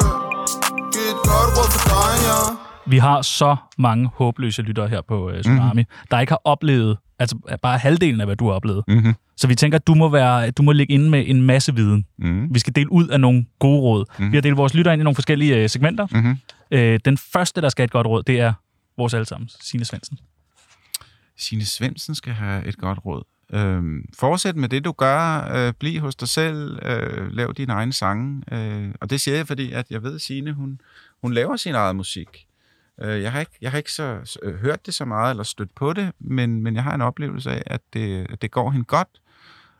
Giv 0.93 1.05
et 1.13 1.19
godt 1.29 1.49
råd 1.57 1.69
for 1.75 1.83
dig, 1.93 2.13
ja. 2.27 2.39
Vi 2.93 2.97
har 2.97 3.21
så 3.21 3.55
mange 3.77 4.09
håbløse 4.15 4.61
lyttere 4.61 4.87
her 4.87 5.01
på 5.01 5.29
øh, 5.29 5.41
Tsunami, 5.41 5.81
mm-hmm. 5.81 6.07
der 6.11 6.19
ikke 6.19 6.31
har 6.31 6.41
oplevet, 6.43 6.97
altså 7.19 7.57
bare 7.61 7.77
halvdelen 7.77 8.21
af, 8.21 8.27
hvad 8.27 8.35
du 8.35 8.45
har 8.47 8.53
oplevet. 8.53 8.83
Mm-hmm. 8.87 9.13
Så 9.37 9.47
vi 9.47 9.55
tænker, 9.55 9.77
at 9.77 9.87
du 9.87 9.93
må, 9.93 10.09
være, 10.09 10.51
du 10.51 10.63
må 10.63 10.71
ligge 10.71 10.93
inde 10.93 11.09
med 11.09 11.23
en 11.27 11.41
masse 11.41 11.75
viden. 11.75 12.05
Mm-hmm. 12.19 12.53
Vi 12.53 12.59
skal 12.59 12.75
dele 12.75 12.91
ud 12.91 13.07
af 13.07 13.19
nogle 13.19 13.45
gode 13.59 13.79
råd. 13.81 14.05
Mm-hmm. 14.09 14.31
Vi 14.31 14.37
har 14.37 14.41
delt 14.41 14.57
vores 14.57 14.73
lyttere 14.73 14.93
ind 14.93 15.01
i 15.01 15.03
nogle 15.03 15.15
forskellige 15.15 15.55
øh, 15.55 15.69
segmenter. 15.69 16.07
Mm-hmm. 16.11 16.37
Øh, 16.71 16.99
den 17.05 17.17
første, 17.17 17.61
der 17.61 17.69
skal 17.69 17.81
have 17.81 17.85
et 17.85 17.91
godt 17.91 18.07
råd, 18.07 18.23
det 18.23 18.39
er 18.39 18.53
vores 18.97 19.13
allesammen, 19.13 19.49
Signe 19.61 19.85
Svendsen. 19.85 20.17
Signe 21.37 21.65
Svendsen 21.65 22.15
skal 22.15 22.33
have 22.33 22.67
et 22.67 22.77
godt 22.77 22.99
råd. 23.05 23.23
Øhm, 23.53 24.05
fortsæt 24.13 24.55
med 24.55 24.69
det, 24.69 24.85
du 24.85 24.91
gør. 24.91 25.51
Øh, 25.55 25.73
bliv 25.73 25.99
hos 25.99 26.15
dig 26.15 26.27
selv. 26.27 26.79
Øh, 26.85 27.31
lav 27.31 27.53
dine 27.57 27.73
egne 27.73 27.93
sange. 27.93 28.43
Øh, 28.51 28.95
og 29.01 29.09
det 29.09 29.21
siger 29.21 29.37
jeg, 29.37 29.47
fordi 29.47 29.71
at 29.71 29.85
jeg 29.89 30.03
ved, 30.03 30.15
at 30.15 30.21
Signe, 30.21 30.53
hun, 30.53 30.81
hun 31.21 31.33
laver 31.33 31.55
sin 31.55 31.75
egen 31.75 31.97
musik. 31.97 32.47
Øh, 33.01 33.21
jeg 33.21 33.31
har 33.31 33.39
ikke, 33.39 33.51
jeg 33.61 33.71
har 33.71 33.77
ikke 33.77 33.91
så, 33.91 34.19
så, 34.23 34.39
øh, 34.43 34.55
hørt 34.55 34.85
det 34.85 34.93
så 34.93 35.05
meget, 35.05 35.29
eller 35.29 35.43
stødt 35.43 35.75
på 35.75 35.93
det, 35.93 36.11
men, 36.19 36.63
men 36.63 36.75
jeg 36.75 36.83
har 36.83 36.95
en 36.95 37.01
oplevelse 37.01 37.51
af, 37.51 37.63
at 37.65 37.81
det, 37.93 38.27
at 38.29 38.41
det 38.41 38.51
går 38.51 38.71
hende 38.71 38.85
godt, 38.85 39.21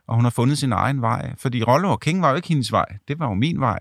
og 0.06 0.14
hun 0.14 0.24
har 0.24 0.30
fundet 0.30 0.58
sin 0.58 0.72
egen 0.72 1.02
vej. 1.02 1.34
Fordi 1.38 1.62
Rollo 1.62 1.90
og 1.90 2.00
King 2.00 2.22
var 2.22 2.30
jo 2.30 2.36
ikke 2.36 2.48
hendes 2.48 2.72
vej, 2.72 2.96
det 3.08 3.18
var 3.18 3.28
jo 3.28 3.34
min 3.34 3.60
vej. 3.60 3.78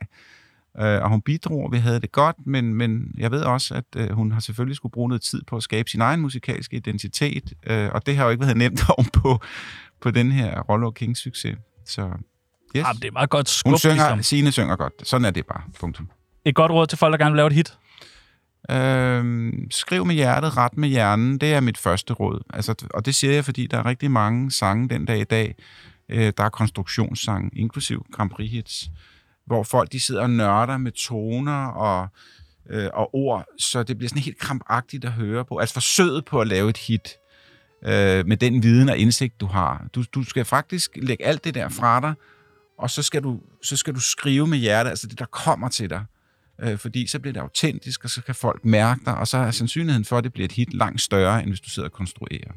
Øh, 0.79 1.01
og 1.01 1.09
hun 1.09 1.21
bidrog, 1.21 1.63
og 1.63 1.71
vi 1.71 1.77
havde 1.77 1.99
det 1.99 2.11
godt, 2.11 2.35
men, 2.45 2.73
men 2.73 3.15
jeg 3.17 3.31
ved 3.31 3.41
også, 3.41 3.75
at 3.75 3.85
øh, 3.95 4.09
hun 4.09 4.31
har 4.31 4.39
selvfølgelig 4.39 4.75
skulle 4.75 4.91
bruge 4.91 5.09
noget 5.09 5.21
tid 5.21 5.41
på 5.47 5.55
at 5.55 5.63
skabe 5.63 5.89
sin 5.89 6.01
egen 6.01 6.21
musikalske 6.21 6.75
identitet, 6.75 7.53
øh, 7.67 7.89
og 7.93 8.05
det 8.05 8.17
har 8.17 8.23
jo 8.23 8.29
ikke 8.29 8.43
været 8.43 8.57
nemt 8.57 8.89
ovenpå 8.97 9.39
på, 10.03 10.11
den 10.11 10.31
her 10.31 10.61
Rolle 10.61 10.85
og 10.85 10.93
King 10.93 11.17
succes. 11.17 11.57
Så 11.85 12.09
yes. 12.77 12.85
Ah, 12.85 12.95
det 12.95 13.05
er 13.05 13.11
meget 13.11 13.29
godt 13.29 13.49
skub, 13.49 13.71
hun 13.71 13.79
synger, 13.79 13.95
ligesom. 13.95 14.23
Signe 14.23 14.51
synger 14.51 14.75
godt. 14.75 14.93
Sådan 15.03 15.25
er 15.25 15.31
det 15.31 15.45
bare. 15.45 15.61
Punktum. 15.79 16.09
Et 16.45 16.55
godt 16.55 16.71
råd 16.71 16.87
til 16.87 16.97
folk, 16.97 17.11
der 17.11 17.17
gerne 17.17 17.31
vil 17.31 17.37
lave 17.37 17.47
et 17.47 17.53
hit. 17.53 17.77
Øhm, 18.71 19.67
skriv 19.71 20.05
med 20.05 20.15
hjertet, 20.15 20.57
ret 20.57 20.77
med 20.77 20.89
hjernen. 20.89 21.37
Det 21.37 21.53
er 21.53 21.59
mit 21.59 21.77
første 21.77 22.13
råd. 22.13 22.41
Altså, 22.53 22.87
og 22.93 23.05
det 23.05 23.15
siger 23.15 23.33
jeg, 23.33 23.45
fordi 23.45 23.67
der 23.67 23.77
er 23.77 23.85
rigtig 23.85 24.11
mange 24.11 24.51
sange 24.51 24.89
den 24.89 25.05
dag 25.05 25.19
i 25.19 25.23
dag. 25.23 25.55
Øh, 26.09 26.33
der 26.37 26.43
er 26.43 26.49
konstruktionssange, 26.49 27.49
inklusiv 27.53 28.05
Grand 28.11 28.29
Prix 28.29 28.51
hits, 28.51 28.89
hvor 29.45 29.63
folk 29.63 29.91
de 29.91 29.99
sidder 29.99 30.21
og 30.21 30.29
nørder 30.29 30.77
med 30.77 30.91
toner 30.91 31.65
og, 31.65 32.07
øh, 32.69 32.89
og 32.93 33.15
ord, 33.15 33.45
så 33.59 33.83
det 33.83 33.97
bliver 33.97 34.09
sådan 34.09 34.21
helt 34.21 34.39
krampagtigt 34.39 35.05
at 35.05 35.11
høre 35.11 35.45
på. 35.45 35.57
Altså 35.57 35.73
forsøget 35.73 36.25
på 36.25 36.41
at 36.41 36.47
lave 36.47 36.69
et 36.69 36.77
hit 36.77 37.09
øh, 37.85 38.27
med 38.27 38.37
den 38.37 38.63
viden 38.63 38.89
og 38.89 38.97
indsigt, 38.97 39.39
du 39.39 39.45
har. 39.45 39.85
Du, 39.93 40.03
du 40.13 40.23
skal 40.23 40.45
faktisk 40.45 40.91
lægge 40.95 41.25
alt 41.25 41.43
det 41.43 41.55
der 41.55 41.69
fra 41.69 42.01
dig, 42.01 42.13
og 42.77 42.89
så 42.89 43.03
skal 43.03 43.23
du, 43.23 43.39
så 43.63 43.77
skal 43.77 43.95
du 43.95 43.99
skrive 43.99 44.47
med 44.47 44.57
hjertet, 44.57 44.89
altså 44.89 45.07
det, 45.07 45.19
der 45.19 45.25
kommer 45.25 45.69
til 45.69 45.89
dig 45.89 46.05
øh, 46.61 46.77
fordi 46.77 47.07
så 47.07 47.19
bliver 47.19 47.33
det 47.33 47.39
autentisk, 47.39 48.03
og 48.03 48.09
så 48.09 48.21
kan 48.21 48.35
folk 48.35 48.65
mærke 48.65 49.01
dig, 49.05 49.17
og 49.17 49.27
så 49.27 49.37
er 49.37 49.51
sandsynligheden 49.51 50.05
for, 50.05 50.17
at 50.17 50.23
det 50.23 50.33
bliver 50.33 50.45
et 50.45 50.51
hit 50.51 50.73
langt 50.73 51.01
større, 51.01 51.43
end 51.43 51.49
hvis 51.49 51.61
du 51.61 51.69
sidder 51.69 51.89
og 51.89 51.93
konstruerer. 51.93 52.51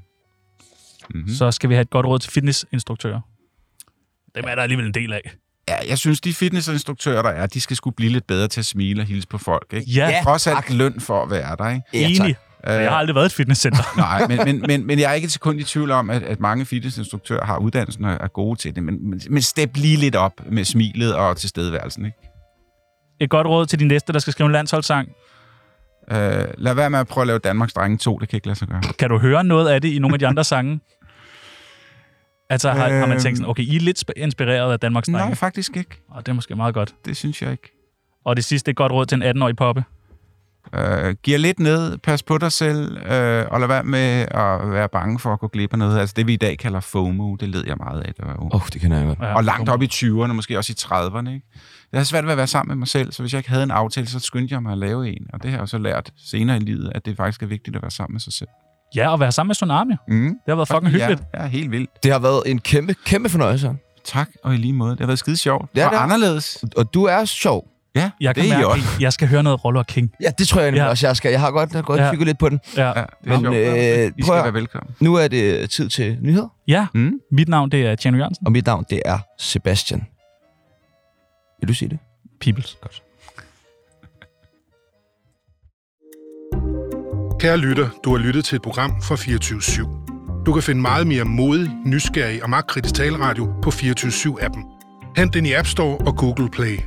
Mm-hmm. 1.15 1.35
Så 1.35 1.51
skal 1.51 1.71
vi 1.71 1.75
have 1.75 1.83
et 1.83 1.91
godt 1.91 2.07
råd 2.07 2.19
til 2.19 2.33
fitnessinstruktører. 2.33 3.21
Dem 4.35 4.45
er 4.49 4.55
der 4.55 4.63
alligevel 4.63 4.87
en 4.87 4.95
del 4.95 5.13
af. 5.13 5.33
Ja, 5.69 5.77
jeg 5.89 5.99
synes, 5.99 6.21
de 6.21 6.35
fitnessinstruktører, 6.35 7.23
der 7.23 7.31
er, 7.31 7.47
de 7.47 7.61
skal 7.61 7.77
skulle 7.77 7.97
blive 7.97 8.13
lidt 8.13 8.27
bedre 8.27 8.49
til 8.49 8.61
at 8.61 8.67
smile 8.67 9.03
og 9.03 9.07
hilse 9.07 9.29
på 9.29 9.39
folk. 9.39 9.73
Ikke? 9.73 9.91
Ja, 9.91 10.21
Trods 10.25 10.47
alt 10.47 10.71
løn 10.71 11.01
for 11.01 11.23
at 11.23 11.31
være 11.31 11.57
der. 11.57 11.69
Ikke? 11.69 11.85
Enig. 11.93 12.37
Jeg 12.65 12.91
har 12.91 12.97
aldrig 12.97 13.15
været 13.15 13.27
et 13.27 13.33
fitnesscenter. 13.33 13.83
Nej, 13.97 14.27
men, 14.29 14.39
men, 14.45 14.65
men, 14.67 14.87
men 14.87 14.99
jeg 14.99 15.11
er 15.11 15.15
ikke 15.15 15.25
et 15.27 15.33
sekund 15.33 15.61
i 15.61 15.65
tvivl 15.65 15.91
om, 15.91 16.11
at, 16.11 16.23
at 16.23 16.41
mange 16.41 16.65
fitnessinstruktører 16.65 17.45
har 17.45 17.59
uddannelsen 17.59 18.05
og 18.05 18.13
er 18.21 18.29
gode 18.29 18.59
til 18.59 18.75
det. 18.75 18.83
Men, 18.83 19.11
men, 19.11 19.21
men 19.31 19.43
step 19.43 19.71
lige 19.77 19.97
lidt 19.97 20.17
op 20.17 20.33
med 20.47 20.65
smilet 20.65 21.15
og 21.15 21.37
tilstedeværelsen. 21.37 22.05
Ikke? 22.07 22.19
Et 23.21 23.31
godt 23.31 23.47
råd 23.47 23.67
til 23.67 23.79
de 23.79 23.85
næste, 23.85 24.13
der 24.13 24.19
skal 24.19 24.33
skrive 24.33 24.47
en 24.47 24.53
landsholdssang. 24.53 25.09
Uh, 26.11 26.17
lad 26.59 26.75
være 26.75 26.91
med 26.91 26.99
at 26.99 27.07
prøve 27.07 27.23
at 27.23 27.27
lave 27.27 27.39
Danmarks 27.39 27.73
Drenge 27.73 27.99
2, 27.99 28.19
det 28.19 28.29
kan 28.29 28.37
ikke 28.37 28.47
lade 28.47 28.59
sig 28.59 28.69
gøre. 28.69 28.81
Kan 28.99 29.11
du 29.11 29.19
høre 29.19 29.45
noget 29.45 29.69
af 29.69 29.81
det 29.81 29.89
i 29.89 29.99
nogle 29.99 30.15
af 30.15 30.19
de 30.19 30.27
andre 30.27 30.45
sange? 30.45 30.81
Altså 32.51 32.71
har, 32.71 32.89
har 32.89 33.07
man 33.07 33.21
tænkt 33.21 33.39
sådan, 33.39 33.51
okay, 33.51 33.63
I 33.63 33.77
er 33.77 33.81
lidt 33.81 33.99
sp- 33.99 34.23
inspireret 34.23 34.73
af 34.73 34.81
Danmarks 34.81 35.09
Nej, 35.09 35.21
Drenge. 35.21 35.37
faktisk 35.37 35.77
ikke. 35.77 35.91
Og 36.11 36.27
det 36.27 36.33
er 36.33 36.37
måske 36.37 36.57
meget 36.57 36.75
godt. 36.75 36.95
Det 37.05 37.17
synes 37.17 37.43
jeg 37.43 37.51
ikke. 37.51 37.73
Og 38.25 38.37
det 38.37 38.45
sidste, 38.45 38.71
et 38.71 38.77
godt 38.77 38.93
råd 38.93 39.07
til 39.07 39.23
en 39.23 39.37
18-årig 39.37 39.57
poppe. 39.57 39.85
Uh, 40.73 41.11
giver 41.23 41.39
lidt 41.39 41.61
ned, 41.61 41.99
pas 41.99 42.23
på 42.23 42.39
dig 42.39 42.53
selv, 42.53 42.93
uh, 42.93 43.53
og 43.53 43.61
lad 43.61 43.67
være 43.67 43.85
med 43.85 44.27
at 44.31 44.71
være 44.71 44.89
bange 44.89 45.19
for 45.19 45.33
at 45.33 45.41
gå 45.41 45.49
glip 45.49 45.73
af 45.73 45.79
noget. 45.79 45.99
Altså 45.99 46.15
det, 46.17 46.27
vi 46.27 46.33
i 46.33 46.37
dag 46.37 46.59
kalder 46.59 46.81
FOMO, 46.81 47.35
det 47.35 47.49
led 47.49 47.65
jeg 47.67 47.77
meget 47.77 48.01
af, 48.01 48.15
det 48.15 48.27
var 48.27 48.33
jo. 48.33 48.41
Åh, 48.41 48.55
oh, 48.55 48.63
det 48.73 48.81
kan 48.81 48.93
jeg 48.93 49.07
godt. 49.07 49.19
Ja, 49.19 49.35
og 49.35 49.45
langt 49.45 49.69
op 49.69 49.83
i 49.83 49.87
20'erne, 49.93 50.33
måske 50.33 50.59
også 50.59 50.73
i 50.73 50.77
30'erne. 50.81 51.31
Ikke? 51.31 51.47
Jeg 51.93 52.01
har 52.01 52.05
svært 52.05 52.25
ved 52.25 52.33
at 52.33 52.39
være 52.39 52.47
sammen 52.47 52.69
med 52.69 52.77
mig 52.77 52.89
selv, 52.89 53.13
så 53.13 53.23
hvis 53.23 53.33
jeg 53.33 53.39
ikke 53.39 53.51
havde 53.51 53.63
en 53.63 53.71
aftale, 53.71 54.07
så 54.07 54.21
skyndte 54.21 54.55
jeg 54.55 54.63
mig 54.63 54.73
at 54.73 54.79
lave 54.79 55.09
en. 55.09 55.27
Og 55.33 55.43
det 55.43 55.51
har 55.51 55.59
jeg 55.59 55.69
så 55.69 55.79
lært 55.79 56.11
senere 56.17 56.57
i 56.57 56.61
livet, 56.61 56.93
at 56.95 57.07
det 57.07 57.17
faktisk 57.17 57.43
er 57.43 57.47
vigtigt 57.47 57.77
at 57.77 57.83
være 57.83 57.91
sammen 57.91 58.15
med 58.15 58.21
sig 58.21 58.33
selv. 58.33 58.49
Ja, 58.97 59.09
og 59.09 59.21
være 59.21 59.33
sammen 59.33 59.49
med 59.49 59.55
Tsunami. 59.55 59.95
Mm. 60.09 60.25
Det 60.25 60.35
har 60.49 60.55
været 60.55 60.69
fucking 60.69 60.91
hyggeligt. 60.93 61.23
Ja, 61.35 61.43
ja, 61.43 61.49
helt 61.49 61.71
vildt. 61.71 61.91
Det 62.03 62.13
har 62.13 62.19
været 62.19 62.43
en 62.47 62.59
kæmpe, 62.59 62.95
kæmpe 63.05 63.29
fornøjelse. 63.29 63.77
Tak, 64.05 64.29
og 64.45 64.55
i 64.55 64.57
lige 64.57 64.73
måde. 64.73 64.91
Det 64.91 65.01
har 65.01 65.07
været 65.07 65.19
skide 65.19 65.37
sjovt. 65.37 65.71
Ja, 65.77 65.87
og 65.87 65.93
det 65.93 65.99
er. 65.99 66.03
anderledes. 66.03 66.65
Og 66.77 66.95
du 66.95 67.05
er 67.05 67.25
sjov. 67.25 67.69
Ja, 67.97 68.11
Jeg 68.21 68.35
kan 68.35 68.45
det 68.45 68.51
er 68.51 68.55
I 68.55 68.57
mærke, 68.59 68.69
også. 68.69 68.85
jeg 69.01 69.13
skal 69.13 69.29
høre 69.29 69.43
noget 69.43 69.65
Roller 69.65 69.83
King. 69.83 70.11
Ja, 70.23 70.31
det 70.39 70.49
tror 70.49 70.61
jeg 70.61 70.71
nemlig 70.71 70.81
Ja. 70.83 70.89
også, 70.89 71.07
jeg 71.07 71.17
skal. 71.17 71.31
Jeg 71.31 71.41
har 71.41 71.51
godt, 71.51 71.71
jeg 71.71 71.79
har 71.79 71.83
godt 71.83 72.01
Ja. 72.01 72.11
kigget 72.11 72.27
lidt 72.27 72.39
på 72.39 72.49
den. 72.49 72.61
Ja, 72.77 72.87
Ja, 72.87 72.93
det 72.93 72.97
er 72.99 73.05
Men, 73.25 73.41
sjovt. 73.41 73.57
øh, 73.57 74.13
I 74.19 74.23
skal 74.23 74.35
være 74.35 74.55
velkommen. 74.55 74.95
Nu 75.01 75.15
er 75.15 75.29
det 75.29 75.71
tid 75.71 75.89
til 75.89 76.19
nyheder, 76.21 76.49
ja. 76.69 76.87
Mm. 76.95 77.13
mit 77.33 77.49
navn 77.49 77.71
det 77.71 77.87
er 77.87 77.95
Tjano 77.95 78.17
Jørgensen. 78.19 78.47
og 78.47 78.53
mit 78.53 78.67
navn 78.67 78.85
det 78.91 79.03
er 79.05 79.19
Sebastian. 79.39 80.07
Vil 81.61 81.69
du 81.69 81.75
sige 81.75 81.89
det? 81.89 81.99
Peoples. 82.41 82.77
Godt. 82.83 83.03
Kære 87.41 87.57
lytter, 87.57 87.89
du 88.05 88.11
har 88.17 88.19
lyttet 88.19 88.45
til 88.45 88.57
et 88.57 88.63
program 88.63 89.03
fra 89.03 89.17
24 89.17 89.61
Du 90.47 90.53
kan 90.53 90.63
finde 90.63 90.81
meget 90.81 91.07
mere 91.07 91.25
modig, 91.25 91.71
nysgerrig 91.87 92.43
og 92.43 92.51
magtkritisk 92.51 92.95
taleradio 92.95 93.53
på 93.63 93.71
24 93.71 94.43
appen 94.43 94.65
Hent 95.17 95.35
den 95.35 95.47
i 95.47 95.53
App 95.53 95.67
Store 95.67 95.97
og 96.07 96.17
Google 96.17 96.51
Play. 96.51 96.79